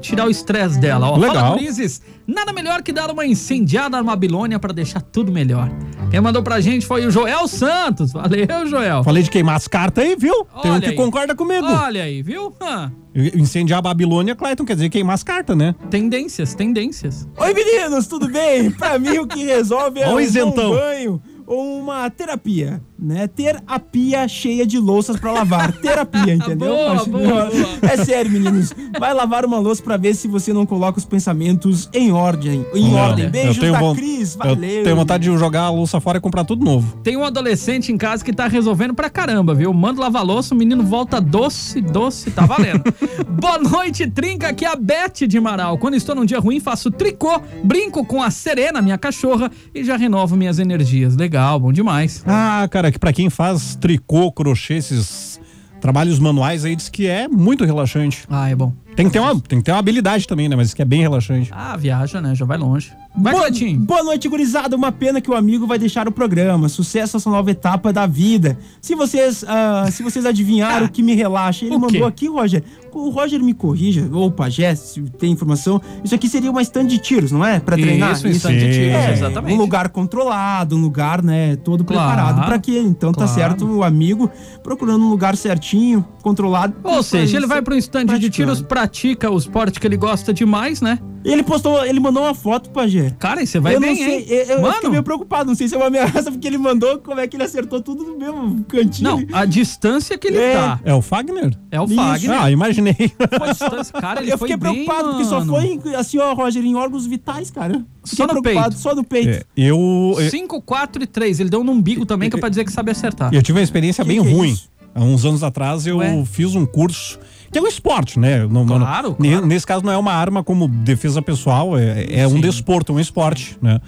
tirar 0.00 0.26
o 0.26 0.30
estresse 0.30 0.78
dela. 0.78 1.10
Ó, 1.10 1.16
Legal. 1.16 1.58
Fala. 1.58 1.86
Nada 2.26 2.52
melhor 2.52 2.82
que 2.82 2.92
dar 2.92 3.10
uma 3.10 3.24
incendiada 3.24 3.96
na 3.96 4.02
Babilônia 4.02 4.58
pra 4.58 4.72
deixar 4.72 5.00
tudo 5.00 5.32
melhor. 5.32 5.70
Quem 6.10 6.20
mandou 6.20 6.42
pra 6.42 6.60
gente 6.60 6.84
foi 6.84 7.06
o 7.06 7.10
Joel 7.10 7.48
Santos. 7.48 8.12
Valeu, 8.12 8.66
Joel. 8.66 9.02
Falei 9.04 9.22
de 9.22 9.30
queimar 9.30 9.56
as 9.56 9.66
cartas 9.66 10.04
aí, 10.04 10.16
viu? 10.16 10.44
Tem 10.60 10.70
um 10.70 10.74
Olha 10.74 10.82
que 10.82 10.90
aí. 10.90 10.94
concorda 10.96 11.34
comigo. 11.34 11.66
Olha 11.66 12.02
aí, 12.02 12.22
viu? 12.22 12.54
Ah, 12.60 12.90
Incendiar 13.34 13.78
a 13.78 13.82
Babilônia, 13.82 14.34
Clayton, 14.36 14.66
quer 14.66 14.74
dizer 14.74 14.90
queimar 14.90 15.14
as 15.14 15.22
cartas, 15.22 15.56
né? 15.56 15.74
tendências, 15.90 16.54
tendências. 16.54 17.26
Oi, 17.38 17.54
meninos, 17.54 18.06
tudo 18.06 18.28
bem? 18.28 18.70
Pra 18.70 18.98
mim, 18.98 19.16
o 19.18 19.26
que 19.26 19.42
resolve 19.44 20.00
é 20.00 20.08
um 20.12 20.20
isentão. 20.20 20.70
banho 20.72 21.22
ou 21.46 21.78
uma 21.80 22.10
terapia, 22.10 22.82
né? 22.98 23.26
Ter 23.26 23.62
a 23.66 23.78
pia 23.78 24.26
cheia 24.28 24.66
de 24.66 24.78
louças 24.78 25.16
pra 25.18 25.32
lavar. 25.32 25.72
terapia, 25.80 26.34
entendeu? 26.34 26.68
Boa, 26.68 26.92
Acho- 26.92 27.10
boa, 27.10 27.22
boa. 27.22 27.50
É 27.82 27.96
sério, 28.04 28.30
meninos. 28.30 28.72
Vai 28.98 29.12
lavar 29.12 29.44
uma 29.44 29.58
louça 29.58 29.82
pra 29.82 29.96
ver 29.96 30.14
se 30.14 30.26
você 30.28 30.52
não 30.52 30.64
coloca 30.64 30.98
os 30.98 31.04
pensamentos 31.04 31.88
em 31.92 32.10
ordem. 32.12 32.64
Em 32.74 32.94
ordem. 32.94 33.28
Beijos 33.28 33.58
da 33.58 33.78
von- 33.78 33.94
Cris, 33.94 34.32
eu 34.34 34.38
valeu. 34.38 34.84
tenho 34.84 34.96
vontade 34.96 35.30
de 35.30 35.38
jogar 35.38 35.62
a 35.62 35.70
louça 35.70 36.00
fora 36.00 36.18
e 36.18 36.20
comprar 36.20 36.44
tudo 36.44 36.64
novo. 36.64 36.96
Tem 37.02 37.16
um 37.16 37.24
adolescente 37.24 37.92
em 37.92 37.96
casa 37.98 38.24
que 38.24 38.32
tá 38.32 38.46
resolvendo 38.48 38.94
pra 38.94 39.10
caramba, 39.10 39.54
viu? 39.54 39.72
Manda 39.72 40.00
lavar 40.00 40.24
louça, 40.24 40.54
o 40.54 40.58
menino 40.58 40.82
volta 40.82 41.20
doce, 41.20 41.80
doce, 41.80 42.30
tá 42.30 42.46
valendo. 42.46 42.82
Boa 43.28 43.58
noite, 43.58 44.08
trinca, 44.10 44.48
aqui 44.48 44.64
é 44.64 44.68
a 44.72 44.76
Beth 44.76 45.26
de 45.28 45.38
Marau. 45.38 45.76
Quando 45.78 45.94
estou 45.94 46.14
num 46.14 46.24
dia 46.24 46.38
ruim, 46.38 46.60
faço 46.60 46.90
tricô, 46.90 47.40
brinco 47.62 48.04
com 48.04 48.22
a 48.22 48.30
Serena, 48.30 48.80
minha 48.80 48.96
cachorra, 48.96 49.50
e 49.74 49.84
já 49.84 49.96
renovo 49.96 50.36
minhas 50.36 50.58
energias. 50.58 51.16
Legal, 51.16 51.60
bom 51.60 51.72
demais. 51.72 52.22
Ah, 52.26 52.66
cara, 52.70 52.85
que 52.90 52.98
pra 52.98 53.12
quem 53.12 53.30
faz 53.30 53.74
tricô, 53.76 54.30
crochê, 54.32 54.74
esses 54.74 55.40
trabalhos 55.80 56.18
manuais 56.18 56.64
aí, 56.64 56.74
diz 56.74 56.88
que 56.88 57.06
é 57.06 57.28
muito 57.28 57.64
relaxante. 57.64 58.24
Ah, 58.28 58.48
é 58.48 58.54
bom. 58.54 58.72
Tem 58.96 59.06
que 59.06 59.12
ter 59.12 59.18
uma, 59.20 59.38
tem 59.40 59.58
que 59.58 59.64
ter 59.64 59.72
uma 59.72 59.78
habilidade 59.78 60.26
também, 60.26 60.48
né? 60.48 60.56
Mas 60.56 60.68
isso 60.68 60.76
que 60.76 60.80
é 60.82 60.84
bem 60.84 61.02
relaxante. 61.02 61.50
Ah, 61.52 61.76
viaja, 61.76 62.20
né? 62.20 62.34
Já 62.34 62.46
vai 62.46 62.56
longe. 62.56 62.92
Vai, 63.14 63.32
Boa, 63.32 63.46
Cleitinho. 63.46 63.78
boa 63.80 64.02
noite, 64.02 64.28
gurizada. 64.28 64.74
Uma 64.76 64.90
pena 64.92 65.20
que 65.20 65.30
o 65.30 65.34
amigo 65.34 65.66
vai 65.66 65.78
deixar 65.78 66.08
o 66.08 66.12
programa. 66.12 66.68
Sucesso 66.68 67.16
essa 67.18 67.28
nova 67.30 67.50
etapa 67.50 67.92
da 67.92 68.06
vida. 68.06 68.58
Se 68.80 68.94
vocês, 68.94 69.44
ah, 69.46 69.86
se 69.90 70.02
vocês 70.02 70.24
adivinharam 70.26 70.86
o 70.86 70.88
que 70.88 71.02
me 71.02 71.14
relaxa, 71.14 71.64
ele 71.66 71.76
mandou 71.78 72.06
aqui, 72.06 72.26
Roger. 72.28 72.62
O 72.92 73.10
Roger 73.10 73.42
me 73.42 73.52
corrija, 73.52 74.08
ou 74.10 74.28
o 74.28 74.30
Pajé, 74.30 74.74
se 74.74 75.02
tem 75.18 75.30
informação. 75.30 75.80
Isso 76.02 76.14
aqui 76.14 76.26
seria 76.30 76.50
uma 76.50 76.62
stand 76.62 76.86
de 76.86 76.96
tiros, 76.98 77.30
não 77.30 77.44
é? 77.44 77.60
Pra 77.60 77.76
treinar? 77.76 78.12
Isso, 78.12 78.26
um 78.26 78.30
stand 78.30 78.54
de 78.56 78.72
tiros, 78.72 78.94
É, 78.94 79.12
exatamente. 79.12 79.52
um 79.54 79.58
lugar 79.58 79.90
controlado, 79.90 80.76
um 80.76 80.80
lugar, 80.80 81.22
né, 81.22 81.56
todo 81.56 81.84
Claro, 81.84 82.08
preparado 82.14 82.46
pra 82.46 82.58
quê? 82.58 82.78
Então 82.78 83.12
tá 83.12 83.26
claro. 83.26 83.32
certo 83.34 83.66
o 83.66 83.84
amigo 83.84 84.30
procurando 84.62 85.04
um 85.04 85.10
lugar 85.10 85.36
certinho, 85.36 86.02
controlado. 86.22 86.74
Ou 86.82 87.02
seja, 87.02 87.36
ele 87.36 87.46
vai 87.46 87.60
pro 87.60 87.76
stand 87.76 88.00
de 88.00 88.06
praticando. 88.06 88.32
tiros, 88.32 88.62
pratica 88.90 89.28
o 89.30 89.36
esporte 89.36 89.80
que 89.80 89.86
ele 89.86 89.96
gosta 89.96 90.32
demais, 90.32 90.80
né? 90.80 90.98
Ele 91.24 91.42
postou, 91.42 91.84
ele 91.84 91.98
mandou 91.98 92.22
uma 92.22 92.34
foto, 92.34 92.70
Pajé. 92.70 93.10
Cara, 93.18 93.44
você 93.44 93.58
vai 93.58 93.74
eu 93.74 93.80
bem, 93.80 93.90
não 93.90 93.96
sei, 93.96 94.18
hein? 94.18 94.26
eu, 94.28 94.58
eu 94.60 94.72
fiquei 94.74 94.90
meio 94.90 95.02
preocupado, 95.02 95.48
não 95.48 95.56
sei 95.56 95.66
se 95.66 95.74
é 95.74 95.76
uma 95.76 95.88
ameaça, 95.88 96.30
porque 96.30 96.46
ele 96.46 96.56
mandou, 96.56 96.98
como 96.98 97.18
é 97.18 97.26
que 97.26 97.36
ele 97.36 97.42
acertou 97.42 97.80
tudo 97.80 98.04
no 98.04 98.16
mesmo 98.16 98.64
cantinho. 98.64 99.10
não, 99.10 99.26
a 99.36 99.44
distância 99.44 100.16
que 100.16 100.28
ele 100.28 100.38
É. 100.38 100.52
tá 100.54 100.80
É 100.84 100.94
o 100.94 101.02
Fagner? 101.02 101.58
é 101.68 101.80
o 101.80 101.84
Isso. 101.86 101.96
Fagner. 101.96 102.40
Ah, 102.42 102.48
imaginei. 102.50 102.94
Foi 102.94 103.48
distância. 103.50 103.92
Cara, 104.00 104.22
ele 104.22 104.32
eu 104.32 104.38
foi 104.38 104.48
fiquei 104.48 104.62
bem, 104.62 104.84
preocupado, 104.84 105.08
porque 105.10 105.24
só 105.24 105.44
foi, 105.44 105.80
assim, 105.96 106.18
ó, 106.18 106.32
Roger, 106.32 106.64
em 106.64 106.76
órgãos 106.76 107.06
vitais, 107.06 107.50
cara. 107.50 107.84
Fiquei 108.04 108.24
Só 108.24 108.32
no 108.32 108.40
preocupado, 108.40 108.68
peito. 108.70 108.80
Só 108.82 108.94
no 108.94 109.02
peito. 109.02 109.28
É, 109.30 109.42
eu, 109.56 110.14
eu, 110.16 110.30
5, 110.30 110.62
4 110.62 111.02
e 111.02 111.06
3. 111.08 111.40
Ele 111.40 111.50
deu 111.50 111.64
no 111.64 111.72
umbigo 111.72 112.06
também, 112.06 112.30
que 112.30 112.36
é 112.36 112.38
pra 112.38 112.48
dizer 112.48 112.64
que 112.64 112.70
sabe 112.70 112.92
acertar. 112.92 113.34
eu 113.34 113.42
tive 113.42 113.58
uma 113.58 113.64
experiência 113.64 114.04
Que 114.04 114.08
bem 114.12 114.22
que 114.22 114.28
é 114.28 114.32
ruim. 114.32 114.50
isso? 114.52 114.68
Há 114.94 115.02
uns 115.02 115.24
anos 115.26 115.42
atrás 115.42 115.86
eu 115.88 115.98
Ué? 115.98 116.24
fiz 116.24 116.54
um 116.54 116.64
curso. 116.64 117.18
Que 117.56 117.60
é 117.60 117.62
um 117.62 117.66
esporte, 117.66 118.18
né? 118.18 118.40
Não, 118.46 118.64
não- 118.66 118.78
Claro, 118.80 119.16
ne- 119.18 119.30
claro. 119.30 119.46
Nesse 119.46 119.66
caso 119.66 119.82
não 119.84 119.90
é 119.92 119.96
uma 119.96 120.12
arma 120.12 120.44
como 120.44 120.68
defesa 120.68 121.22
pessoal, 121.22 121.78
é, 121.78 122.06
é 122.10 122.26
um 122.28 122.38
desporto, 122.40 122.92
um 122.92 123.00
esporte, 123.00 123.56
né? 123.62 123.80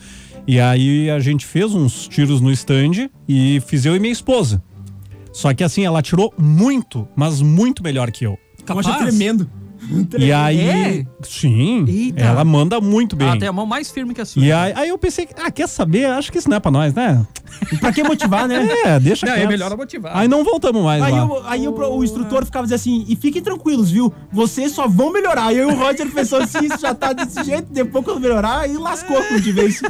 E 0.47 0.59
aí 0.59 1.11
a 1.11 1.19
gente 1.21 1.45
fez 1.45 1.75
uns 1.75 2.09
tiros 2.09 2.41
no 2.41 2.51
stand 2.51 3.11
e 3.29 3.61
fiz 3.67 3.85
eu 3.85 3.95
e 3.95 3.99
minha 4.01 4.13
esposa. 4.13 4.63
Só 5.35 5.53
que 5.53 5.63
assim, 5.63 5.85
ela 5.85 5.99
atirou 5.99 6.33
muito, 6.39 7.07
mas 7.15 7.43
muito 7.43 7.83
melhor 7.83 8.11
que 8.11 8.25
eu. 8.25 8.39
Capaz? 8.65 8.87
tremendo. 8.97 9.51
E 10.19 10.33
aí. 10.33 10.61
É? 10.61 11.07
Sim. 11.23 11.85
Eita. 11.89 12.23
Ela 12.23 12.45
manda 12.45 12.81
muito 12.81 13.17
bem. 13.17 13.29
Ah, 13.29 13.37
tem 13.39 13.49
a 13.49 13.53
mão 13.53 13.67
mais 13.67 13.91
firme 13.91 14.15
que 14.15 14.21
a 14.21 14.25
sua. 14.25 14.43
E 14.45 14.53
aí, 14.53 14.73
aí 14.75 14.89
eu 14.89 14.99
pensei, 14.99 15.29
ah, 15.43 15.51
quer 15.51 15.69
saber? 15.69 16.07
Acho 16.07 16.31
que 16.31 16.39
isso 16.39 16.49
não 16.49 16.57
é 16.57 16.61
pra 16.61 16.71
nós, 16.71 16.93
né? 16.95 17.27
pra 17.81 17.93
que 17.93 18.03
motivar, 18.03 18.47
né? 18.47 18.69
É, 18.85 19.01
deixa 19.01 19.27
Não, 19.27 19.33
é 19.33 19.37
quieto. 19.39 19.49
melhor 19.49 19.77
motivar. 19.77 20.17
Aí 20.17 20.29
não 20.29 20.45
voltamos 20.45 20.83
mais 20.85 21.03
Aí, 21.03 21.13
lá. 21.13 21.27
o, 21.27 21.43
aí 21.47 21.67
o, 21.69 21.73
o 21.75 22.05
instrutor 22.05 22.45
ficava 22.45 22.65
dizendo 22.65 22.77
assim, 22.77 23.05
e 23.09 23.17
fiquem 23.17 23.43
tranquilos, 23.43 23.91
viu? 23.91 24.13
Vocês 24.31 24.73
só 24.73 24.87
vão 24.87 25.13
melhorar. 25.13 25.53
E 25.53 25.61
aí 25.61 25.65
o 25.65 25.75
Roger 25.75 26.11
pensou 26.11 26.41
assim, 26.41 26.65
isso 26.67 26.79
já 26.81 26.95
tá 26.95 27.13
desse 27.13 27.43
jeito, 27.45 27.73
depois 27.73 28.05
quando 28.05 28.21
melhorar, 28.21 28.61
aí 28.61 28.77
lascou 28.77 29.21
de 29.41 29.53
vez. 29.53 29.83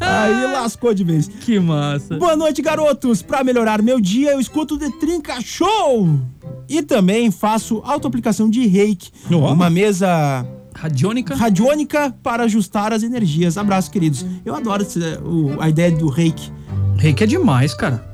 Aí 0.00 0.52
lascou 0.52 0.94
de 0.94 1.04
vez. 1.04 1.28
Que 1.28 1.58
massa. 1.58 2.16
Boa 2.16 2.36
noite, 2.36 2.62
garotos! 2.62 3.22
Pra 3.22 3.42
melhorar 3.42 3.82
meu 3.82 4.00
dia, 4.00 4.32
eu 4.32 4.40
escuto 4.40 4.74
o 4.74 4.78
The 4.78 4.90
Trinca 5.00 5.40
Show! 5.40 6.20
E 6.68 6.82
também 6.82 7.30
faço 7.30 7.80
autoaplicação 7.84 8.48
de 8.50 8.66
reiki. 8.66 9.10
Ó. 9.32 9.52
Uma 9.52 9.70
mesa 9.70 10.46
Radiônica. 10.74 11.34
radiônica 11.34 12.14
para 12.22 12.44
ajustar 12.44 12.92
as 12.92 13.02
energias. 13.02 13.56
Abraço, 13.56 13.90
queridos. 13.90 14.24
Eu 14.44 14.54
adoro 14.54 14.82
esse- 14.82 14.98
o- 15.24 15.56
a 15.60 15.68
ideia 15.68 15.90
do 15.90 16.08
reiki. 16.08 16.52
Reiki 16.96 17.24
é 17.24 17.26
demais, 17.26 17.74
cara. 17.74 18.06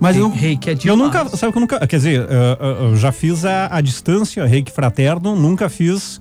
Mas 0.00 0.16
eu, 0.16 0.28
Reiki 0.28 0.68
é 0.68 0.74
demais. 0.74 0.84
Eu 0.98 1.04
nunca, 1.04 1.28
sabe 1.36 1.52
que 1.52 1.58
eu 1.58 1.60
nunca, 1.60 1.86
quer 1.86 1.96
dizer, 1.96 2.22
eh, 2.28 2.58
eh, 2.60 2.84
eu 2.90 2.96
já 2.96 3.12
fiz 3.12 3.44
a, 3.44 3.68
a 3.76 3.80
distância, 3.80 4.44
reiki 4.44 4.72
fraterno, 4.72 5.36
nunca 5.36 5.68
fiz 5.68 6.20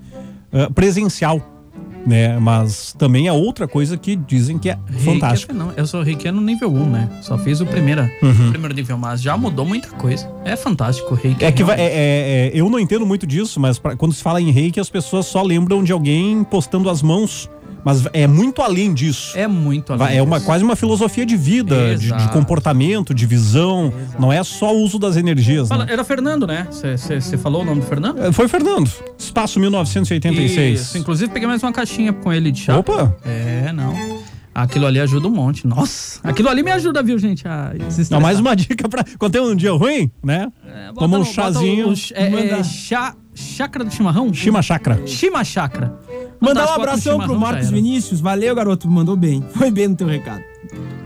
eh, 0.54 0.70
presencial, 0.70 1.61
né? 2.06 2.38
Mas 2.40 2.94
também 2.98 3.28
é 3.28 3.34
outra 3.34 3.68
coisa 3.68 3.98
que 3.98 4.16
dizem 4.16 4.58
que 4.58 4.70
é 4.70 4.78
Reiki 4.88 5.06
fantástico. 5.06 5.52
É, 5.52 5.56
não, 5.56 5.72
eu 5.76 5.86
sou 5.88 6.02
reiki 6.02 6.30
no 6.32 6.42
nível 6.42 6.72
1, 6.74 6.90
né? 6.90 7.10
Só 7.22 7.38
fiz 7.38 7.62
o 7.62 7.66
primeiro, 7.66 8.02
Uhum. 8.22 8.50
primeiro 8.52 8.74
nível, 8.76 8.98
mas 8.98 9.22
já 9.22 9.38
mudou 9.38 9.66
muita 9.66 9.90
coisa. 9.90 10.30
É 10.46 10.56
fantástico 10.56 11.14
o 11.14 11.18
reiki. 11.18 11.44
É 11.44 11.52
que 11.52 11.64
vai- 11.64 11.80
é- 11.80 11.84
é- 11.84 12.48
é- 12.48 12.52
eu 12.54 12.70
não 12.70 12.80
entendo 12.80 13.06
muito 13.06 13.26
disso, 13.28 13.60
mas 13.60 13.78
pra- 13.80 13.96
quando 13.96 14.14
se 14.14 14.22
fala 14.24 14.42
em 14.42 14.52
reiki, 14.52 14.80
as 14.80 14.90
pessoas 14.90 15.26
só 15.26 15.42
lembram 15.42 15.84
de 15.84 15.92
alguém 15.92 16.44
postando 16.44 16.90
as 16.90 17.02
mãos. 17.02 17.50
Mas 17.84 18.06
é 18.14 18.28
muito 18.28 18.62
além 18.62 18.94
disso. 18.94 19.38
É 19.38 19.48
muito 19.48 19.94
além 19.94 20.18
É 20.18 20.22
uma, 20.22 20.36
disso. 20.38 20.46
quase 20.46 20.64
uma 20.64 20.76
filosofia 20.76 21.26
de 21.26 21.36
vida, 21.36 21.96
de, 21.96 22.02
de 22.02 22.06
Exato. 22.08 22.34
comportamento, 22.34 23.14
de 23.14 23.26
visão. 23.26 23.92
Não 24.20 24.32
é 24.32 24.44
só 24.44 24.74
o 24.76 24.80
uso 24.84 25.00
das 25.00 25.18
energias. 25.18 25.68
Fala, 25.68 25.86
né? 25.86 25.94
era 25.94 26.04
Fernando, 26.04 26.46
né? 26.46 26.68
Você 26.70 27.38
falou 27.38 27.62
o 27.64 27.66
nome 27.66 27.82
do 27.82 27.88
Fernando? 27.88 28.22
Eh, 28.24 28.32
Foi 28.32 28.48
Fernando. 28.48 28.90
Espaço 29.18 29.60
1986. 29.60 30.80
Isso. 30.82 30.98
Inclusive, 30.98 31.32
peguei 31.32 31.48
mais 31.48 31.62
uma 31.64 31.72
caixinha 31.72 32.14
com 32.14 32.32
ele 32.32 32.52
de 32.52 32.62
chá. 32.62 32.78
Opa! 32.78 33.16
É, 33.26 33.72
não. 33.74 34.22
Aquilo 34.54 34.86
ali 34.86 35.00
ajuda 35.00 35.28
um 35.30 35.32
monte. 35.32 35.66
Nossa, 35.66 36.20
aquilo 36.24 36.50
ali 36.50 36.62
me 36.62 36.72
ajuda, 36.72 37.02
viu, 37.02 37.18
gente? 37.18 37.48
A. 37.48 37.72
Não, 38.10 38.20
mais 38.20 38.38
uma 38.38 38.54
dica 38.54 38.88
pra. 38.90 39.02
Quando 39.18 39.32
tem 39.32 39.42
um 39.42 39.56
dia 39.56 39.72
ruim, 39.72 40.12
né? 40.22 40.52
É, 40.68 40.92
Toma 40.94 41.16
um 41.16 41.20
no- 41.22 41.26
chazinho. 41.26 41.96
ch- 41.96 42.12
é, 42.14 42.26
é, 42.60 42.64
chá, 42.64 43.16
chácara 43.42 43.84
do 43.86 43.92
chimarrão? 43.94 44.34
Shima 44.34 44.62
Chakra. 44.62 45.02
Shima 45.06 45.44
Chakra. 45.44 46.00
Mandar 46.40 46.68
um 46.70 46.74
abração 46.74 47.20
pro 47.20 47.38
Marcos. 47.40 47.70
Vinícius. 47.70 48.20
Valeu, 48.20 48.56
garoto. 48.56 48.90
Mandou 48.90 49.16
bem. 49.16 49.44
Foi 49.54 49.70
bem 49.70 49.88
no 49.90 49.96
teu 49.96 50.08
recado. 50.08 50.44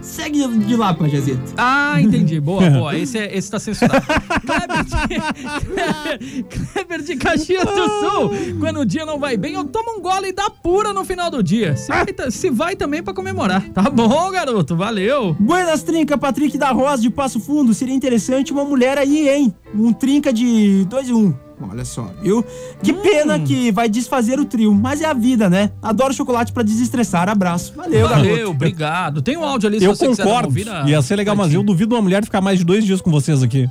Segue 0.00 0.46
de 0.58 0.76
lá, 0.76 0.94
Pajazeta. 0.94 1.42
Ah, 1.56 2.00
entendi. 2.00 2.38
Boa, 2.40 2.60
boa. 2.70 2.96
Esse, 2.96 3.18
é, 3.18 3.36
esse 3.36 3.50
tá 3.50 3.58
censurado. 3.58 4.04
Kleber 4.46 4.84
de, 4.84 6.42
Kleber 6.72 7.02
de 7.02 7.16
Caxias 7.16 7.64
do 7.64 7.88
Sul. 7.88 8.30
Quando 8.60 8.80
o 8.80 8.86
dia 8.86 9.04
não 9.04 9.18
vai 9.18 9.36
bem, 9.36 9.54
eu 9.54 9.64
tomo 9.64 9.98
um 9.98 10.00
gole 10.00 10.28
e 10.28 10.32
dá 10.32 10.48
pura 10.48 10.92
no 10.92 11.04
final 11.04 11.30
do 11.30 11.42
dia. 11.42 11.76
Se 11.76 11.88
vai, 11.88 12.06
ta- 12.06 12.30
se 12.30 12.50
vai 12.50 12.76
também 12.76 13.02
pra 13.02 13.12
comemorar. 13.12 13.62
Tá 13.70 13.90
bom, 13.90 14.30
garoto. 14.30 14.76
Valeu. 14.76 15.34
Buenas 15.40 15.82
Trinca, 15.82 16.16
Patrick 16.16 16.56
da 16.56 16.70
Rosa 16.70 17.02
de 17.02 17.10
Passo 17.10 17.40
Fundo. 17.40 17.74
Seria 17.74 17.94
interessante 17.94 18.52
uma 18.52 18.64
mulher 18.64 18.96
aí, 18.98 19.28
hein? 19.28 19.54
Um 19.74 19.92
trinca 19.92 20.32
de 20.32 20.84
dois 20.88 21.08
e 21.08 21.12
um. 21.12 21.34
Olha 21.60 21.84
só, 21.84 22.10
viu? 22.22 22.44
Que 22.82 22.92
Hum. 22.92 23.00
pena 23.02 23.38
que 23.40 23.72
vai 23.72 23.88
desfazer 23.88 24.38
o 24.38 24.44
trio, 24.44 24.74
mas 24.74 25.00
é 25.00 25.06
a 25.06 25.14
vida, 25.14 25.48
né? 25.48 25.70
Adoro 25.82 26.12
chocolate 26.12 26.52
pra 26.52 26.62
desestressar. 26.62 27.28
Abraço. 27.28 27.72
Valeu, 27.74 28.08
Valeu, 28.08 28.34
garoto. 28.36 28.50
obrigado. 28.50 29.22
Tem 29.22 29.36
um 29.38 29.44
áudio 29.44 29.68
ali 29.68 29.78
se 29.78 29.84
Eu 29.86 29.94
você 29.94 30.06
quiser 30.08 30.22
concordo. 30.24 30.48
ouvida. 30.48 30.84
Ia 30.86 31.00
ser 31.00 31.16
legal, 31.16 31.34
mas 31.34 31.54
eu 31.54 31.62
duvido 31.62 31.94
uma 31.94 32.02
mulher 32.02 32.22
ficar 32.24 32.40
mais 32.42 32.58
de 32.58 32.64
dois 32.64 32.84
dias 32.84 33.00
com 33.00 33.10
vocês 33.10 33.42
aqui. 33.42 33.68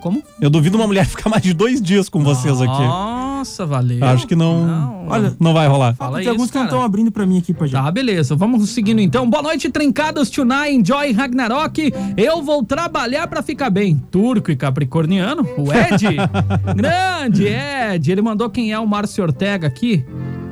Como? 0.00 0.22
Eu 0.40 0.48
duvido 0.50 0.76
uma 0.76 0.86
mulher 0.86 1.04
ficar 1.06 1.28
mais 1.28 1.42
de 1.42 1.52
dois 1.52 1.80
dias 1.82 2.08
com 2.08 2.22
vocês 2.22 2.60
aqui. 2.60 2.82
Nossa, 2.82 3.66
valeu. 3.66 4.04
Acho 4.04 4.26
que 4.26 4.34
não, 4.36 4.66
Não. 4.66 5.06
Olha, 5.08 5.36
não 5.40 5.52
vai 5.52 5.66
rolar. 5.68 5.94
Fala 5.94 6.18
tem 6.18 6.28
alguns 6.28 6.50
que 6.50 6.56
não 6.58 6.64
estão 6.64 6.82
abrindo 6.82 7.10
pra 7.10 7.24
mim 7.26 7.38
aqui, 7.38 7.52
pra 7.54 7.66
gente. 7.66 7.80
Tá, 7.82 7.90
beleza. 7.90 8.34
Vamos 8.36 8.68
seguindo 8.70 9.00
então. 9.00 9.28
Boa 9.28 9.42
noite, 9.42 9.70
trincados, 9.70 10.28
Tunai, 10.30 10.72
Enjoy, 10.74 11.12
Ragnarok. 11.12 11.92
Eu 12.16 12.42
vou 12.42 12.62
trabalhar 12.64 13.26
pra 13.26 13.42
ficar 13.42 13.70
bem. 13.70 14.02
Turco 14.10 14.50
e 14.50 14.56
capricorniano. 14.56 15.42
O 15.56 15.72
Ed. 15.72 16.04
Grande 16.76 17.46
Ed. 17.46 18.10
Ele 18.12 18.22
mandou 18.22 18.48
quem 18.50 18.72
é 18.72 18.78
o 18.78 18.86
Márcio 18.86 19.22
Ortega 19.24 19.66
aqui. 19.66 20.04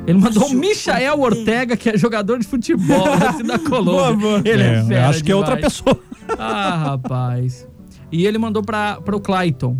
Ele 0.05 0.17
mandou 0.19 0.47
o 0.47 0.53
Michael 0.53 1.19
Ortega, 1.19 1.75
que 1.75 1.89
é 1.89 1.97
jogador 1.97 2.39
de 2.39 2.47
futebol 2.47 3.07
assim, 3.13 3.43
da 3.47 3.59
Colômbia. 3.59 3.91
Boa, 3.93 4.13
boa. 4.13 4.41
Ele 4.45 4.63
é, 4.63 4.75
É, 4.75 4.83
fera 4.85 5.09
acho 5.09 5.23
que 5.23 5.31
é 5.31 5.35
outra 5.35 5.55
demais. 5.57 5.73
pessoa. 5.81 5.99
Ah, 6.39 6.75
rapaz. 6.91 7.67
E 8.11 8.25
ele 8.25 8.37
mandou 8.37 8.63
pra, 8.63 8.99
pro 9.01 9.19
Clayton. 9.19 9.77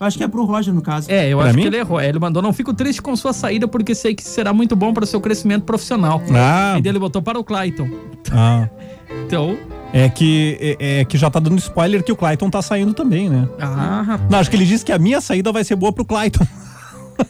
Acho 0.00 0.18
que 0.18 0.24
é 0.24 0.28
pro 0.28 0.44
Roger, 0.44 0.74
no 0.74 0.82
caso. 0.82 1.08
É, 1.08 1.28
eu 1.28 1.38
Pra 1.38 1.46
acho 1.46 1.54
mim? 1.56 1.62
que 1.62 1.68
ele 1.68 1.76
errou. 1.76 2.00
É, 2.00 2.08
Ele 2.08 2.18
mandou, 2.18 2.42
não 2.42 2.52
fico 2.52 2.74
triste 2.74 3.00
com 3.00 3.14
sua 3.14 3.32
saída 3.32 3.68
porque 3.68 3.94
sei 3.94 4.16
que 4.16 4.24
será 4.24 4.52
muito 4.52 4.74
bom 4.74 4.92
para 4.92 5.06
seu 5.06 5.20
crescimento 5.20 5.62
profissional. 5.64 6.20
Ah, 6.34 6.74
E 6.76 6.82
daí 6.82 6.90
ele 6.90 6.98
botou 6.98 7.22
para 7.22 7.38
o 7.38 7.44
Clayton. 7.44 7.88
ah. 8.32 8.68
Então, 9.26 9.56
É 9.92 10.08
que, 10.08 10.56
é, 10.80 11.00
é 11.00 11.04
que 11.04 11.16
já 11.18 11.28
tá 11.30 11.38
dando 11.38 11.56
spoiler 11.58 12.02
que 12.02 12.10
o 12.10 12.16
Clayton 12.16 12.48
tá 12.50 12.60
saindo 12.62 12.92
também, 12.94 13.28
né? 13.28 13.46
ah, 13.60 14.02
rapaz. 14.06 14.30
Não, 14.30 14.38
acho 14.38 14.50
que 14.50 14.56
ele 14.56 14.64
disse 14.66 14.84
que 14.84 14.90
a 14.90 14.98
minha 14.98 15.20
saída 15.20 15.52
vai 15.52 15.62
ser 15.64 15.76
boa 15.76 15.92
pro 15.92 16.04
Clayton. 16.04 16.44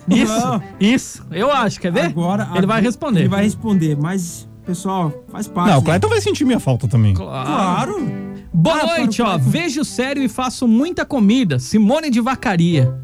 Isso, 0.08 0.32
Não. 0.32 0.62
isso. 0.80 1.26
Eu 1.30 1.50
acho, 1.50 1.78
quer 1.80 1.92
ver? 1.92 2.06
Agora, 2.06 2.48
ele 2.54 2.66
vai 2.66 2.80
responder. 2.80 3.20
Ele 3.20 3.28
vai 3.28 3.42
responder, 3.44 3.96
mas, 4.00 4.48
pessoal, 4.64 5.12
faz 5.30 5.46
parte. 5.48 5.68
Não, 5.70 5.78
o 5.78 5.80
né? 5.80 5.86
Clayton 5.86 6.08
vai 6.08 6.20
sentir 6.20 6.44
minha 6.44 6.60
falta 6.60 6.86
também. 6.88 7.14
Claro. 7.14 7.46
Claro. 7.46 8.22
Boa 8.54 8.80
Ah, 8.82 8.98
noite, 8.98 9.22
ó. 9.22 9.38
Vejo 9.38 9.84
sério 9.84 10.22
e 10.22 10.28
faço 10.28 10.68
muita 10.68 11.04
comida. 11.04 11.58
Simone 11.58 12.10
de 12.10 12.20
Vacaria. 12.20 12.94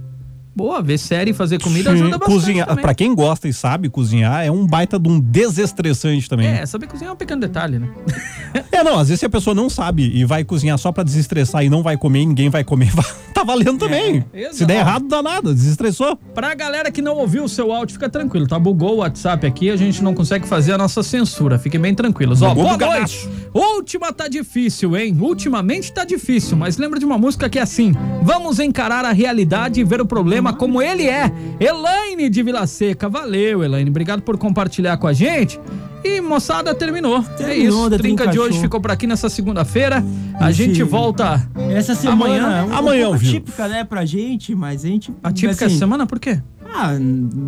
Boa, 0.59 0.83
ver 0.83 0.99
série 0.99 1.31
e 1.31 1.33
fazer 1.35 1.63
comida 1.63 1.91
Sim, 1.91 1.99
ajuda 1.99 2.19
bastante 2.19 2.35
cozinhar, 2.35 2.77
pra 2.81 2.93
quem 2.93 3.15
gosta 3.15 3.47
e 3.47 3.53
sabe 3.53 3.89
cozinhar, 3.89 4.45
é 4.45 4.51
um 4.51 4.67
baita 4.67 4.99
de 4.99 5.09
um 5.09 5.21
desestressante 5.21 6.29
também. 6.29 6.49
É, 6.49 6.67
saber 6.67 6.89
cozinhar 6.89 7.13
é 7.13 7.15
um 7.15 7.17
pequeno 7.17 7.41
detalhe, 7.41 7.79
né? 7.79 7.89
É, 8.73 8.83
não, 8.83 8.99
às 8.99 9.09
vezes 9.09 9.21
se 9.21 9.27
a 9.27 9.31
pessoa 9.31 9.55
não 9.55 9.69
sabe 9.69 10.11
e 10.15 10.25
vai 10.25 10.43
cozinhar 10.43 10.79
só 10.79 10.91
pra 10.91 11.05
desestressar 11.05 11.65
e 11.65 11.69
não 11.69 11.83
vai 11.83 11.97
comer 11.99 12.25
ninguém 12.25 12.49
vai 12.49 12.65
comer, 12.65 12.91
tá 13.35 13.45
valendo 13.45 13.79
também. 13.79 14.25
exato. 14.33 14.57
Se 14.57 14.65
der 14.65 14.79
errado, 14.79 15.07
dá 15.07 15.23
nada, 15.23 15.53
desestressou. 15.55 16.17
Pra 16.35 16.55
galera 16.55 16.91
que 16.91 17.03
não 17.03 17.17
ouviu 17.17 17.45
o 17.45 17.49
seu 17.49 17.73
áudio, 17.73 17.93
fica 17.95 18.09
tranquilo, 18.09 18.47
tá? 18.47 18.59
Bugou 18.59 18.95
o 18.95 18.97
WhatsApp 18.99 19.47
aqui, 19.47 19.71
a 19.71 19.77
gente 19.77 20.03
não 20.03 20.15
consegue 20.15 20.47
fazer 20.47 20.73
a 20.73 20.79
nossa 20.79 21.03
censura. 21.03 21.59
Fiquem 21.59 21.81
bem 21.81 21.95
tranquilos. 21.95 22.41
Ó, 22.43 22.49
Bugou 22.49 22.65
boa 22.65 22.75
bugadaço. 22.75 23.29
noite. 23.29 23.49
Última 23.53 24.13
tá 24.13 24.29
difícil, 24.29 24.97
hein? 24.97 25.17
Ultimamente 25.21 25.93
tá 25.93 26.05
difícil, 26.05 26.57
mas 26.57 26.79
lembra 26.79 26.99
de 26.99 27.05
uma 27.05 27.19
música 27.19 27.49
que 27.49 27.59
é 27.59 27.63
assim: 27.63 27.93
Vamos 28.23 28.59
encarar 28.59 29.05
a 29.05 29.13
realidade 29.13 29.81
e 29.81 29.85
ver 29.85 30.01
o 30.01 30.07
problema 30.07 30.48
como 30.53 30.81
ele 30.83 31.07
é. 31.07 31.31
Elaine 31.61 32.29
de 32.29 32.43
Vila 32.43 32.67
Seca. 32.67 33.09
Valeu, 33.09 33.63
Elaine. 33.65 33.91
Obrigado 33.91 34.23
por 34.23 34.37
compartilhar 34.39 34.97
com 34.97 35.07
a 35.07 35.13
gente. 35.13 35.59
E 36.05 36.21
moçada, 36.21 36.73
terminou. 36.75 37.19
é 37.19 37.23
Terminou, 37.37 37.81
isso. 37.81 37.91
The 37.91 37.99
Trinca 37.99 38.23
Trinca 38.25 38.27
de 38.33 38.39
hoje 38.39 38.61
ficou 38.61 38.81
por 38.81 38.91
aqui 38.91 39.07
nessa 39.07 39.29
segunda-feira. 39.29 40.05
A 40.39 40.51
Esse- 40.51 40.65
gente 40.65 40.83
volta. 40.85 41.49
Essa 41.71 41.95
semana 41.95 42.25
Amanhã- 42.25 42.57
é 42.59 42.65
um 42.65 42.77
amanhã, 42.77 43.05
pouco 43.07 43.19
viu? 43.19 43.33
típica, 43.33 43.67
né, 43.67 43.83
pra 43.85 44.05
gente, 44.05 44.55
mas 44.55 44.85
a 44.85 44.89
gente... 44.89 45.13
Atípica 45.23 45.65
assim, 45.65 45.75
essa 45.75 45.79
semana, 45.79 46.07
por 46.07 46.21
quê? 46.21 46.41
Ah, 46.71 46.93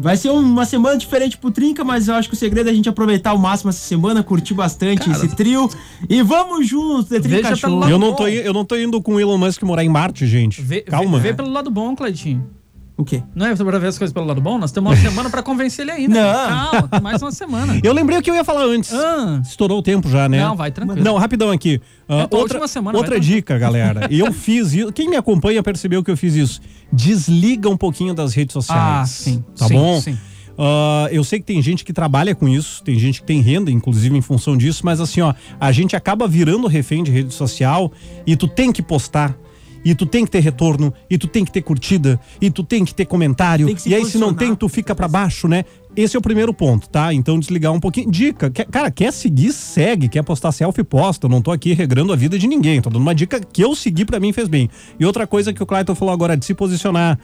vai 0.01 0.17
ser 0.17 0.31
uma 0.31 0.65
semana 0.65 0.97
diferente 0.97 1.37
pro 1.39 1.51
Trinca, 1.51 1.85
mas 1.85 2.09
eu 2.09 2.15
acho 2.15 2.29
que 2.29 2.35
o 2.35 2.39
segredo 2.39 2.69
é 2.69 2.73
a 2.73 2.75
gente 2.75 2.89
aproveitar 2.89 3.31
ao 3.31 3.39
máximo 3.39 3.69
essa 3.71 3.79
semana, 3.87 4.23
curtir 4.23 4.55
bastante 4.55 5.09
Cara. 5.09 5.13
esse 5.13 5.29
trio. 5.37 5.71
E 6.09 6.21
vamos 6.23 6.67
juntos, 6.67 7.05
The 7.09 7.21
Trinca 7.21 7.55
Show. 7.55 7.79
lado 7.79 7.93
Eu 7.93 7.99
não, 7.99 8.15
tô, 8.17 8.27
eu 8.27 8.53
não 8.53 8.65
tô 8.65 8.77
indo 8.77 9.01
com 9.01 9.15
o 9.15 9.21
Elon 9.21 9.39
Musk 9.39 9.63
morar 9.63 9.85
em 9.85 9.89
Marte, 9.91 10.27
gente. 10.27 10.61
Vê, 10.61 10.81
Calma. 10.81 11.19
Vê, 11.21 11.29
vê 11.29 11.35
pelo 11.35 11.51
lado 11.51 11.71
bom, 11.71 11.95
Cleitinho. 11.95 12.45
O 13.01 13.05
quê? 13.05 13.23
Não 13.35 13.47
é 13.47 13.57
pra 13.57 13.79
ver 13.79 13.87
as 13.87 13.97
coisas 13.97 14.13
pelo 14.13 14.27
lado 14.27 14.41
bom? 14.43 14.59
Nós 14.59 14.71
temos 14.73 14.91
uma 14.93 14.97
semana 15.01 15.31
pra 15.31 15.43
convencer 15.43 15.83
ele 15.85 15.91
ainda. 15.93 16.15
Não. 16.23 16.49
Calma, 16.73 16.89
tem 16.89 17.01
mais 17.01 17.23
uma 17.23 17.33
semana. 17.33 17.81
Eu 17.83 17.95
lembrei 17.95 18.19
o 18.19 18.23
que 18.23 18.31
eu 18.31 18.35
ia 18.35 18.45
falar 18.45 18.65
antes. 18.65 18.93
Ah, 18.93 19.41
Estourou 19.43 19.79
o 19.79 19.83
tempo 19.83 20.09
já, 20.11 20.29
né? 20.29 20.39
Não, 20.41 20.55
vai 20.55 20.71
tranquilo. 20.71 21.03
Não, 21.03 21.17
rapidão 21.17 21.51
aqui. 21.51 21.81
Tua 22.07 22.17
outra 22.25 22.39
última 22.39 22.69
semana, 22.69 22.99
outra 22.99 23.19
dica, 23.19 23.57
galera. 23.59 24.07
Eu 24.11 24.31
fiz 24.35 24.75
isso. 24.75 24.93
Quem 24.93 25.09
me 25.09 25.17
acompanha 25.17 25.63
percebeu 25.63 26.05
que 26.05 26.11
eu 26.11 26.17
fiz 26.17 26.35
isso. 26.35 26.61
Desliga 26.93 27.69
um 27.71 27.77
pouquinho 27.77 28.13
das 28.13 28.35
redes 28.35 28.53
sociais. 28.53 28.81
Ah, 28.83 29.07
sim, 29.07 29.45
Tá 29.57 29.67
sim, 29.67 29.75
bom? 29.75 30.01
sim. 30.01 30.19
Ah, 30.59 31.09
eu 31.11 31.25
sei 31.25 31.39
que 31.41 31.47
tem 31.47 31.63
gente 31.63 31.83
que 31.85 31.93
trabalha 31.95 32.35
com 32.35 32.47
isso, 32.47 32.83
tem 32.85 32.99
gente 32.99 33.23
que 33.23 33.27
tem 33.27 33.41
renda, 33.41 33.71
inclusive 33.71 34.15
em 34.15 34.21
função 34.21 34.59
disso, 34.59 34.83
mas 34.85 35.01
assim, 35.01 35.23
ó, 35.23 35.33
a 35.59 35.73
gente 35.73 35.97
acaba 35.97 36.29
virando 36.29 36.67
refém 36.67 37.03
de 37.03 37.11
rede 37.11 37.33
social 37.33 37.91
e 38.27 38.37
tu 38.37 38.47
tem 38.47 38.71
que 38.71 38.83
postar. 38.83 39.35
E 39.85 39.95
tu 39.95 40.05
tem 40.05 40.25
que 40.25 40.31
ter 40.31 40.41
retorno, 40.41 40.93
e 41.09 41.17
tu 41.17 41.27
tem 41.27 41.45
que 41.45 41.51
ter 41.51 41.63
curtida, 41.63 42.21
e 42.41 42.51
tu 42.51 42.63
tem 42.63 42.85
que 42.85 42.95
ter 42.95 43.07
comentário. 43.07 43.75
Que 43.75 43.89
e 43.89 43.95
aí, 43.95 44.05
se 44.05 44.19
não 44.19 44.35
tem, 44.35 44.55
tu 44.55 44.69
fica 44.69 44.95
pra 44.95 45.09
baixo, 45.09 45.49
né? 45.49 45.65
Esse 45.97 46.17
é 46.17 46.19
o 46.19 46.23
primeiro 46.23 46.53
ponto, 46.55 46.89
tá? 46.89 47.13
Então 47.13 47.39
desligar 47.39 47.73
um 47.73 47.81
pouquinho. 47.81 48.11
Dica, 48.11 48.49
quer- 48.51 48.67
cara, 48.67 48.91
quer 48.91 49.13
seguir, 49.13 49.53
segue. 49.53 50.09
Quer 50.09 50.23
postar 50.23 50.53
selfie, 50.53 50.85
posta. 50.85 51.27
Eu 51.27 51.31
não 51.31 51.43
tô 51.43 51.51
aqui 51.51 51.73
regrando 51.73 52.13
a 52.13 52.17
vida 52.17 52.39
de 52.39 52.47
ninguém. 52.47 52.81
Tô 52.81 52.91
dando 52.91 53.03
uma 53.03 53.15
dica 53.15 53.41
que 53.41 53.63
eu 53.65 53.75
segui 53.75 54.05
pra 54.05 54.21
mim 54.21 54.33
fez 54.33 54.47
bem. 54.47 54.71
E 54.99 55.05
outra 55.05 55.27
coisa 55.27 55.53
que 55.53 55.63
o 55.63 55.67
Clayton 55.67 55.95
falou 55.95 56.15
agora, 56.15 56.37
de 56.37 56.45
se 56.45 56.55
posicionar. 56.55 57.19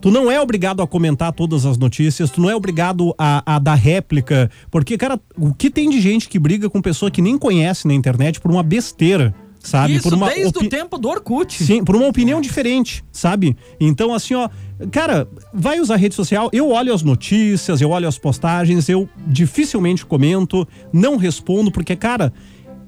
Tu 0.00 0.10
não 0.10 0.28
é 0.28 0.40
obrigado 0.40 0.82
a 0.82 0.86
comentar 0.86 1.32
todas 1.32 1.64
as 1.64 1.78
notícias, 1.78 2.28
tu 2.28 2.40
não 2.40 2.50
é 2.50 2.56
obrigado 2.56 3.14
a, 3.16 3.54
a 3.54 3.58
dar 3.60 3.76
réplica, 3.76 4.50
porque, 4.68 4.98
cara, 4.98 5.20
o 5.38 5.54
que 5.54 5.70
tem 5.70 5.88
de 5.88 6.00
gente 6.00 6.28
que 6.28 6.40
briga 6.40 6.68
com 6.68 6.82
pessoa 6.82 7.08
que 7.08 7.22
nem 7.22 7.38
conhece 7.38 7.86
na 7.86 7.94
internet 7.94 8.40
por 8.40 8.50
uma 8.50 8.64
besteira, 8.64 9.32
sabe? 9.62 9.94
Isso 9.94 10.02
por 10.02 10.14
uma 10.14 10.28
desde 10.28 10.58
o 10.58 10.68
tempo 10.68 10.98
do 10.98 11.08
Orkut. 11.08 11.62
Sim, 11.62 11.84
por 11.84 11.96
uma 11.96 12.06
opinião 12.06 12.40
diferente, 12.40 13.04
sabe? 13.12 13.56
Então, 13.80 14.12
assim, 14.12 14.34
ó, 14.34 14.48
cara, 14.90 15.28
vai 15.52 15.80
usar 15.80 15.96
rede 15.96 16.14
social. 16.14 16.50
Eu 16.52 16.70
olho 16.70 16.92
as 16.92 17.02
notícias, 17.02 17.80
eu 17.80 17.90
olho 17.90 18.08
as 18.08 18.18
postagens, 18.18 18.88
eu 18.88 19.08
dificilmente 19.26 20.04
comento, 20.04 20.66
não 20.92 21.16
respondo, 21.16 21.70
porque, 21.70 21.96
cara. 21.96 22.32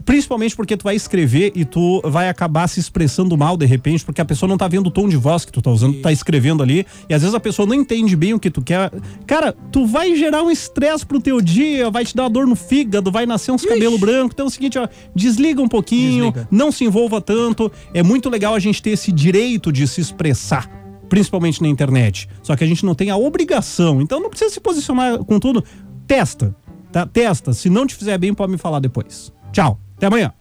Principalmente 0.05 0.55
porque 0.55 0.77
tu 0.77 0.85
vai 0.85 0.95
escrever 0.95 1.53
e 1.55 1.65
tu 1.65 2.03
vai 2.05 2.29
acabar 2.29 2.69
se 2.69 2.79
expressando 2.79 3.37
mal 3.39 3.57
de 3.57 3.65
repente, 3.65 4.05
porque 4.05 4.21
a 4.21 4.25
pessoa 4.25 4.49
não 4.49 4.59
tá 4.59 4.69
vendo 4.69 4.89
o 4.89 4.91
tom 4.91 5.09
de 5.09 5.17
voz 5.17 5.45
que 5.45 5.53
tu 5.53 5.63
tá 5.63 5.71
usando, 5.71 5.95
tu 5.95 6.03
tá 6.03 6.13
escrevendo 6.13 6.63
ali, 6.63 6.87
e 7.09 7.15
às 7.15 7.23
vezes 7.23 7.35
a 7.35 7.41
pessoa 7.41 7.67
não 7.67 7.75
entende 7.75 8.15
bem 8.15 8.35
o 8.35 8.39
que 8.39 8.51
tu 8.51 8.61
quer. 8.61 8.93
Cara, 9.27 9.53
tu 9.73 9.87
vai 9.87 10.15
gerar 10.15 10.43
um 10.43 10.51
estresse 10.51 11.07
pro 11.07 11.21
teu 11.21 11.41
dia, 11.41 11.91
vai 11.91 12.05
te 12.05 12.15
dar 12.15 12.25
uma 12.25 12.31
dor 12.31 12.47
no 12.47 12.55
fígado, 12.55 13.11
vai 13.11 13.25
nascer 13.25 13.51
uns 13.51 13.65
cabelos 13.65 13.99
brancos. 13.99 14.33
Então 14.35 14.47
é 14.47 14.49
o 14.49 14.51
seguinte, 14.51 14.79
ó, 14.79 14.87
desliga 15.15 15.63
um 15.63 15.69
pouquinho, 15.69 16.31
Desliga. 16.33 16.49
não 16.51 16.71
se 16.71 16.85
envolva 16.85 17.21
tanto. 17.21 17.73
É 17.95 18.03
muito 18.03 18.29
legal 18.29 18.55
a 18.55 18.59
gente 18.59 18.83
ter 18.83 18.91
esse 18.91 19.11
direito 19.11 19.73
de 19.73 19.89
se 19.89 20.01
expressar, 20.01 20.69
principalmente 21.09 21.63
na 21.63 21.69
internet. 21.69 22.29
Só 22.43 22.55
que 22.55 22.65
a 22.65 22.67
gente 22.67 22.85
não 22.85 22.95
tem 22.95 23.09
a 23.11 23.17
obrigação. 23.17 24.03
Então 24.03 24.21
não 24.21 24.29
precisa 24.29 24.51
se 24.51 24.61
posicionar 24.61 25.19
com 25.25 25.41
tudo. 25.41 25.65
Testa, 26.07 26.55
tá? 26.93 27.07
Testa. 27.07 27.53
Se 27.55 27.71
não 27.71 27.87
te 27.87 27.95
fizer 27.95 28.19
bem, 28.19 28.35
pode 28.35 28.53
me 28.53 28.59
falar 28.59 28.81
depois. 28.81 29.33
Tchau. 29.53 29.84
Até 29.97 30.07
amanhã. 30.07 30.33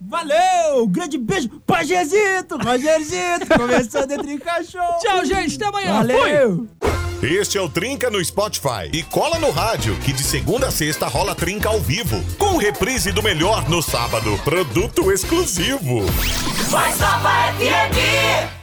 Valeu! 0.00 0.86
Grande 0.88 1.16
beijo, 1.16 1.48
Pajezito! 1.66 2.56
Rogerzito! 2.56 3.46
Começando 3.56 4.12
a 4.12 4.18
Trinca 4.18 4.62
Show! 4.64 4.80
Tchau, 5.00 5.24
gente. 5.24 5.56
Até 5.56 5.66
amanhã. 5.66 5.98
Fui. 6.00 6.14
Valeu! 6.16 6.68
Este 7.22 7.56
é 7.56 7.60
o 7.60 7.68
Trinca 7.68 8.10
no 8.10 8.22
Spotify. 8.24 8.90
E 8.92 9.04
cola 9.04 9.38
no 9.38 9.50
rádio, 9.52 9.94
que 10.00 10.12
de 10.12 10.24
segunda 10.24 10.66
a 10.66 10.70
sexta 10.72 11.06
rola 11.06 11.36
Trinca 11.36 11.68
ao 11.68 11.78
vivo. 11.78 12.20
Com 12.36 12.56
reprise 12.56 13.12
do 13.12 13.22
melhor 13.22 13.68
no 13.68 13.80
sábado. 13.80 14.36
Produto 14.42 15.12
exclusivo. 15.12 16.00
Mais 16.72 16.98
Nova 16.98 17.52
FM. 17.58 18.61